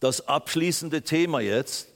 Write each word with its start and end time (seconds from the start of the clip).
das 0.00 0.28
abschließende 0.28 1.02
Thema 1.02 1.40
jetzt. 1.40 1.88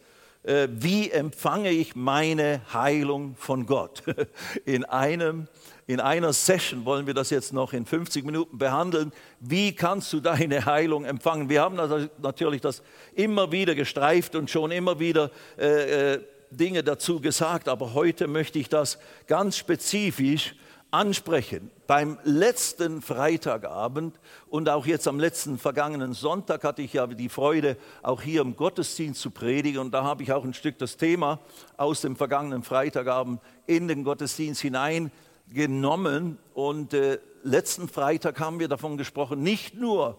Äh, 0.44 0.68
wie 0.70 1.10
empfange 1.10 1.70
ich 1.70 1.94
meine 1.96 2.60
Heilung 2.72 3.34
von 3.36 3.66
Gott? 3.66 4.02
In, 4.64 4.84
einem, 4.84 5.48
in 5.86 6.00
einer 6.00 6.32
Session 6.32 6.84
wollen 6.84 7.06
wir 7.06 7.14
das 7.14 7.30
jetzt 7.30 7.52
noch 7.52 7.72
in 7.72 7.86
50 7.86 8.24
Minuten 8.24 8.56
behandeln. 8.56 9.12
Wie 9.40 9.74
kannst 9.74 10.12
du 10.12 10.20
deine 10.20 10.64
Heilung 10.66 11.04
empfangen? 11.04 11.48
Wir 11.48 11.62
haben 11.62 11.76
natürlich 12.22 12.60
das 12.60 12.82
immer 13.14 13.52
wieder 13.52 13.74
gestreift 13.74 14.34
und 14.34 14.50
schon 14.50 14.70
immer 14.70 15.00
wieder 15.00 15.30
äh, 15.58 16.14
äh, 16.14 16.20
Dinge 16.50 16.82
dazu 16.82 17.20
gesagt, 17.20 17.68
aber 17.68 17.94
heute 17.94 18.26
möchte 18.26 18.58
ich 18.58 18.68
das 18.68 18.98
ganz 19.26 19.56
spezifisch 19.56 20.54
ansprechen. 20.90 21.70
Beim 21.86 22.18
letzten 22.24 23.02
Freitagabend 23.02 24.18
und 24.48 24.68
auch 24.68 24.86
jetzt 24.86 25.06
am 25.08 25.20
letzten 25.20 25.58
vergangenen 25.58 26.12
Sonntag 26.12 26.64
hatte 26.64 26.82
ich 26.82 26.94
ja 26.94 27.06
die 27.06 27.28
Freude, 27.28 27.76
auch 28.02 28.22
hier 28.22 28.40
im 28.40 28.56
Gottesdienst 28.56 29.20
zu 29.20 29.30
predigen. 29.30 29.80
Und 29.80 29.92
da 29.92 30.04
habe 30.04 30.22
ich 30.22 30.32
auch 30.32 30.44
ein 30.44 30.54
Stück 30.54 30.78
das 30.78 30.96
Thema 30.96 31.40
aus 31.76 32.00
dem 32.00 32.16
vergangenen 32.16 32.62
Freitagabend 32.62 33.40
in 33.66 33.88
den 33.88 34.04
Gottesdienst 34.04 34.60
hineingenommen. 34.62 36.38
Und 36.54 36.94
äh, 36.94 37.18
letzten 37.42 37.88
Freitag 37.88 38.40
haben 38.40 38.60
wir 38.60 38.68
davon 38.68 38.96
gesprochen, 38.96 39.42
nicht 39.42 39.74
nur 39.74 40.18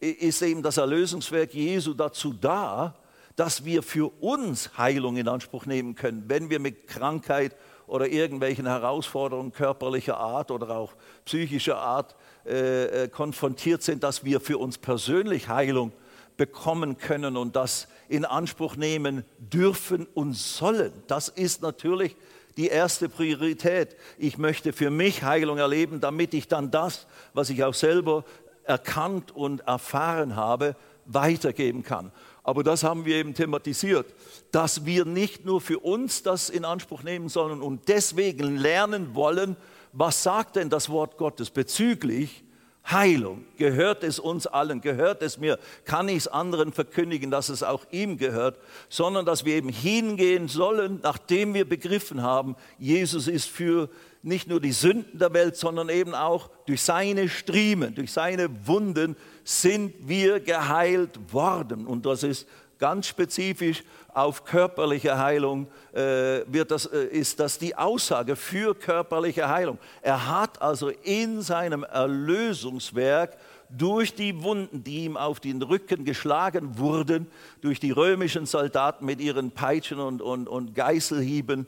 ist 0.00 0.42
eben 0.42 0.62
das 0.62 0.76
Erlösungswerk 0.76 1.54
Jesu 1.54 1.92
dazu 1.92 2.32
da, 2.32 2.94
dass 3.34 3.64
wir 3.64 3.82
für 3.82 4.12
uns 4.20 4.76
Heilung 4.78 5.16
in 5.16 5.28
Anspruch 5.28 5.66
nehmen 5.66 5.94
können, 5.94 6.24
wenn 6.26 6.50
wir 6.50 6.58
mit 6.58 6.88
Krankheit 6.88 7.56
oder 7.88 8.06
irgendwelchen 8.06 8.66
Herausforderungen 8.66 9.52
körperlicher 9.52 10.18
Art 10.18 10.50
oder 10.50 10.70
auch 10.70 10.92
psychischer 11.24 11.78
Art 11.78 12.14
äh, 12.46 13.04
äh, 13.04 13.08
konfrontiert 13.08 13.82
sind, 13.82 14.04
dass 14.04 14.24
wir 14.24 14.40
für 14.40 14.58
uns 14.58 14.78
persönlich 14.78 15.48
Heilung 15.48 15.92
bekommen 16.36 16.98
können 16.98 17.36
und 17.36 17.56
das 17.56 17.88
in 18.08 18.24
Anspruch 18.24 18.76
nehmen 18.76 19.24
dürfen 19.38 20.06
und 20.14 20.34
sollen. 20.34 20.92
Das 21.08 21.28
ist 21.28 21.62
natürlich 21.62 22.16
die 22.56 22.68
erste 22.68 23.08
Priorität. 23.08 23.96
Ich 24.18 24.38
möchte 24.38 24.72
für 24.72 24.90
mich 24.90 25.22
Heilung 25.22 25.58
erleben, 25.58 26.00
damit 26.00 26.34
ich 26.34 26.48
dann 26.48 26.70
das, 26.70 27.06
was 27.34 27.50
ich 27.50 27.64
auch 27.64 27.74
selber 27.74 28.24
erkannt 28.64 29.34
und 29.34 29.60
erfahren 29.60 30.36
habe, 30.36 30.76
weitergeben 31.06 31.82
kann. 31.82 32.12
Aber 32.48 32.62
das 32.62 32.82
haben 32.82 33.04
wir 33.04 33.16
eben 33.16 33.34
thematisiert, 33.34 34.06
dass 34.52 34.86
wir 34.86 35.04
nicht 35.04 35.44
nur 35.44 35.60
für 35.60 35.80
uns 35.80 36.22
das 36.22 36.48
in 36.48 36.64
Anspruch 36.64 37.02
nehmen 37.02 37.28
sollen 37.28 37.60
und 37.60 37.88
deswegen 37.88 38.56
lernen 38.56 39.14
wollen, 39.14 39.54
was 39.92 40.22
sagt 40.22 40.56
denn 40.56 40.70
das 40.70 40.88
Wort 40.88 41.18
Gottes 41.18 41.50
bezüglich 41.50 42.42
Heilung? 42.90 43.44
Gehört 43.58 44.02
es 44.02 44.18
uns 44.18 44.46
allen? 44.46 44.80
Gehört 44.80 45.20
es 45.20 45.36
mir? 45.36 45.58
Kann 45.84 46.08
ich 46.08 46.16
es 46.16 46.28
anderen 46.28 46.72
verkündigen, 46.72 47.30
dass 47.30 47.50
es 47.50 47.62
auch 47.62 47.84
ihm 47.90 48.16
gehört? 48.16 48.58
Sondern 48.88 49.26
dass 49.26 49.44
wir 49.44 49.54
eben 49.54 49.68
hingehen 49.68 50.48
sollen, 50.48 51.00
nachdem 51.02 51.52
wir 51.52 51.68
begriffen 51.68 52.22
haben, 52.22 52.56
Jesus 52.78 53.28
ist 53.28 53.50
für 53.50 53.90
nicht 54.22 54.48
nur 54.48 54.60
die 54.60 54.72
Sünden 54.72 55.18
der 55.18 55.32
Welt, 55.32 55.56
sondern 55.56 55.88
eben 55.88 56.14
auch 56.14 56.50
durch 56.66 56.82
seine 56.82 57.28
Striemen, 57.28 57.94
durch 57.94 58.12
seine 58.12 58.48
Wunden 58.66 59.16
sind 59.44 59.94
wir 60.00 60.40
geheilt 60.40 61.32
worden. 61.32 61.86
Und 61.86 62.04
das 62.04 62.22
ist 62.22 62.46
ganz 62.78 63.06
spezifisch 63.06 63.82
auf 64.12 64.44
körperliche 64.44 65.18
Heilung, 65.18 65.68
äh, 65.92 66.42
wird 66.46 66.70
das, 66.70 66.86
äh, 66.86 67.04
ist 67.06 67.38
das 67.40 67.58
die 67.58 67.76
Aussage 67.76 68.36
für 68.36 68.74
körperliche 68.74 69.48
Heilung. 69.48 69.78
Er 70.02 70.28
hat 70.28 70.60
also 70.62 70.88
in 70.88 71.42
seinem 71.42 71.84
Erlösungswerk 71.84 73.36
durch 73.70 74.14
die 74.14 74.42
Wunden, 74.42 74.82
die 74.82 75.04
ihm 75.04 75.16
auf 75.16 75.40
den 75.40 75.60
Rücken 75.60 76.04
geschlagen 76.04 76.78
wurden, 76.78 77.26
durch 77.60 77.80
die 77.80 77.90
römischen 77.90 78.46
Soldaten 78.46 79.04
mit 79.04 79.20
ihren 79.20 79.50
Peitschen 79.50 80.00
und, 80.00 80.22
und, 80.22 80.48
und 80.48 80.74
Geißelhieben, 80.74 81.66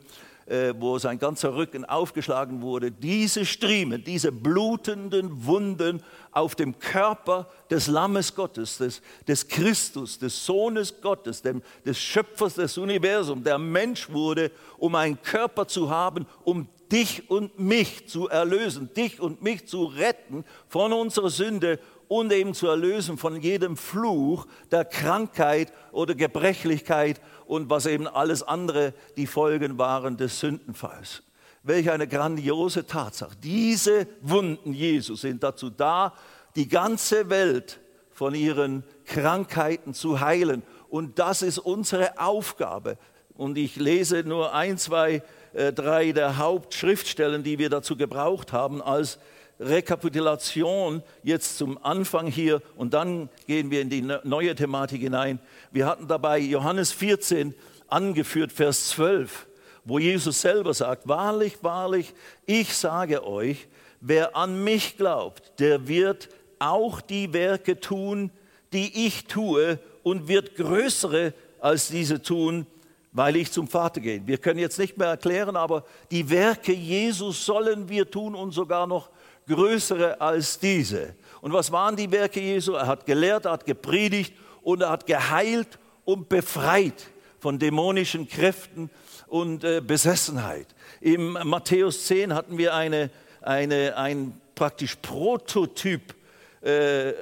wo 0.77 0.97
sein 0.97 1.19
ganzer 1.19 1.55
Rücken 1.55 1.85
aufgeschlagen 1.85 2.61
wurde, 2.61 2.91
diese 2.91 3.45
Striemen, 3.45 4.03
diese 4.03 4.31
blutenden 4.31 5.45
Wunden 5.45 6.03
auf 6.31 6.55
dem 6.55 6.77
Körper 6.79 7.49
des 7.69 7.87
Lammes 7.87 8.35
Gottes, 8.35 8.77
des, 8.77 9.01
des 9.27 9.47
Christus, 9.47 10.19
des 10.19 10.45
Sohnes 10.45 11.01
Gottes, 11.01 11.41
dem, 11.41 11.61
des 11.85 11.99
Schöpfers 11.99 12.55
des 12.55 12.77
Universums, 12.77 13.43
der 13.43 13.57
Mensch 13.57 14.09
wurde, 14.09 14.51
um 14.77 14.95
einen 14.95 15.21
Körper 15.21 15.67
zu 15.67 15.89
haben, 15.89 16.25
um 16.43 16.67
dich 16.91 17.29
und 17.29 17.57
mich 17.57 18.07
zu 18.07 18.27
erlösen, 18.27 18.93
dich 18.93 19.19
und 19.19 19.41
mich 19.41 19.67
zu 19.67 19.85
retten 19.85 20.43
von 20.67 20.91
unserer 20.91 21.29
Sünde 21.29 21.79
und 22.11 22.33
eben 22.33 22.53
zu 22.53 22.67
erlösen 22.67 23.17
von 23.17 23.39
jedem 23.39 23.77
Fluch 23.77 24.45
der 24.69 24.83
Krankheit 24.83 25.71
oder 25.93 26.13
Gebrechlichkeit 26.13 27.21
und 27.45 27.69
was 27.69 27.85
eben 27.85 28.05
alles 28.05 28.43
andere 28.43 28.93
die 29.15 29.27
Folgen 29.27 29.77
waren 29.77 30.17
des 30.17 30.41
Sündenfalls. 30.41 31.23
Welch 31.63 31.89
eine 31.89 32.09
grandiose 32.09 32.85
Tatsache. 32.85 33.37
Diese 33.41 34.07
Wunden 34.19 34.73
Jesu 34.73 35.15
sind 35.15 35.41
dazu 35.41 35.69
da, 35.69 36.13
die 36.57 36.67
ganze 36.67 37.29
Welt 37.29 37.79
von 38.09 38.35
ihren 38.35 38.83
Krankheiten 39.05 39.93
zu 39.93 40.19
heilen. 40.19 40.63
Und 40.89 41.17
das 41.17 41.41
ist 41.41 41.59
unsere 41.59 42.19
Aufgabe. 42.19 42.97
Und 43.35 43.57
ich 43.57 43.77
lese 43.77 44.23
nur 44.25 44.53
ein, 44.53 44.77
zwei, 44.77 45.23
äh, 45.53 45.71
drei 45.71 46.11
der 46.11 46.37
Hauptschriftstellen, 46.37 47.43
die 47.43 47.57
wir 47.57 47.69
dazu 47.69 47.95
gebraucht 47.95 48.51
haben 48.51 48.81
als 48.81 49.17
Rekapitulation 49.61 51.03
jetzt 51.23 51.57
zum 51.57 51.83
Anfang 51.83 52.27
hier 52.27 52.61
und 52.75 52.93
dann 52.93 53.29
gehen 53.47 53.69
wir 53.71 53.81
in 53.81 53.89
die 53.89 54.01
neue 54.23 54.55
Thematik 54.55 55.01
hinein. 55.01 55.39
Wir 55.71 55.85
hatten 55.85 56.07
dabei 56.07 56.39
Johannes 56.39 56.91
14 56.91 57.53
angeführt, 57.87 58.51
Vers 58.51 58.89
12, 58.89 59.47
wo 59.85 59.99
Jesus 59.99 60.41
selber 60.41 60.73
sagt, 60.73 61.07
wahrlich, 61.07 61.57
wahrlich, 61.61 62.13
ich 62.45 62.75
sage 62.75 63.25
euch, 63.25 63.67
wer 63.99 64.35
an 64.35 64.63
mich 64.63 64.97
glaubt, 64.97 65.59
der 65.59 65.87
wird 65.87 66.29
auch 66.59 67.01
die 67.01 67.33
Werke 67.33 67.79
tun, 67.79 68.31
die 68.73 69.05
ich 69.05 69.25
tue 69.25 69.79
und 70.03 70.27
wird 70.27 70.55
größere 70.55 71.33
als 71.59 71.89
diese 71.89 72.21
tun, 72.21 72.65
weil 73.11 73.35
ich 73.35 73.51
zum 73.51 73.67
Vater 73.67 73.99
gehe. 74.01 74.25
Wir 74.25 74.37
können 74.37 74.59
jetzt 74.59 74.79
nicht 74.79 74.97
mehr 74.97 75.09
erklären, 75.09 75.55
aber 75.55 75.83
die 76.09 76.29
Werke 76.29 76.71
Jesus 76.71 77.45
sollen 77.45 77.89
wir 77.89 78.09
tun 78.09 78.35
und 78.35 78.51
sogar 78.51 78.87
noch 78.87 79.09
größere 79.51 80.19
als 80.19 80.59
diese. 80.59 81.15
Und 81.41 81.53
was 81.53 81.71
waren 81.71 81.95
die 81.95 82.11
Werke 82.11 82.39
Jesu? 82.39 82.73
Er 82.73 82.87
hat 82.87 83.05
gelehrt, 83.05 83.45
er 83.45 83.51
hat 83.51 83.65
gepredigt 83.65 84.33
und 84.61 84.81
er 84.81 84.89
hat 84.89 85.05
geheilt 85.05 85.79
und 86.05 86.29
befreit 86.29 87.09
von 87.39 87.59
dämonischen 87.59 88.27
Kräften 88.27 88.89
und 89.27 89.63
äh, 89.63 89.81
Besessenheit. 89.81 90.67
Im 90.99 91.37
Matthäus 91.43 92.07
10 92.07 92.33
hatten 92.33 92.57
wir 92.57 92.73
eine, 92.73 93.11
eine, 93.41 93.95
ein 93.97 94.39
praktisch 94.55 94.95
Prototyp 94.95 96.15
äh, 96.61 97.09
äh, 97.09 97.13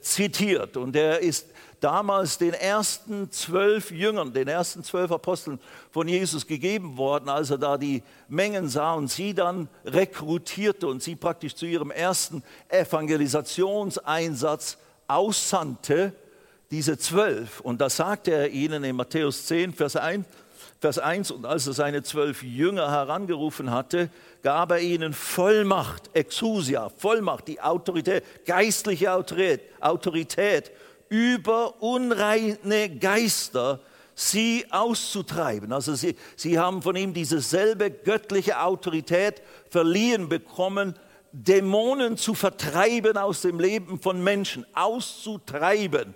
zitiert 0.00 0.76
und 0.76 0.94
der 0.94 1.20
ist 1.20 1.46
damals 1.80 2.38
den 2.38 2.54
ersten 2.54 3.30
zwölf 3.30 3.90
Jüngern, 3.90 4.32
den 4.32 4.48
ersten 4.48 4.82
zwölf 4.84 5.12
Aposteln 5.12 5.60
von 5.90 6.08
Jesus 6.08 6.46
gegeben 6.46 6.96
worden, 6.96 7.28
als 7.28 7.50
er 7.50 7.58
da 7.58 7.76
die 7.76 8.02
Mengen 8.28 8.68
sah 8.68 8.94
und 8.94 9.08
sie 9.08 9.34
dann 9.34 9.68
rekrutierte 9.84 10.86
und 10.86 11.02
sie 11.02 11.16
praktisch 11.16 11.54
zu 11.54 11.66
ihrem 11.66 11.90
ersten 11.90 12.42
Evangelisationseinsatz 12.68 14.78
aussandte, 15.06 16.14
diese 16.70 16.98
zwölf. 16.98 17.60
Und 17.60 17.80
da 17.80 17.88
sagte 17.88 18.32
er 18.32 18.50
ihnen 18.50 18.84
in 18.84 18.96
Matthäus 18.96 19.46
10, 19.46 19.72
Vers 19.72 19.96
1, 19.96 20.26
Vers 20.80 20.98
1, 21.00 21.32
und 21.32 21.44
als 21.44 21.66
er 21.66 21.72
seine 21.72 22.04
zwölf 22.04 22.44
Jünger 22.44 22.88
herangerufen 22.90 23.72
hatte, 23.72 24.10
gab 24.42 24.70
er 24.70 24.78
ihnen 24.78 25.12
Vollmacht, 25.12 26.10
Exousia, 26.12 26.88
Vollmacht, 26.88 27.48
die 27.48 27.60
Autorität, 27.60 28.22
geistliche 28.46 29.12
Autorität, 29.12 29.62
Autorität 29.80 30.70
über 31.08 31.82
unreine 31.82 32.98
Geister 32.98 33.80
sie 34.14 34.66
auszutreiben. 34.70 35.72
Also 35.72 35.94
sie, 35.94 36.16
sie 36.34 36.58
haben 36.58 36.82
von 36.82 36.96
ihm 36.96 37.14
dieselbe 37.14 37.90
göttliche 37.90 38.60
Autorität 38.60 39.42
verliehen 39.70 40.28
bekommen, 40.28 40.94
Dämonen 41.30 42.16
zu 42.16 42.34
vertreiben 42.34 43.16
aus 43.16 43.42
dem 43.42 43.60
Leben 43.60 44.00
von 44.00 44.22
Menschen, 44.22 44.66
auszutreiben, 44.74 46.14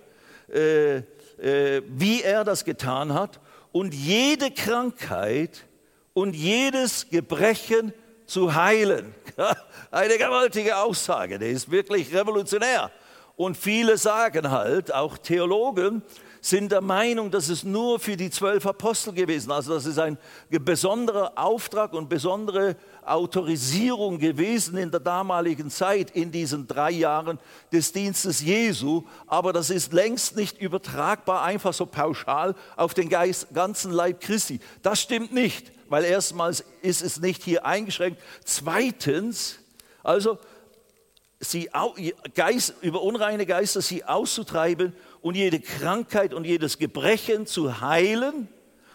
äh, 0.51 0.97
äh, 0.97 1.81
wie 1.87 2.21
er 2.23 2.43
das 2.43 2.65
getan 2.65 3.13
hat 3.13 3.39
und 3.71 3.93
jede 3.93 4.51
Krankheit 4.51 5.65
und 6.13 6.35
jedes 6.35 7.09
Gebrechen 7.09 7.93
zu 8.25 8.53
heilen. 8.53 9.15
Eine 9.91 10.17
gewaltige 10.17 10.77
Aussage, 10.77 11.39
die 11.39 11.47
ist 11.47 11.71
wirklich 11.71 12.13
revolutionär. 12.13 12.91
Und 13.35 13.57
viele 13.57 13.97
sagen 13.97 14.51
halt, 14.51 14.93
auch 14.93 15.17
Theologen, 15.17 16.03
sind 16.39 16.73
der 16.73 16.81
Meinung, 16.81 17.31
dass 17.31 17.47
es 17.47 17.63
nur 17.63 18.01
für 18.01 18.17
die 18.17 18.29
zwölf 18.29 18.65
Apostel 18.65 19.13
gewesen. 19.13 19.49
Also 19.49 19.75
das 19.75 19.85
ist 19.85 19.97
ein 19.97 20.17
besonderer 20.49 21.31
Auftrag 21.35 21.93
und 21.93 22.09
besondere 22.09 22.75
Autorisierung 23.05 24.19
gewesen 24.19 24.75
in 24.75 24.91
der 24.91 24.99
damaligen 24.99 25.69
Zeit, 25.69 26.11
in 26.11 26.33
diesen 26.33 26.67
drei 26.67 26.91
Jahren 26.91 27.39
des 27.71 27.93
Dienstes 27.93 28.41
Jesu. 28.41 29.03
Aber 29.25 29.53
das 29.53 29.69
ist 29.69 29.93
längst 29.93 30.35
nicht 30.35 30.57
übertragbar, 30.57 31.43
einfach 31.43 31.73
so 31.73 31.85
pauschal 31.85 32.55
auf 32.75 32.93
den 32.93 33.07
ganzen 33.07 33.93
Leib 33.93 34.19
Christi. 34.19 34.59
Das 34.81 34.99
stimmt 34.99 35.33
nicht, 35.33 35.71
weil 35.87 36.03
erstmals 36.03 36.65
ist 36.81 37.01
es 37.01 37.21
nicht 37.21 37.41
hier 37.43 37.65
eingeschränkt. 37.65 38.21
Zweitens, 38.43 39.59
also 40.03 40.37
sie, 41.43 41.69
Geist, 42.35 42.75
über 42.81 43.01
unreine 43.01 43.45
Geister 43.45 43.81
sie 43.81 44.03
auszutreiben 44.03 44.93
und 45.21 45.35
jede 45.35 45.59
Krankheit 45.59 46.33
und 46.33 46.45
jedes 46.45 46.77
Gebrechen 46.77 47.45
zu 47.45 47.81
heilen. 47.81 48.47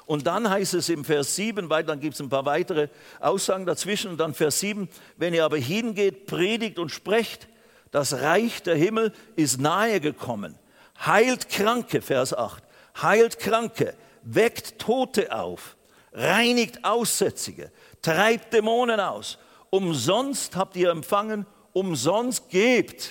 Und 0.06 0.26
dann 0.26 0.48
heißt 0.48 0.74
es 0.74 0.88
im 0.88 1.04
Vers 1.04 1.36
7, 1.36 1.68
weil 1.68 1.84
dann 1.84 2.00
gibt 2.00 2.14
es 2.14 2.20
ein 2.20 2.30
paar 2.30 2.46
weitere 2.46 2.88
Aussagen 3.20 3.66
dazwischen. 3.66 4.10
Und 4.12 4.18
dann 4.18 4.32
Vers 4.32 4.60
7, 4.60 4.88
wenn 5.16 5.34
ihr 5.34 5.44
aber 5.44 5.58
hingeht, 5.58 6.26
predigt 6.26 6.78
und 6.78 6.90
sprecht, 6.90 7.48
das 7.90 8.14
Reich 8.14 8.62
der 8.62 8.76
Himmel 8.76 9.12
ist 9.36 9.60
nahe 9.60 10.00
gekommen. 10.00 10.58
Heilt 11.04 11.48
Kranke, 11.48 12.02
Vers 12.02 12.34
8, 12.34 12.62
heilt 13.02 13.38
Kranke, 13.38 13.94
weckt 14.22 14.78
Tote 14.78 15.34
auf, 15.34 15.76
reinigt 16.12 16.84
Aussätzige, 16.84 17.70
treibt 18.02 18.52
Dämonen 18.52 19.00
aus. 19.00 19.38
Umsonst 19.70 20.56
habt 20.56 20.76
ihr 20.76 20.90
empfangen, 20.90 21.46
umsonst 21.78 22.48
gebt. 22.48 23.10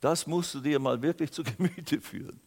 Das 0.00 0.26
musst 0.26 0.54
du 0.54 0.60
dir 0.60 0.78
mal 0.78 1.00
wirklich 1.00 1.30
zu 1.32 1.42
Gemüte 1.56 2.00
führen. 2.00 2.40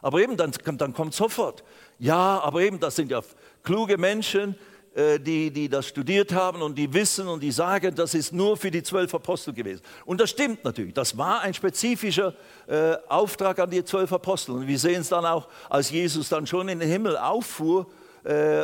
Aber 0.00 0.20
eben, 0.20 0.36
dann, 0.36 0.52
dann 0.78 0.92
kommt 0.92 1.12
sofort, 1.14 1.64
ja, 1.98 2.40
aber 2.40 2.60
eben, 2.60 2.78
das 2.78 2.94
sind 2.94 3.10
ja 3.10 3.20
kluge 3.64 3.98
Menschen, 3.98 4.54
äh, 4.94 5.18
die, 5.18 5.50
die 5.50 5.68
das 5.68 5.86
studiert 5.86 6.32
haben 6.32 6.62
und 6.62 6.76
die 6.76 6.92
wissen 6.92 7.26
und 7.26 7.42
die 7.42 7.50
sagen, 7.50 7.94
das 7.94 8.14
ist 8.14 8.32
nur 8.32 8.56
für 8.56 8.70
die 8.70 8.82
zwölf 8.82 9.12
Apostel 9.12 9.52
gewesen. 9.52 9.82
Und 10.04 10.20
das 10.20 10.30
stimmt 10.30 10.64
natürlich, 10.64 10.94
das 10.94 11.18
war 11.18 11.40
ein 11.40 11.52
spezifischer 11.52 12.34
äh, 12.68 12.96
Auftrag 13.08 13.58
an 13.58 13.70
die 13.70 13.84
zwölf 13.84 14.12
Apostel. 14.12 14.52
Und 14.52 14.66
wir 14.68 14.78
sehen 14.78 15.00
es 15.00 15.08
dann 15.08 15.26
auch, 15.26 15.48
als 15.68 15.90
Jesus 15.90 16.28
dann 16.28 16.46
schon 16.46 16.68
in 16.68 16.78
den 16.78 16.88
Himmel 16.88 17.16
auffuhr, 17.16 17.86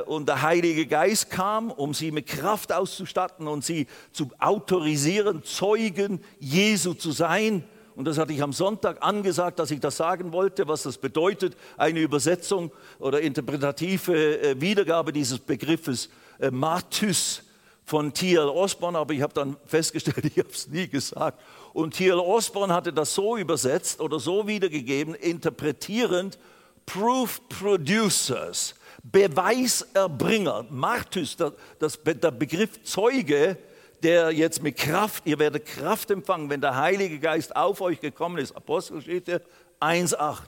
und 0.06 0.28
der 0.28 0.42
Heilige 0.42 0.86
Geist 0.86 1.30
kam, 1.30 1.70
um 1.70 1.94
sie 1.94 2.10
mit 2.10 2.26
Kraft 2.26 2.72
auszustatten 2.72 3.46
und 3.46 3.64
sie 3.64 3.86
zu 4.12 4.28
autorisieren, 4.38 5.42
Zeugen 5.44 6.22
Jesu 6.38 6.94
zu 6.94 7.12
sein 7.12 7.64
und 7.96 8.06
das 8.06 8.18
hatte 8.18 8.32
ich 8.32 8.42
am 8.42 8.52
Sonntag 8.52 9.02
angesagt, 9.02 9.58
dass 9.58 9.70
ich 9.70 9.80
das 9.80 9.96
sagen 9.96 10.32
wollte, 10.32 10.66
was 10.66 10.82
das 10.82 10.98
bedeutet, 10.98 11.56
eine 11.76 12.00
Übersetzung 12.00 12.72
oder 12.98 13.20
interpretative 13.20 14.40
äh, 14.40 14.60
Wiedergabe 14.60 15.12
dieses 15.12 15.38
Begriffes 15.38 16.08
äh, 16.40 16.50
Martys 16.50 17.42
von 17.84 18.12
T.L. 18.12 18.48
Osborne, 18.48 18.98
aber 18.98 19.14
ich 19.14 19.22
habe 19.22 19.34
dann 19.34 19.56
festgestellt, 19.66 20.24
ich 20.24 20.38
habe 20.38 20.48
es 20.50 20.68
nie 20.68 20.88
gesagt. 20.88 21.40
Und 21.72 21.94
T.L. 21.94 22.18
Osborne 22.18 22.74
hatte 22.74 22.92
das 22.92 23.14
so 23.14 23.36
übersetzt 23.36 24.00
oder 24.00 24.18
so 24.18 24.46
wiedergegeben, 24.46 25.14
interpretierend, 25.14 26.38
Proof 26.86 27.40
Producers, 27.48 28.74
Beweiserbringer, 29.04 30.66
Martys, 30.70 31.36
das, 31.36 31.98
der 32.02 32.30
Begriff 32.30 32.82
Zeuge, 32.84 33.58
der 34.02 34.32
jetzt 34.32 34.62
mit 34.62 34.76
Kraft, 34.76 35.26
ihr 35.26 35.38
werdet 35.38 35.66
Kraft 35.66 36.10
empfangen, 36.10 36.48
wenn 36.48 36.62
der 36.62 36.76
Heilige 36.76 37.18
Geist 37.18 37.54
auf 37.54 37.82
euch 37.82 38.00
gekommen 38.00 38.38
ist. 38.38 38.56
Apostelgeschichte 38.56 39.42
1,8. 39.80 40.38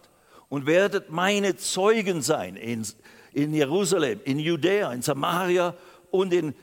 Und 0.49 0.67
werdet 0.67 1.11
meine 1.11 1.57
Zeugen 1.57 2.23
sein 2.23 2.57
in, 2.57 2.87
in 3.33 3.53
Jerusalem, 3.53 4.21
in 4.25 4.39
Judäa, 4.39 4.93
in 4.93 5.03
Samaria 5.03 5.75
und 6.11 6.33
in, 6.33 6.55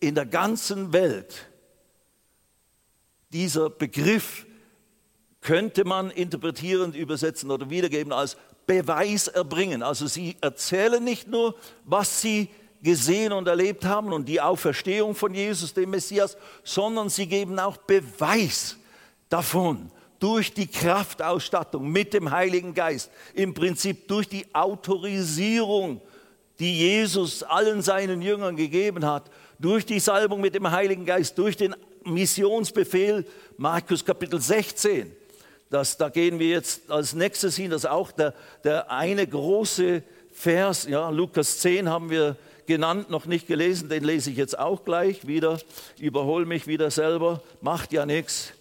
in 0.00 0.16
der 0.16 0.26
ganzen 0.26 0.92
Welt. 0.92 1.46
Dieser 3.32 3.70
Begriff 3.70 4.46
könnte 5.40 5.84
man 5.84 6.10
interpretierend 6.10 6.96
übersetzen 6.96 7.52
oder 7.52 7.70
wiedergeben 7.70 8.12
als 8.12 8.36
Beweis 8.66 9.28
erbringen. 9.28 9.82
Also 9.82 10.06
sie 10.06 10.36
erzählen 10.40 11.02
nicht 11.02 11.28
nur, 11.28 11.54
was 11.84 12.20
sie 12.20 12.48
gesehen 12.82 13.32
und 13.32 13.48
erlebt 13.48 13.84
haben 13.84 14.12
und 14.12 14.28
die 14.28 14.40
Auferstehung 14.40 15.14
von 15.14 15.34
Jesus, 15.34 15.74
dem 15.74 15.90
Messias, 15.90 16.36
sondern 16.62 17.08
sie 17.08 17.26
geben 17.26 17.58
auch 17.58 17.76
Beweis 17.76 18.76
davon 19.28 19.90
durch 20.18 20.52
die 20.52 20.66
Kraftausstattung 20.66 21.90
mit 21.90 22.14
dem 22.14 22.30
Heiligen 22.30 22.74
Geist, 22.74 23.10
im 23.34 23.54
Prinzip 23.54 24.08
durch 24.08 24.28
die 24.28 24.46
Autorisierung, 24.54 26.00
die 26.58 26.78
Jesus 26.78 27.42
allen 27.42 27.82
seinen 27.82 28.22
Jüngern 28.22 28.56
gegeben 28.56 29.04
hat, 29.04 29.30
durch 29.58 29.84
die 29.84 30.00
Salbung 30.00 30.40
mit 30.40 30.54
dem 30.54 30.70
Heiligen 30.70 31.04
Geist, 31.04 31.36
durch 31.38 31.56
den 31.56 31.74
Missionsbefehl, 32.04 33.26
Markus 33.56 34.04
Kapitel 34.04 34.40
16. 34.40 35.12
Das, 35.70 35.96
da 35.96 36.08
gehen 36.08 36.38
wir 36.38 36.48
jetzt 36.48 36.90
als 36.90 37.12
nächstes 37.12 37.56
hin, 37.56 37.70
das 37.70 37.84
ist 37.84 37.90
auch 37.90 38.12
der, 38.12 38.34
der 38.62 38.90
eine 38.90 39.26
große 39.26 40.02
Vers, 40.32 40.86
ja, 40.86 41.08
Lukas 41.10 41.58
10 41.58 41.88
haben 41.88 42.10
wir 42.10 42.36
genannt, 42.66 43.10
noch 43.10 43.26
nicht 43.26 43.46
gelesen, 43.46 43.88
den 43.88 44.04
lese 44.04 44.30
ich 44.30 44.36
jetzt 44.36 44.58
auch 44.58 44.84
gleich 44.84 45.26
wieder, 45.26 45.58
überhole 45.98 46.46
mich 46.46 46.66
wieder 46.66 46.90
selber, 46.90 47.42
macht 47.60 47.92
ja 47.92 48.04
nichts. 48.04 48.52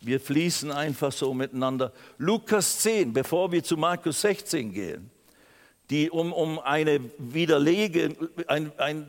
Wir 0.00 0.20
fließen 0.20 0.72
einfach 0.72 1.12
so 1.12 1.32
miteinander. 1.32 1.92
Lukas 2.18 2.80
10, 2.80 3.12
bevor 3.12 3.52
wir 3.52 3.62
zu 3.62 3.76
Markus 3.76 4.20
16 4.20 4.72
gehen, 4.72 5.10
die, 5.90 6.10
um, 6.10 6.32
um 6.32 6.58
eine 6.58 7.00
Widerlegen, 7.18 8.16
ein, 8.48 8.72
ein, 8.78 9.06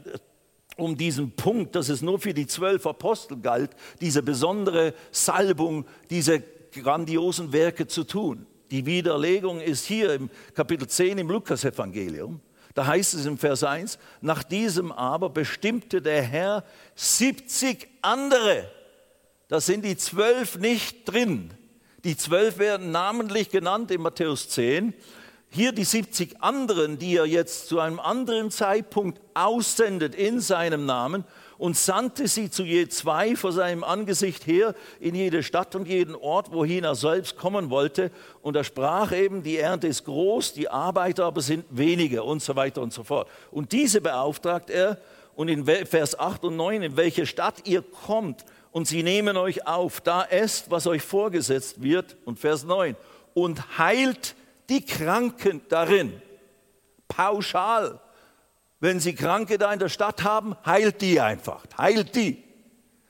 um 0.78 0.96
diesen 0.96 1.32
Punkt, 1.32 1.76
dass 1.76 1.90
es 1.90 2.02
nur 2.02 2.20
für 2.20 2.34
die 2.34 2.48
zwölf 2.48 2.86
Apostel 2.86 3.38
galt, 3.38 3.72
diese 4.02 4.22
besondere 4.22 4.94
Salbung, 5.12 5.86
diese 6.10 6.44
grandiosen 6.82 7.54
Werke 7.54 7.88
zu 7.88 8.04
tun. 8.04 8.46
Die 8.72 8.86
Widerlegung 8.86 9.62
ist 9.62 9.86
hier 9.86 10.14
im 10.14 10.30
Kapitel 10.56 10.88
10 10.88 11.20
im 11.20 11.30
Lukasevangelium. 11.30 12.42
Da 12.74 12.88
heißt 12.88 13.14
es 13.14 13.26
im 13.26 13.38
Vers 13.38 13.64
1, 13.64 14.00
nach 14.22 14.42
diesem 14.42 14.92
aber 14.92 15.30
bestimmte 15.30 16.02
der 16.02 16.24
Herr 16.24 16.64
70 16.96 17.88
andere. 18.02 18.68
Da 19.48 19.62
sind 19.62 19.86
die 19.86 19.96
zwölf 19.96 20.58
nicht 20.58 21.06
drin. 21.06 21.54
Die 22.04 22.18
zwölf 22.18 22.58
werden 22.58 22.92
namentlich 22.92 23.50
genannt 23.50 23.92
in 23.92 24.02
Matthäus 24.02 24.50
10. 24.50 24.94
Hier 25.50 25.72
die 25.72 25.84
70 25.84 26.42
anderen, 26.42 26.98
die 26.98 27.16
er 27.16 27.28
jetzt 27.28 27.68
zu 27.68 27.80
einem 27.80 28.00
anderen 28.00 28.50
Zeitpunkt 28.50 29.22
aussendet 29.36 30.16
in 30.16 30.40
seinem 30.40 30.88
Namen 30.88 31.26
und 31.58 31.78
sandte 31.78 32.28
sie 32.28 32.50
zu 32.50 32.64
je 32.64 32.88
zwei 32.88 33.36
vor 33.36 33.52
seinem 33.52 33.84
Angesicht 33.84 34.48
her 34.48 34.76
in 35.00 35.16
jede 35.16 35.44
Stadt 35.44 35.76
und 35.76 35.88
jeden 35.88 36.16
Ort, 36.16 36.52
wohin 36.52 36.84
er 36.84 36.96
selbst 36.96 37.38
kommen 37.38 37.70
wollte. 37.70 38.12
Und 38.42 38.56
er 38.56 38.64
sprach 38.64 39.12
eben, 39.12 39.44
die 39.44 39.58
Ernte 39.58 39.88
ist 39.88 40.06
groß, 40.06 40.54
die 40.54 40.70
Arbeiter 40.70 41.26
aber 41.26 41.42
sind 41.42 41.66
wenige 41.70 42.24
und 42.24 42.42
so 42.42 42.56
weiter 42.56 42.82
und 42.82 42.94
so 42.94 43.04
fort. 43.04 43.28
Und 43.52 43.72
diese 43.72 44.02
beauftragt 44.02 44.70
er 44.70 44.98
und 45.36 45.48
in 45.48 45.66
Vers 45.66 46.18
8 46.18 46.44
und 46.46 46.56
9, 46.56 46.84
in 46.84 46.98
welche 46.98 47.26
Stadt 47.26 47.68
ihr 47.68 47.82
kommt 47.82 48.46
und 48.72 48.88
sie 48.88 49.04
nehmen 49.04 49.38
euch 49.38 49.68
auf, 49.68 50.02
da 50.02 50.26
esst, 50.26 50.72
was 50.72 50.88
euch 50.88 51.04
vorgesetzt 51.04 51.82
wird. 51.82 52.18
Und 52.26 52.40
Vers 52.40 52.64
9, 52.64 52.96
und 53.34 53.78
heilt 53.78 54.36
die 54.70 54.84
Kranken 54.84 55.62
darin. 55.70 56.22
Pauschal. 57.08 58.00
Wenn 58.84 59.00
Sie 59.00 59.16
Kranke 59.16 59.58
da 59.58 59.72
in 59.72 59.80
der 59.80 59.88
Stadt 59.88 60.26
haben, 60.26 60.58
heilt 60.66 61.00
die 61.00 61.22
einfach. 61.22 61.64
Heilt 61.78 62.14
die. 62.18 62.44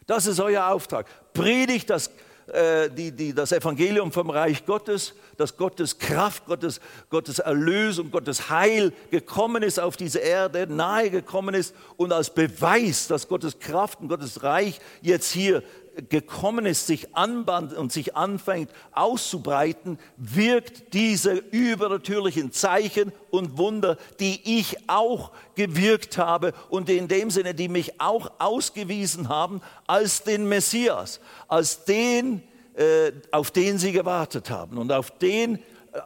Das 0.06 0.28
ist 0.28 0.40
euer 0.40 0.68
Auftrag. 0.68 1.08
Predigt 1.34 1.90
das, 1.90 2.12
äh, 2.46 2.92
die, 2.92 3.12
die, 3.12 3.34
das 3.34 3.52
Evangelium 3.52 4.12
vom 4.12 4.30
Reich 4.30 4.68
Gottes, 4.68 5.16
dass 5.36 5.58
Gottes 5.58 5.98
Kraft, 5.98 6.46
Gottes, 6.46 6.80
Gottes 7.10 7.40
Erlösung, 7.40 8.12
Gottes 8.12 8.52
Heil 8.52 8.94
gekommen 9.10 9.64
ist 9.64 9.80
auf 9.80 9.98
diese 9.98 10.20
Erde, 10.20 10.68
nahe 10.68 11.10
gekommen 11.10 11.56
ist 11.56 11.74
und 11.98 12.14
als 12.14 12.32
Beweis, 12.32 13.08
dass 13.08 13.28
Gottes 13.28 13.58
Kraft 13.58 14.00
und 14.00 14.10
Gottes 14.10 14.44
Reich 14.44 14.80
jetzt 15.02 15.32
hier 15.32 15.64
gekommen 16.10 16.66
ist, 16.66 16.88
sich 16.88 17.16
anband 17.16 17.74
und 17.74 17.92
sich 17.92 18.16
anfängt 18.16 18.70
auszubreiten, 18.92 20.00
wirkt 20.18 20.94
diese 20.94 21.34
übernatürlichen 21.34 22.52
Zeichen 22.52 23.12
und 23.30 23.58
Wunder, 23.58 23.98
die 24.20 24.60
ich 24.60 24.78
auch 24.90 25.32
gewirkt 25.56 26.18
habe 26.18 26.54
und 26.70 26.90
in 26.90 27.08
dem 27.08 27.30
Sinne, 27.30 27.54
die 27.54 27.70
mich 27.70 28.00
auch 28.02 28.32
ausgewiesen 28.40 29.30
haben 29.30 29.62
als 29.88 30.24
den 30.24 30.48
Messias, 30.48 31.20
als 31.48 31.86
den, 31.86 32.44
äh, 32.76 33.12
auf 33.32 33.52
den 33.52 33.78
sie 33.78 33.92
gewartet 33.92 34.50
haben 34.50 34.78
und 34.78 34.92
auf 34.92 35.12
den, 35.12 35.60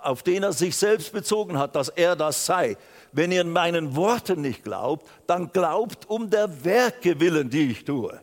auf 0.04 0.24
den 0.24 0.44
er 0.44 0.54
sich 0.54 0.76
selbst 0.76 1.14
bezogen 1.14 1.58
hat, 1.58 1.76
dass 1.76 1.90
er 1.90 2.16
das 2.16 2.46
sei. 2.46 2.78
Wenn 3.14 3.32
ihr 3.32 3.46
meinen 3.46 3.96
Worten 3.96 4.42
nicht 4.42 4.64
glaubt, 4.64 5.08
dann 5.28 5.52
glaubt 5.52 6.10
um 6.10 6.30
der 6.30 6.66
Werke 6.66 7.20
willen, 7.20 7.50
die 7.50 7.72
ich 7.72 7.86
tue. 7.86 8.20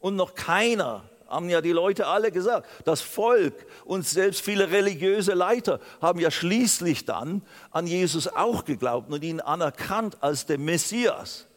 Und 0.00 0.16
noch 0.16 0.34
keiner, 0.34 1.02
haben 1.28 1.50
ja 1.50 1.60
die 1.60 1.72
Leute 1.72 2.06
alle 2.06 2.32
gesagt, 2.32 2.66
das 2.84 3.02
Volk 3.02 3.66
und 3.84 4.06
selbst 4.06 4.40
viele 4.40 4.70
religiöse 4.70 5.34
Leiter 5.34 5.78
haben 6.00 6.20
ja 6.20 6.30
schließlich 6.30 7.04
dann 7.04 7.42
an 7.70 7.86
Jesus 7.86 8.28
auch 8.28 8.64
geglaubt 8.64 9.12
und 9.12 9.22
ihn 9.22 9.40
anerkannt 9.40 10.16
als 10.22 10.46
den 10.46 10.64
Messias. 10.64 11.47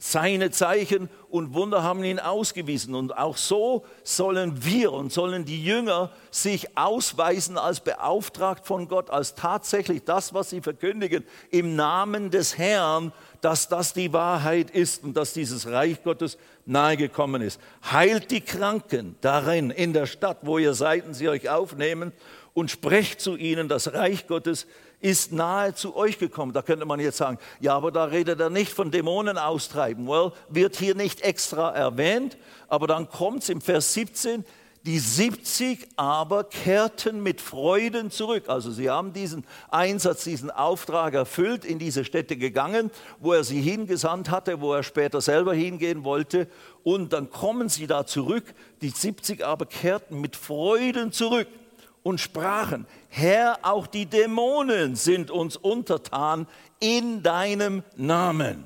Seine 0.00 0.52
Zeichen 0.52 1.10
und 1.28 1.54
Wunder 1.54 1.82
haben 1.82 2.04
ihn 2.04 2.20
ausgewiesen. 2.20 2.94
Und 2.94 3.18
auch 3.18 3.36
so 3.36 3.84
sollen 4.04 4.64
wir 4.64 4.92
und 4.92 5.12
sollen 5.12 5.44
die 5.44 5.64
Jünger 5.64 6.12
sich 6.30 6.78
ausweisen 6.78 7.58
als 7.58 7.80
beauftragt 7.80 8.64
von 8.64 8.86
Gott, 8.86 9.10
als 9.10 9.34
tatsächlich 9.34 10.04
das, 10.04 10.32
was 10.32 10.50
sie 10.50 10.60
verkündigen, 10.60 11.24
im 11.50 11.74
Namen 11.74 12.30
des 12.30 12.56
Herrn, 12.56 13.12
dass 13.40 13.68
das 13.68 13.92
die 13.92 14.12
Wahrheit 14.12 14.70
ist 14.70 15.02
und 15.02 15.16
dass 15.16 15.32
dieses 15.32 15.66
Reich 15.66 16.00
Gottes 16.04 16.38
nahegekommen 16.64 17.42
ist. 17.42 17.60
Heilt 17.90 18.30
die 18.30 18.40
Kranken 18.40 19.16
darin, 19.20 19.70
in 19.70 19.92
der 19.92 20.06
Stadt, 20.06 20.38
wo 20.42 20.58
ihr 20.58 20.74
seid 20.74 21.06
und 21.06 21.14
sie 21.14 21.28
euch 21.28 21.48
aufnehmen 21.48 22.12
und 22.54 22.70
sprecht 22.70 23.20
zu 23.20 23.36
ihnen, 23.36 23.68
das 23.68 23.92
Reich 23.94 24.28
Gottes 24.28 24.68
nahe 25.32 25.74
zu 25.74 25.96
euch 25.96 26.18
gekommen. 26.18 26.52
Da 26.52 26.62
könnte 26.62 26.84
man 26.84 27.00
jetzt 27.00 27.18
sagen, 27.18 27.38
ja, 27.60 27.74
aber 27.74 27.92
da 27.92 28.04
redet 28.04 28.40
er 28.40 28.50
nicht 28.50 28.72
von 28.72 28.90
Dämonen 28.90 29.38
austreiben. 29.38 30.08
Well, 30.08 30.32
wird 30.48 30.76
hier 30.76 30.94
nicht 30.94 31.20
extra 31.20 31.70
erwähnt, 31.70 32.36
aber 32.68 32.86
dann 32.86 33.08
kommt 33.08 33.42
es 33.42 33.48
im 33.48 33.60
Vers 33.60 33.94
17, 33.94 34.44
die 34.86 34.98
70 34.98 35.88
aber 35.96 36.44
kehrten 36.44 37.22
mit 37.22 37.40
Freuden 37.40 38.10
zurück. 38.10 38.48
Also 38.48 38.70
sie 38.70 38.90
haben 38.90 39.12
diesen 39.12 39.44
Einsatz, 39.70 40.24
diesen 40.24 40.50
Auftrag 40.50 41.14
erfüllt, 41.14 41.64
in 41.64 41.78
diese 41.78 42.04
Städte 42.04 42.36
gegangen, 42.36 42.90
wo 43.20 43.32
er 43.32 43.44
sie 43.44 43.60
hingesandt 43.60 44.30
hatte, 44.30 44.60
wo 44.60 44.72
er 44.72 44.82
später 44.82 45.20
selber 45.20 45.54
hingehen 45.54 46.04
wollte. 46.04 46.48
Und 46.84 47.12
dann 47.12 47.30
kommen 47.30 47.68
sie 47.68 47.86
da 47.86 48.06
zurück. 48.06 48.54
Die 48.80 48.90
70 48.90 49.44
aber 49.44 49.66
kehrten 49.66 50.20
mit 50.20 50.36
Freuden 50.36 51.12
zurück 51.12 51.48
und 52.08 52.22
sprachen, 52.22 52.86
Herr, 53.10 53.58
auch 53.60 53.86
die 53.86 54.06
Dämonen 54.06 54.96
sind 54.96 55.30
uns 55.30 55.58
untertan 55.58 56.46
in 56.80 57.22
deinem 57.22 57.82
Namen. 57.96 58.64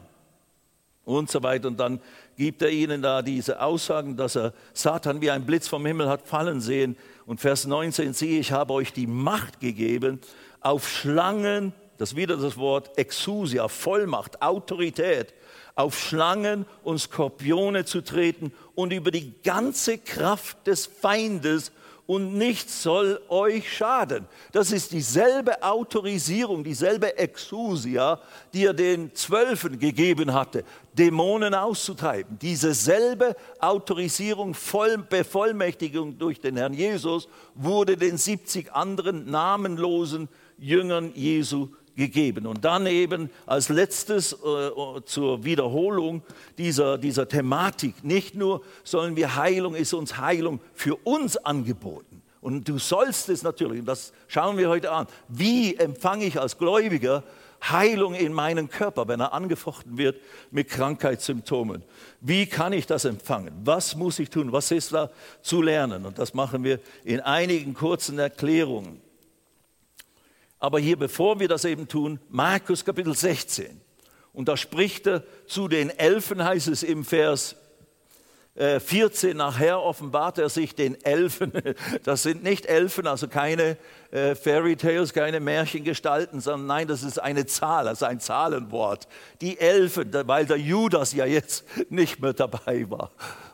Und 1.05 1.29
so 1.29 1.43
weiter. 1.43 1.67
Und 1.67 1.81
dann 1.81 2.01
gibt 2.37 2.63
er 2.63 2.71
ihnen 2.71 3.03
da 3.03 3.21
diese 3.21 3.61
Aussagen, 3.61 4.17
dass 4.17 4.37
er 4.37 4.53
Satan 4.75 5.21
wie 5.21 5.33
ein 5.33 5.45
Blitz 5.45 5.67
vom 5.67 5.85
Himmel 5.85 6.09
hat 6.09 6.23
fallen 6.23 6.61
sehen. 6.61 6.97
Und 7.27 7.41
Vers 7.41 7.67
19, 7.67 8.15
siehe, 8.15 8.39
ich 8.39 8.53
habe 8.53 8.75
euch 8.75 8.93
die 8.93 9.09
Macht 9.09 9.59
gegeben, 9.59 10.21
auf 10.61 10.89
Schlangen, 10.89 11.73
das 11.99 12.11
ist 12.11 12.17
wieder 12.17 12.37
das 12.37 12.57
Wort 12.57 12.97
Exousia, 12.97 13.67
Vollmacht, 13.67 14.41
Autorität, 14.41 15.35
auf 15.75 15.99
Schlangen 15.99 16.65
und 16.85 16.99
Skorpione 17.01 17.87
zu 17.87 18.03
treten 18.03 18.53
und 18.77 18.93
über 18.93 19.11
die 19.11 19.35
ganze 19.43 19.99
Kraft 19.99 20.65
des 20.69 20.87
Feindes 20.87 21.73
und 22.13 22.37
nichts 22.37 22.83
soll 22.83 23.23
euch 23.31 23.75
schaden. 23.75 24.27
Das 24.53 24.71
ist 24.71 24.93
dieselbe 24.93 25.63
Autorisierung, 25.63 26.63
dieselbe 26.63 27.17
Exousia, 27.17 28.21
die 28.53 28.67
er 28.67 28.75
den 28.75 29.15
Zwölfen 29.15 29.79
gegeben 29.79 30.35
hatte, 30.35 30.63
Dämonen 30.93 31.55
auszutreiben. 31.55 32.39
Diese 32.39 32.75
selbe 32.75 33.35
Autorisierung, 33.61 34.53
Voll 34.53 34.99
Bevollmächtigung 34.99 36.19
durch 36.19 36.39
den 36.39 36.59
Herrn 36.59 36.75
Jesus 36.75 37.29
wurde 37.55 37.97
den 37.97 38.19
70 38.19 38.75
anderen 38.75 39.31
namenlosen 39.31 40.29
Jüngern 40.59 41.13
Jesu 41.15 41.69
gegeben. 41.69 41.82
Und 42.47 42.65
dann 42.65 42.87
eben 42.87 43.31
als 43.47 43.69
letztes 43.69 44.33
äh, 44.33 44.37
zur 45.05 45.45
Wiederholung 45.45 46.23
dieser, 46.59 46.99
dieser 46.99 47.29
Thematik, 47.29 48.03
nicht 48.03 48.35
nur 48.35 48.63
sollen 48.83 49.17
wir 49.17 49.37
Heilung, 49.37 49.75
ist 49.75 49.93
uns 49.93 50.19
Heilung 50.19 50.61
für 50.75 50.97
uns 51.05 51.37
angeboten. 51.37 52.23
Und 52.41 52.69
du 52.69 52.79
sollst 52.79 53.29
es 53.29 53.43
natürlich, 53.43 53.81
und 53.81 53.87
das 53.87 54.13
schauen 54.27 54.59
wir 54.59 54.69
heute 54.69 54.91
an, 54.91 55.07
wie 55.29 55.77
empfange 55.77 56.25
ich 56.25 56.41
als 56.41 56.59
Gläubiger 56.59 57.23
Heilung 57.63 58.15
in 58.15 58.33
meinen 58.33 58.69
Körper, 58.69 59.07
wenn 59.07 59.21
er 59.21 59.33
angefochten 59.33 59.97
wird 59.97 60.21
mit 60.51 60.69
Krankheitssymptomen. 60.69 61.85
Wie 62.21 62.47
kann 62.47 62.73
ich 62.73 62.87
das 62.87 63.05
empfangen? 63.05 63.53
Was 63.65 63.95
muss 63.95 64.19
ich 64.19 64.31
tun? 64.31 64.51
Was 64.51 64.71
ist 64.73 64.93
da 64.93 65.11
zu 65.43 65.63
lernen? 65.63 66.05
Und 66.05 66.19
das 66.19 66.35
machen 66.35 66.65
wir 66.65 66.81
in 67.05 67.21
einigen 67.21 67.75
kurzen 67.75 68.19
Erklärungen. 68.19 69.01
Aber 70.63 70.79
hier, 70.79 70.97
bevor 70.97 71.41
wir 71.41 71.49
das 71.49 71.65
eben 71.65 71.89
tun, 71.89 72.21
Markus 72.29 72.85
Kapitel 72.85 73.17
16. 73.17 73.81
Und 74.33 74.47
da 74.47 74.57
spricht 74.57 75.09
er 75.09 75.25
zu 75.49 75.67
den 75.67 75.91
Elfen, 75.91 76.45
heißt 76.45 76.69
es 76.69 76.85
im 76.85 77.05
Vers 77.05 77.57
14 78.55 79.31
äh, 79.31 79.35
nachher 79.35 79.83
offenbart 79.83 80.39
er 80.39 80.49
sich 80.49 80.77
den 80.77 81.03
Elfen. 81.05 81.53
Das 82.05 82.23
sind 82.23 82.45
nicht 82.45 82.67
Elfen, 82.67 83.09
also 83.09 83.27
keine 83.27 83.77
äh, 84.13 84.37
Fairy 84.37 84.77
Tales, 84.77 85.13
keine 85.13 85.41
Märchengestalten, 85.41 86.41
sondern 86.41 86.69
nein, 86.69 86.87
das 86.87 87.03
ist 87.03 87.19
eine 87.19 87.45
Zahl, 87.47 87.89
also 87.89 88.07
ein 88.07 88.21
Zahlenwort. 88.21 89.09
Die 89.41 89.59
Elfen, 89.59 90.13
weil 90.29 90.47
der 90.47 90.59
Judas 90.59 91.13
ja 91.13 91.27
jetzt 91.27 91.65
nicht 91.91 92.21
mehr 92.21 92.35
dabei 92.35 92.89
war 92.89 93.11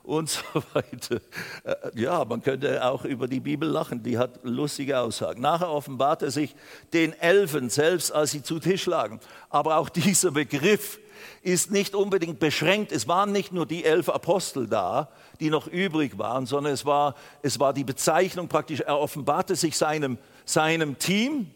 und 0.08 0.30
so 0.30 0.42
weiter. 0.72 1.20
Äh, 1.64 1.74
ja, 1.94 2.24
man 2.24 2.42
könnte 2.42 2.84
auch 2.84 3.04
über 3.04 3.28
die 3.28 3.40
Bibel 3.40 3.68
lachen, 3.68 4.02
die 4.02 4.18
hat 4.18 4.40
lustige 4.42 4.98
Aussagen. 4.98 5.42
Nachher 5.42 5.70
offenbart 5.70 6.22
er 6.22 6.30
sich 6.30 6.56
den 6.92 7.12
Elfen 7.12 7.68
selbst, 7.68 8.10
als 8.12 8.30
sie 8.30 8.42
zu 8.42 8.58
Tisch 8.58 8.86
lagen. 8.86 9.20
Aber 9.50 9.76
auch 9.76 9.88
dieser 9.88 10.30
Begriff, 10.30 10.98
ist 11.42 11.70
nicht 11.70 11.94
unbedingt 11.94 12.38
beschränkt. 12.38 12.92
Es 12.92 13.08
waren 13.08 13.32
nicht 13.32 13.52
nur 13.52 13.66
die 13.66 13.84
elf 13.84 14.08
Apostel 14.08 14.66
da, 14.66 15.08
die 15.40 15.50
noch 15.50 15.66
übrig 15.66 16.18
waren, 16.18 16.46
sondern 16.46 16.72
es 16.72 16.84
war, 16.84 17.14
es 17.42 17.58
war 17.58 17.72
die 17.72 17.84
Bezeichnung 17.84 18.48
praktisch, 18.48 18.80
er 18.80 18.98
offenbarte 18.98 19.56
sich 19.56 19.76
seinem, 19.76 20.18
seinem 20.44 20.98
Team, 20.98 21.50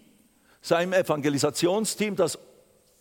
seinem 0.61 0.93
Evangelisationsteam, 0.93 2.17
das 2.17 2.39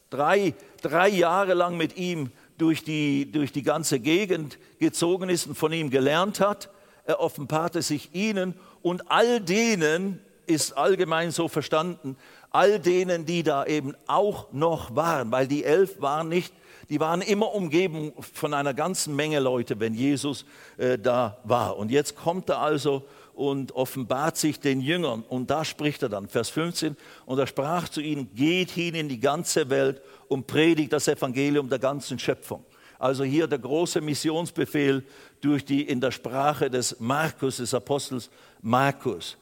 drei, 0.10 0.54
drei 0.82 1.10
Jahre 1.10 1.54
lang 1.54 1.78
mit 1.78 1.98
ihm 1.98 2.32
durch 2.62 2.84
die, 2.84 3.32
durch 3.32 3.52
die 3.52 3.64
ganze 3.64 4.00
Gegend 4.00 4.60
gezogen 4.80 5.30
ist 5.30 5.48
und 5.48 5.56
von 5.56 5.74
ihm 5.74 5.90
gelernt 5.90 6.40
hat. 6.40 6.70
Er 7.06 7.20
offenbarte 7.20 7.82
sich 7.82 8.14
ihnen 8.14 8.54
und 8.84 9.10
all 9.10 9.42
denen, 9.42 10.20
ist 10.46 10.78
allgemein 10.78 11.32
so 11.32 11.48
verstanden, 11.48 12.16
all 12.52 12.80
denen, 12.80 13.26
die 13.26 13.42
da 13.42 13.66
eben 13.66 13.96
auch 14.06 14.52
noch 14.52 14.96
waren, 14.96 15.32
weil 15.32 15.48
die 15.48 15.64
elf 15.64 16.02
waren 16.02 16.30
nicht 16.30 16.54
die 16.92 17.00
waren 17.00 17.22
immer 17.22 17.54
umgeben 17.54 18.12
von 18.34 18.54
einer 18.54 18.74
ganzen 18.74 19.16
Menge 19.16 19.40
Leute, 19.40 19.80
wenn 19.80 19.94
Jesus 19.94 20.44
äh, 20.78 21.00
da 21.00 21.38
war. 21.46 21.78
Und 21.78 21.90
jetzt 21.90 22.18
kommt 22.18 22.50
er 22.50 22.60
also 22.60 23.06
und 23.34 23.72
offenbart 23.74 24.38
sich 24.38 24.60
den 24.60 24.82
Jüngern. 24.82 25.24
Und 25.28 25.50
da 25.50 25.66
spricht 25.66 26.04
er 26.04 26.10
dann, 26.10 26.28
Vers 26.28 26.50
15, 26.50 26.96
und 27.26 27.40
er 27.40 27.48
sprach 27.48 27.90
zu 27.90 28.02
ihnen, 28.02 28.34
geht 28.36 28.72
hin 28.72 28.96
in 28.96 29.10
die 29.10 29.20
ganze 29.20 29.70
Welt 29.70 30.02
und 30.28 30.48
predigt 30.48 30.94
das 30.94 31.08
Evangelium 31.08 31.70
der 31.70 31.80
ganzen 31.80 32.20
Schöpfung. 32.20 32.66
Also 33.00 33.24
hier 33.24 33.48
der 33.48 33.60
große 33.60 34.00
Missionsbefehl 34.00 35.04
durch 35.42 35.66
die, 35.66 35.82
in 35.82 36.00
der 36.00 36.12
Sprache 36.12 36.70
des 36.70 37.00
Markus, 37.00 37.58
des 37.58 37.74
Apostels 37.74 38.30
Markus. 38.62 39.38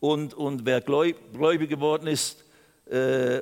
Und, 0.00 0.34
und 0.34 0.64
wer 0.64 0.80
gläubig 0.80 1.68
geworden 1.68 2.06
ist, 2.06 2.41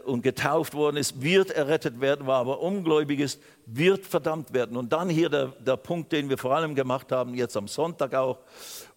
und 0.05 0.23
getauft 0.23 0.75
worden 0.75 0.97
ist, 0.97 1.23
wird 1.23 1.51
errettet 1.51 2.01
werden, 2.01 2.27
war 2.27 2.41
aber 2.41 2.61
ungläubig 2.61 3.21
ist, 3.21 3.41
wird 3.67 4.07
verdammt 4.07 4.53
werden. 4.53 4.77
Und 4.77 4.93
dann 4.93 5.09
hier 5.09 5.29
der, 5.29 5.47
der 5.59 5.77
Punkt, 5.77 6.13
den 6.13 6.29
wir 6.29 6.39
vor 6.39 6.55
allem 6.55 6.75
gemacht 6.75 7.11
haben, 7.11 7.35
jetzt 7.35 7.57
am 7.57 7.67
Sonntag 7.67 8.15
auch 8.15 8.39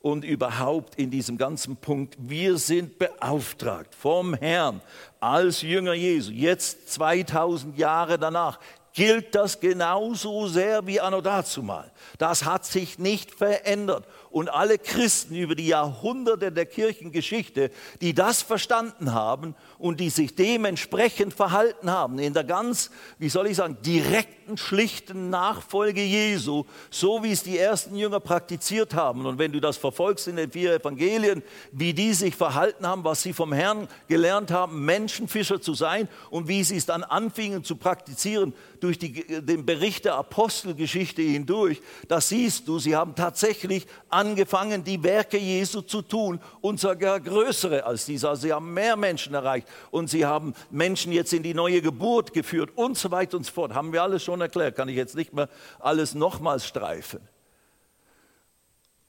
und 0.01 0.25
überhaupt 0.25 0.95
in 0.95 1.09
diesem 1.09 1.37
ganzen 1.37 1.77
Punkt, 1.77 2.15
wir 2.19 2.57
sind 2.57 2.99
beauftragt 2.99 3.95
vom 3.95 4.33
Herrn 4.33 4.81
als 5.19 5.61
Jünger 5.61 5.93
Jesu, 5.93 6.31
jetzt 6.31 6.91
2000 6.91 7.77
Jahre 7.77 8.19
danach, 8.19 8.59
gilt 8.93 9.33
das 9.33 9.59
genauso 9.59 10.47
sehr 10.47 10.85
wie 10.85 10.99
anno 10.99 11.21
dazu 11.21 11.63
mal. 11.63 11.91
Das 12.17 12.45
hat 12.45 12.65
sich 12.65 12.99
nicht 12.99 13.31
verändert. 13.31 14.05
Und 14.33 14.49
alle 14.49 14.79
Christen 14.79 15.35
über 15.35 15.53
die 15.53 15.67
Jahrhunderte 15.67 16.51
der 16.51 16.65
Kirchengeschichte, 16.65 17.69
die 18.01 18.15
das 18.15 18.41
verstanden 18.41 19.13
haben 19.13 19.53
und 19.77 19.99
die 19.99 20.09
sich 20.09 20.33
dementsprechend 20.33 21.35
verhalten 21.35 21.91
haben, 21.91 22.17
in 22.17 22.33
der 22.33 22.43
ganz, 22.43 22.89
wie 23.19 23.29
soll 23.29 23.45
ich 23.45 23.57
sagen, 23.57 23.77
direkten, 23.85 24.57
schlichten 24.57 25.29
Nachfolge 25.29 26.01
Jesu, 26.01 26.63
so 26.89 27.21
wie 27.21 27.31
es 27.31 27.43
die 27.43 27.59
ersten 27.59 27.95
Jünger 27.95 28.19
praktiziert 28.19 28.95
haben. 28.95 29.27
Und 29.27 29.37
wenn 29.37 29.51
du 29.51 29.61
das 29.61 29.77
verfolgst 29.77 30.27
in 30.27 30.37
den 30.37 30.51
vier 30.51 30.73
Evangelien, 30.73 31.43
wie 31.71 31.93
die 31.93 32.15
sich 32.15 32.35
verhalten 32.35 32.87
haben, 32.87 33.03
was 33.03 33.21
sie 33.21 33.33
vom 33.33 33.53
Herrn 33.53 33.87
gelernt 34.07 34.49
haben, 34.49 34.83
Menschenfischer 34.83 35.61
zu 35.61 35.75
sein 35.75 36.09
und 36.31 36.47
wie 36.47 36.63
sie 36.63 36.77
es 36.77 36.87
dann 36.87 37.03
anfingen 37.03 37.63
zu 37.63 37.75
praktizieren 37.75 38.53
durch 38.79 38.97
die, 38.97 39.23
den 39.43 39.65
Bericht 39.65 40.05
der 40.05 40.15
Apostelgeschichte 40.15 41.21
hindurch, 41.21 41.81
da 42.07 42.19
siehst 42.19 42.67
du, 42.67 42.79
sie 42.79 42.95
haben 42.95 43.13
tatsächlich 43.15 43.85
angefangen, 44.23 44.83
die 44.83 45.03
Werke 45.03 45.37
Jesu 45.37 45.81
zu 45.81 46.01
tun 46.01 46.39
und 46.61 46.79
sogar 46.79 47.19
größere 47.19 47.85
als 47.85 48.05
diese. 48.05 48.29
Also 48.29 48.43
sie 48.43 48.53
haben 48.53 48.73
mehr 48.73 48.95
Menschen 48.95 49.33
erreicht 49.33 49.67
und 49.91 50.09
sie 50.09 50.25
haben 50.25 50.53
Menschen 50.71 51.11
jetzt 51.11 51.33
in 51.33 51.43
die 51.43 51.53
neue 51.53 51.81
Geburt 51.81 52.33
geführt 52.33 52.69
und 52.75 52.97
so 52.97 53.11
weiter 53.11 53.35
und 53.37 53.45
so 53.45 53.51
fort. 53.51 53.73
Haben 53.73 53.91
wir 53.91 54.01
alles 54.01 54.23
schon 54.23 54.39
erklärt, 54.39 54.75
kann 54.75 54.87
ich 54.87 54.95
jetzt 54.95 55.15
nicht 55.15 55.33
mehr 55.33 55.49
alles 55.79 56.15
nochmals 56.15 56.65
streifen. 56.65 57.19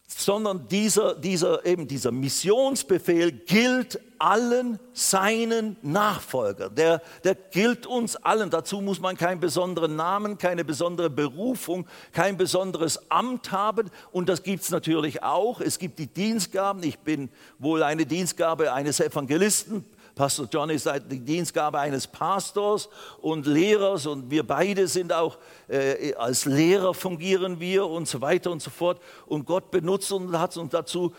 Sondern 0.07 0.69
dieser, 0.69 1.15
dieser, 1.15 1.65
eben 1.65 1.89
dieser 1.89 2.13
Missionsbefehl 2.13 3.33
gilt 3.33 4.01
allen 4.19 4.79
seinen 4.93 5.77
Nachfolgern. 5.83 6.75
Der, 6.75 7.03
der 7.25 7.35
gilt 7.35 7.87
uns 7.87 8.17
allen. 8.17 8.51
Dazu 8.51 8.81
muss 8.81 9.01
man 9.01 9.17
keinen 9.17 9.41
besonderen 9.41 9.97
Namen, 9.97 10.39
keine 10.39 10.65
besondere 10.65 11.11
Berufung, 11.11 11.87
kein 12.13 12.37
besonderes 12.37 13.11
Amt 13.11 13.51
haben. 13.51 13.91
Und 14.13 14.29
das 14.29 14.43
gibt 14.43 14.63
es 14.63 14.71
natürlich 14.71 15.23
auch. 15.23 15.61
Es 15.61 15.79
gibt 15.79 15.99
die 15.99 16.07
Dienstgaben. 16.07 16.83
Ich 16.83 16.99
bin 16.99 17.29
wohl 17.59 17.83
eine 17.83 18.07
Dienstgabe 18.07 18.73
eines 18.73 19.01
Evangelisten, 19.01 19.85
Pastor 20.15 20.47
John 20.51 20.71
ist 20.71 20.89
die 21.11 21.19
Dienstgabe 21.19 21.79
eines 21.79 22.07
Pastors 22.07 22.89
und 23.21 23.47
Lehrers 23.47 24.07
und 24.07 24.31
wir 24.31 24.47
beide 24.47 24.87
sind 24.87 25.13
auch 25.13 25.39
äh, 25.69 26.15
als 26.15 26.45
Lehrer 26.45 26.95
fungieren 26.95 27.59
wir 27.59 27.87
und 27.87 28.07
so 28.07 28.21
weiter 28.21 28.53
und 28.53 28.63
so 28.63 28.71
fort. 28.71 29.01
Und 29.27 29.45
Gott 29.45 29.73
benutzt 29.73 30.13
uns 30.13 30.27
und 30.27 30.39
hat 30.39 30.57
uns 30.57 30.71
dazu 30.71 31.13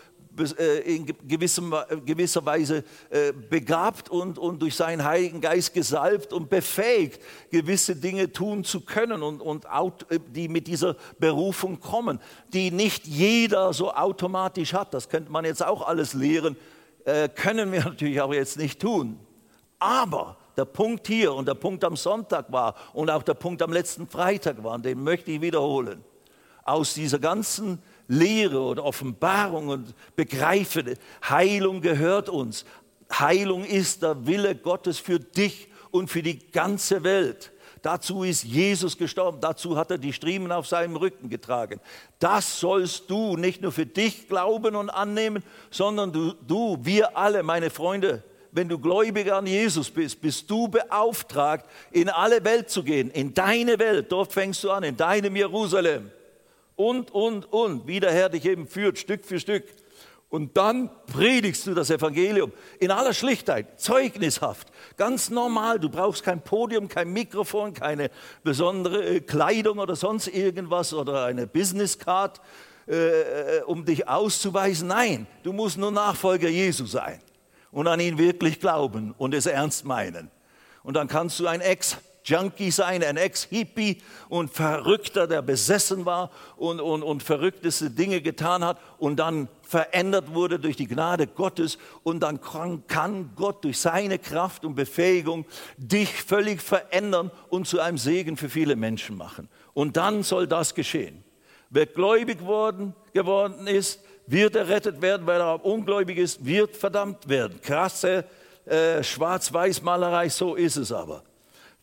äh, 0.57 0.95
in 0.95 1.05
gewissem, 1.27 1.73
gewisser 2.05 2.45
Weise 2.45 2.83
äh, 3.09 3.31
begabt 3.31 4.09
und, 4.09 4.37
und 4.37 4.61
durch 4.61 4.75
seinen 4.75 5.03
Heiligen 5.03 5.39
Geist 5.39 5.73
gesalbt 5.73 6.33
und 6.33 6.49
befähigt, 6.49 7.21
gewisse 7.51 7.95
Dinge 7.95 8.31
tun 8.31 8.63
zu 8.63 8.81
können 8.81 9.23
und, 9.23 9.41
und 9.41 9.65
äh, 9.65 10.19
die 10.33 10.49
mit 10.49 10.67
dieser 10.67 10.95
Berufung 11.19 11.79
kommen, 11.79 12.19
die 12.53 12.69
nicht 12.69 13.07
jeder 13.07 13.71
so 13.71 13.93
automatisch 13.93 14.73
hat. 14.73 14.93
Das 14.93 15.07
könnte 15.07 15.31
man 15.31 15.45
jetzt 15.45 15.65
auch 15.65 15.87
alles 15.87 16.13
lehren, 16.13 16.57
äh, 17.05 17.29
können 17.29 17.71
wir 17.71 17.83
natürlich 17.85 18.19
auch 18.19 18.33
jetzt 18.33 18.57
nicht 18.57 18.81
tun. 18.81 19.19
Aber 19.79 20.37
der 20.57 20.65
Punkt 20.65 21.07
hier 21.07 21.33
und 21.33 21.47
der 21.47 21.53
Punkt 21.53 21.83
am 21.83 21.95
Sonntag 21.95 22.51
war 22.51 22.75
und 22.93 23.09
auch 23.09 23.23
der 23.23 23.33
Punkt 23.33 23.61
am 23.61 23.73
letzten 23.73 24.07
Freitag 24.07 24.63
war, 24.63 24.77
den 24.79 25.03
möchte 25.03 25.31
ich 25.31 25.41
wiederholen. 25.41 26.03
Aus 26.63 26.95
dieser 26.95 27.19
ganzen 27.19 27.79
Lehre 28.07 28.59
oder 28.59 28.83
Offenbarung 28.83 29.67
und 29.67 29.93
Begreifen, 30.15 30.95
Heilung 31.27 31.81
gehört 31.81 32.29
uns. 32.29 32.65
Heilung 33.11 33.63
ist 33.63 34.01
der 34.01 34.25
Wille 34.25 34.55
Gottes 34.55 34.97
für 34.97 35.19
dich 35.19 35.67
und 35.91 36.09
für 36.09 36.23
die 36.23 36.39
ganze 36.51 37.03
Welt. 37.03 37.51
Dazu 37.85 38.23
ist 38.23 38.43
Jesus 38.43 38.97
gestorben, 38.97 39.37
dazu 39.41 39.77
hat 39.77 39.91
er 39.91 39.99
die 39.99 40.11
Striemen 40.11 40.51
auf 40.51 40.65
seinem 40.65 40.95
Rücken 40.95 41.29
getragen. 41.29 41.79
Das 42.17 42.59
sollst 42.59 43.11
du 43.11 43.37
nicht 43.37 43.61
nur 43.61 43.71
für 43.71 43.85
dich 43.85 44.27
glauben 44.27 44.75
und 44.75 44.89
annehmen, 44.89 45.43
sondern 45.69 46.11
du, 46.11 46.33
du 46.47 46.79
wir 46.81 47.15
alle, 47.15 47.43
meine 47.43 47.69
Freunde, 47.69 48.23
wenn 48.51 48.67
du 48.67 48.79
Gläubiger 48.79 49.37
an 49.37 49.45
Jesus 49.45 49.91
bist, 49.91 50.19
bist 50.19 50.49
du 50.49 50.67
beauftragt, 50.67 51.69
in 51.91 52.09
alle 52.09 52.43
Welt 52.43 52.71
zu 52.71 52.81
gehen, 52.81 53.11
in 53.11 53.35
deine 53.35 53.77
Welt. 53.77 54.11
Dort 54.11 54.33
fängst 54.33 54.63
du 54.63 54.71
an, 54.71 54.81
in 54.81 54.97
deinem 54.97 55.35
Jerusalem. 55.35 56.09
Und, 56.75 57.11
und, 57.11 57.53
und, 57.53 57.85
wie 57.85 57.99
der 57.99 58.11
Herr 58.11 58.29
dich 58.29 58.45
eben 58.45 58.65
führt, 58.65 58.97
Stück 58.97 59.23
für 59.23 59.39
Stück. 59.39 59.63
Und 60.35 60.57
dann 60.57 60.89
predigst 61.07 61.65
du 61.65 61.73
das 61.73 61.89
Evangelium 61.89 62.51
in 62.81 62.91
aller 62.91 63.13
Schlichtheit, 63.13 63.79
zeugnishaft, 63.79 64.67
ganz 64.97 65.29
normal. 65.29 65.79
Du 65.79 65.87
brauchst 65.87 66.23
kein 66.23 66.41
Podium, 66.41 66.89
kein 66.89 67.13
Mikrofon, 67.13 67.73
keine 67.73 68.11
besondere 68.43 69.01
äh, 69.01 69.19
Kleidung 69.21 69.79
oder 69.79 69.95
sonst 69.95 70.27
irgendwas 70.27 70.93
oder 70.93 71.23
eine 71.23 71.47
Businesscard, 71.47 72.41
äh, 72.85 73.59
äh, 73.59 73.61
um 73.61 73.85
dich 73.85 74.09
auszuweisen. 74.09 74.89
Nein, 74.89 75.25
du 75.43 75.53
musst 75.53 75.77
nur 75.77 75.91
Nachfolger 75.91 76.49
Jesu 76.49 76.85
sein 76.85 77.21
und 77.71 77.87
an 77.87 78.01
ihn 78.01 78.17
wirklich 78.17 78.59
glauben 78.59 79.15
und 79.17 79.33
es 79.33 79.45
ernst 79.45 79.85
meinen. 79.85 80.29
Und 80.83 80.95
dann 80.95 81.07
kannst 81.07 81.39
du 81.39 81.47
ein 81.47 81.61
Ex 81.61 81.95
Junkie 82.25 82.71
sein, 82.71 83.03
ein 83.03 83.17
Ex-Hippie 83.17 84.01
und 84.29 84.51
Verrückter, 84.51 85.27
der 85.27 85.43
besessen 85.43 86.05
war 86.05 86.31
und, 86.57 86.81
und, 86.81 87.03
und 87.03 87.23
verrückteste 87.23 87.91
Dinge 87.91 88.19
getan 88.19 88.65
hat 88.65 88.79
und 88.97 89.17
dann 89.17 89.47
verändert 89.65 90.33
wurde 90.33 90.59
durch 90.59 90.75
die 90.75 90.87
Gnade 90.87 91.27
Gottes 91.27 91.77
und 92.03 92.21
dann 92.21 92.39
kann 92.41 93.31
Gott 93.35 93.63
durch 93.63 93.79
seine 93.79 94.19
Kraft 94.19 94.63
und 94.63 94.75
Befähigung 94.75 95.45
dich 95.77 96.09
völlig 96.09 96.61
verändern 96.61 97.31
und 97.49 97.67
zu 97.67 97.79
einem 97.79 97.97
Segen 97.97 98.37
für 98.37 98.49
viele 98.49 98.75
Menschen 98.75 99.17
machen. 99.17 99.49
Und 99.73 99.97
dann 99.97 100.23
soll 100.23 100.47
das 100.47 100.75
geschehen. 100.75 101.23
Wer 101.69 101.87
gläubig 101.87 102.41
worden, 102.45 102.93
geworden 103.13 103.67
ist, 103.67 104.01
wird 104.27 104.55
errettet 104.55 105.01
werden, 105.01 105.27
weil 105.27 105.41
er 105.41 105.65
ungläubig 105.65 106.17
ist, 106.17 106.45
wird 106.45 106.75
verdammt 106.75 107.27
werden. 107.27 107.59
Krasse 107.61 108.25
äh, 108.65 109.03
Schwarz-Weiß-Malerei, 109.03 110.29
so 110.29 110.55
ist 110.55 110.77
es 110.77 110.91
aber. 110.91 111.23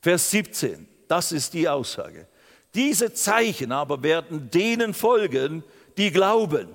Vers 0.00 0.30
17, 0.30 0.88
das 1.06 1.32
ist 1.32 1.54
die 1.54 1.68
Aussage. 1.68 2.26
Diese 2.74 3.12
Zeichen 3.12 3.70
aber 3.70 4.02
werden 4.02 4.50
denen 4.50 4.94
folgen, 4.94 5.62
die 5.96 6.10
glauben. 6.10 6.68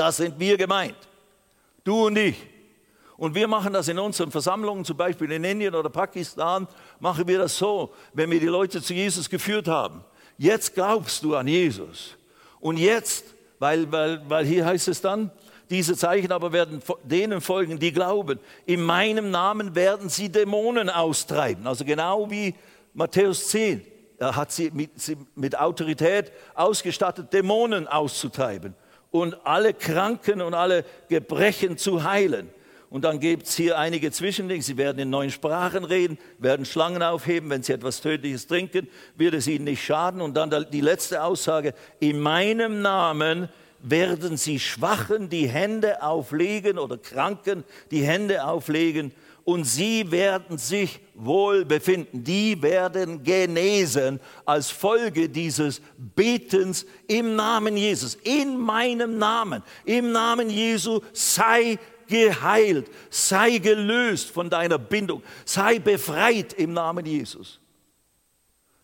Das 0.00 0.16
sind 0.16 0.40
wir 0.40 0.56
gemeint, 0.56 0.96
du 1.84 2.06
und 2.06 2.16
ich. 2.16 2.34
Und 3.18 3.34
wir 3.34 3.46
machen 3.46 3.74
das 3.74 3.86
in 3.86 3.98
unseren 3.98 4.30
Versammlungen, 4.30 4.82
zum 4.82 4.96
Beispiel 4.96 5.30
in 5.30 5.44
Indien 5.44 5.74
oder 5.74 5.90
Pakistan, 5.90 6.66
machen 7.00 7.28
wir 7.28 7.36
das 7.36 7.58
so, 7.58 7.92
wenn 8.14 8.30
wir 8.30 8.40
die 8.40 8.46
Leute 8.46 8.80
zu 8.80 8.94
Jesus 8.94 9.28
geführt 9.28 9.68
haben. 9.68 10.02
Jetzt 10.38 10.74
glaubst 10.74 11.22
du 11.22 11.36
an 11.36 11.46
Jesus. 11.46 12.16
Und 12.60 12.78
jetzt, 12.78 13.26
weil, 13.58 13.92
weil, 13.92 14.22
weil 14.26 14.46
hier 14.46 14.64
heißt 14.64 14.88
es 14.88 15.02
dann, 15.02 15.30
diese 15.68 15.94
Zeichen 15.94 16.32
aber 16.32 16.50
werden 16.50 16.80
denen 17.04 17.42
folgen, 17.42 17.78
die 17.78 17.92
glauben. 17.92 18.40
In 18.64 18.80
meinem 18.80 19.30
Namen 19.30 19.74
werden 19.74 20.08
sie 20.08 20.32
Dämonen 20.32 20.88
austreiben. 20.88 21.66
Also 21.66 21.84
genau 21.84 22.30
wie 22.30 22.54
Matthäus 22.94 23.48
10 23.48 23.86
er 24.16 24.34
hat 24.34 24.50
sie 24.50 24.70
mit, 24.70 24.98
sie 24.98 25.18
mit 25.34 25.58
Autorität 25.58 26.32
ausgestattet, 26.54 27.34
Dämonen 27.34 27.86
auszutreiben 27.86 28.74
und 29.10 29.46
alle 29.46 29.74
Kranken 29.74 30.40
und 30.40 30.54
alle 30.54 30.84
Gebrechen 31.08 31.76
zu 31.76 32.04
heilen. 32.04 32.50
Und 32.90 33.04
dann 33.04 33.20
gibt 33.20 33.46
es 33.46 33.54
hier 33.54 33.78
einige 33.78 34.10
Zwischendinge. 34.10 34.62
Sie 34.62 34.76
werden 34.76 34.98
in 34.98 35.10
neuen 35.10 35.30
Sprachen 35.30 35.84
reden, 35.84 36.18
werden 36.38 36.66
Schlangen 36.66 37.04
aufheben. 37.04 37.48
Wenn 37.48 37.62
sie 37.62 37.72
etwas 37.72 38.00
Tödliches 38.00 38.48
trinken, 38.48 38.88
wird 39.16 39.34
es 39.34 39.46
ihnen 39.46 39.64
nicht 39.64 39.84
schaden. 39.84 40.20
Und 40.20 40.36
dann 40.36 40.66
die 40.72 40.80
letzte 40.80 41.22
Aussage, 41.22 41.72
in 42.00 42.18
meinem 42.18 42.82
Namen 42.82 43.48
werden 43.82 44.36
sie 44.36 44.58
Schwachen 44.58 45.28
die 45.28 45.48
Hände 45.48 46.02
auflegen 46.02 46.78
oder 46.78 46.98
Kranken 46.98 47.64
die 47.92 48.02
Hände 48.02 48.44
auflegen 48.44 49.12
und 49.50 49.64
sie 49.64 50.08
werden 50.12 50.58
sich 50.58 51.00
wohl 51.14 51.64
befinden. 51.64 52.22
Die 52.22 52.62
werden 52.62 53.24
genesen 53.24 54.20
als 54.44 54.70
Folge 54.70 55.28
dieses 55.28 55.82
Betens 55.98 56.86
im 57.08 57.34
Namen 57.34 57.76
Jesus. 57.76 58.14
In 58.22 58.56
meinem 58.56 59.18
Namen, 59.18 59.64
im 59.84 60.12
Namen 60.12 60.50
Jesu 60.50 61.00
sei 61.12 61.80
geheilt, 62.06 62.88
sei 63.10 63.58
gelöst 63.58 64.30
von 64.30 64.48
deiner 64.48 64.78
Bindung, 64.78 65.20
sei 65.44 65.80
befreit 65.80 66.52
im 66.52 66.72
Namen 66.72 67.04
Jesus. 67.04 67.59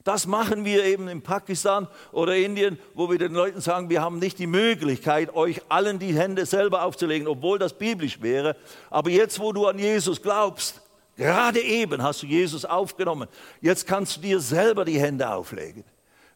Das 0.07 0.29
machen 0.29 0.64
wir 0.64 0.85
eben 0.85 1.09
in 1.09 1.21
Pakistan 1.21 1.88
oder 2.12 2.37
Indien, 2.37 2.79
wo 2.95 3.11
wir 3.11 3.19
den 3.19 3.35
Leuten 3.35 3.61
sagen, 3.61 3.90
wir 3.90 4.03
haben 4.03 4.21
nicht 4.21 4.38
die 4.38 4.47
Möglichkeit, 4.47 5.35
euch 5.35 5.61
allen 5.69 5.99
die 5.99 6.14
Hände 6.14 6.47
selber 6.47 6.85
aufzulegen, 6.85 7.27
obwohl 7.27 7.59
das 7.59 7.73
biblisch 7.73 8.23
wäre. 8.23 8.55
Aber 8.88 9.11
jetzt, 9.11 9.40
wo 9.40 9.53
du 9.53 9.66
an 9.66 9.81
Jesus 9.81 10.23
glaubst, 10.23 10.81
gerade 11.16 11.61
eben 11.61 12.05
hast 12.05 12.23
du 12.23 12.27
Jesus 12.27 12.64
aufgenommen, 12.64 13.27
jetzt 13.61 13.88
kannst 13.88 14.19
du 14.19 14.21
dir 14.21 14.38
selber 14.38 14.85
die 14.85 15.01
Hände 15.01 15.29
auflegen 15.29 15.83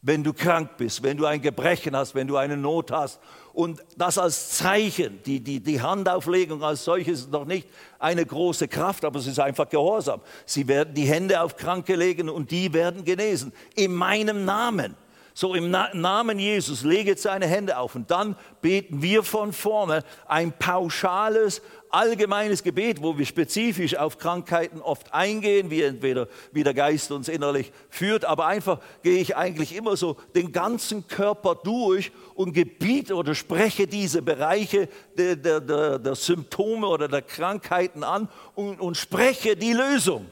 wenn 0.03 0.25
du 0.25 0.33
krank 0.33 0.77
bist, 0.79 1.03
wenn 1.03 1.17
du 1.17 1.27
ein 1.27 1.43
Gebrechen 1.43 1.95
hast, 1.95 2.15
wenn 2.15 2.27
du 2.27 2.37
eine 2.37 2.57
Not 2.57 2.91
hast. 2.91 3.21
Und 3.53 3.83
das 3.97 4.17
als 4.17 4.51
Zeichen, 4.51 5.23
die, 5.25 5.41
die, 5.41 5.61
die 5.61 5.83
Handauflegung 5.83 6.63
als 6.63 6.85
solches 6.85 7.21
ist 7.21 7.31
noch 7.31 7.45
nicht 7.45 7.69
eine 7.99 8.25
große 8.25 8.69
Kraft, 8.69 9.05
aber 9.05 9.19
es 9.19 9.27
ist 9.27 9.41
einfach 9.41 9.69
Gehorsam. 9.69 10.21
Sie 10.47 10.69
werden 10.69 10.95
die 10.95 11.05
Hände 11.05 11.41
auf 11.41 11.57
Kranke 11.57 11.97
legen 11.97 12.31
und 12.31 12.51
die 12.51 12.73
werden 12.73 13.05
genesen. 13.05 13.53
In 13.75 13.93
meinem 13.93 14.45
Namen. 14.45 14.97
So 15.41 15.55
im 15.55 15.71
Namen 15.71 16.39
Jesus, 16.39 16.83
lege 16.83 17.15
deine 17.15 17.47
Hände 17.47 17.79
auf 17.79 17.95
und 17.95 18.11
dann 18.11 18.37
beten 18.61 19.01
wir 19.01 19.23
von 19.23 19.55
vorne 19.55 20.05
ein 20.29 20.53
pauschales, 20.53 21.63
allgemeines 21.89 22.63
Gebet, 22.63 23.01
wo 23.01 23.17
wir 23.17 23.25
spezifisch 23.25 23.97
auf 23.97 24.19
Krankheiten 24.19 24.83
oft 24.83 25.15
eingehen, 25.15 25.71
wie 25.71 25.81
entweder 25.81 26.29
wie 26.53 26.63
der 26.63 26.75
Geist 26.75 27.11
uns 27.11 27.31
innerlich 27.31 27.73
führt, 27.89 28.27
aber 28.27 28.49
einfach 28.49 28.81
gehe 29.03 29.19
ich 29.19 29.35
eigentlich 29.35 29.75
immer 29.75 29.97
so 29.97 30.19
den 30.35 30.53
ganzen 30.53 31.09
Körper 31.09 31.55
durch 31.55 32.13
und 32.35 32.53
gebiete 32.53 33.15
oder 33.15 33.35
spreche 33.35 33.87
diese 33.87 34.21
Bereiche 34.21 34.91
der, 35.17 35.37
der, 35.37 35.61
der, 35.61 35.99
der 35.99 36.15
Symptome 36.17 36.87
oder 36.87 37.09
der 37.09 37.23
Krankheiten 37.23 38.05
an 38.05 38.29
und, 38.55 38.79
und 38.79 38.99
spreche 38.99 39.57
die 39.57 39.73
Lösung. 39.73 40.27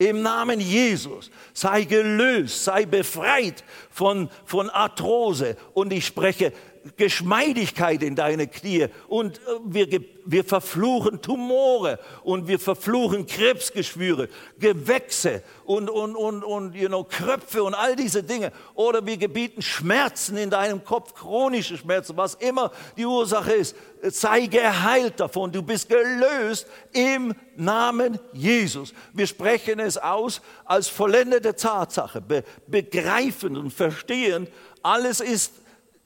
Im 0.00 0.22
Namen 0.22 0.60
Jesus 0.60 1.30
sei 1.52 1.84
gelöst, 1.84 2.64
sei 2.64 2.86
befreit 2.86 3.62
von, 3.90 4.30
von 4.46 4.70
Arthrose. 4.70 5.58
Und 5.74 5.92
ich 5.92 6.06
spreche 6.06 6.54
Geschmeidigkeit 6.96 8.02
in 8.02 8.16
deine 8.16 8.46
Knie 8.46 8.86
und 9.08 9.38
äh, 9.38 9.40
wir, 9.64 10.00
wir 10.24 10.44
verfluchen 10.44 11.20
Tumore 11.20 11.98
und 12.22 12.48
wir 12.48 12.58
verfluchen 12.58 13.26
Krebsgeschwüre, 13.26 14.28
Gewächse 14.58 15.42
und, 15.64 15.90
und, 15.90 16.16
und, 16.16 16.42
und 16.42 16.74
you 16.74 16.88
know, 16.88 17.04
Kröpfe 17.04 17.62
und 17.62 17.74
all 17.74 17.96
diese 17.96 18.22
Dinge. 18.22 18.52
Oder 18.74 19.04
wir 19.04 19.16
gebieten 19.16 19.60
Schmerzen 19.60 20.36
in 20.36 20.50
deinem 20.50 20.82
Kopf, 20.82 21.14
chronische 21.14 21.76
Schmerzen, 21.76 22.16
was 22.16 22.34
immer 22.34 22.72
die 22.96 23.06
Ursache 23.06 23.52
ist. 23.52 23.76
Sei 24.02 24.46
geheilt 24.46 25.20
davon. 25.20 25.52
Du 25.52 25.62
bist 25.62 25.88
gelöst 25.88 26.66
im 26.92 27.34
Namen 27.56 28.18
Jesus. 28.32 28.94
Wir 29.12 29.26
sprechen 29.26 29.80
es 29.80 29.98
aus 29.98 30.40
als 30.64 30.88
vollendete 30.88 31.54
Tatsache, 31.54 32.20
be 32.22 32.42
begreifend 32.66 33.58
und 33.58 33.70
verstehend. 33.70 34.48
Alles 34.82 35.20
ist 35.20 35.52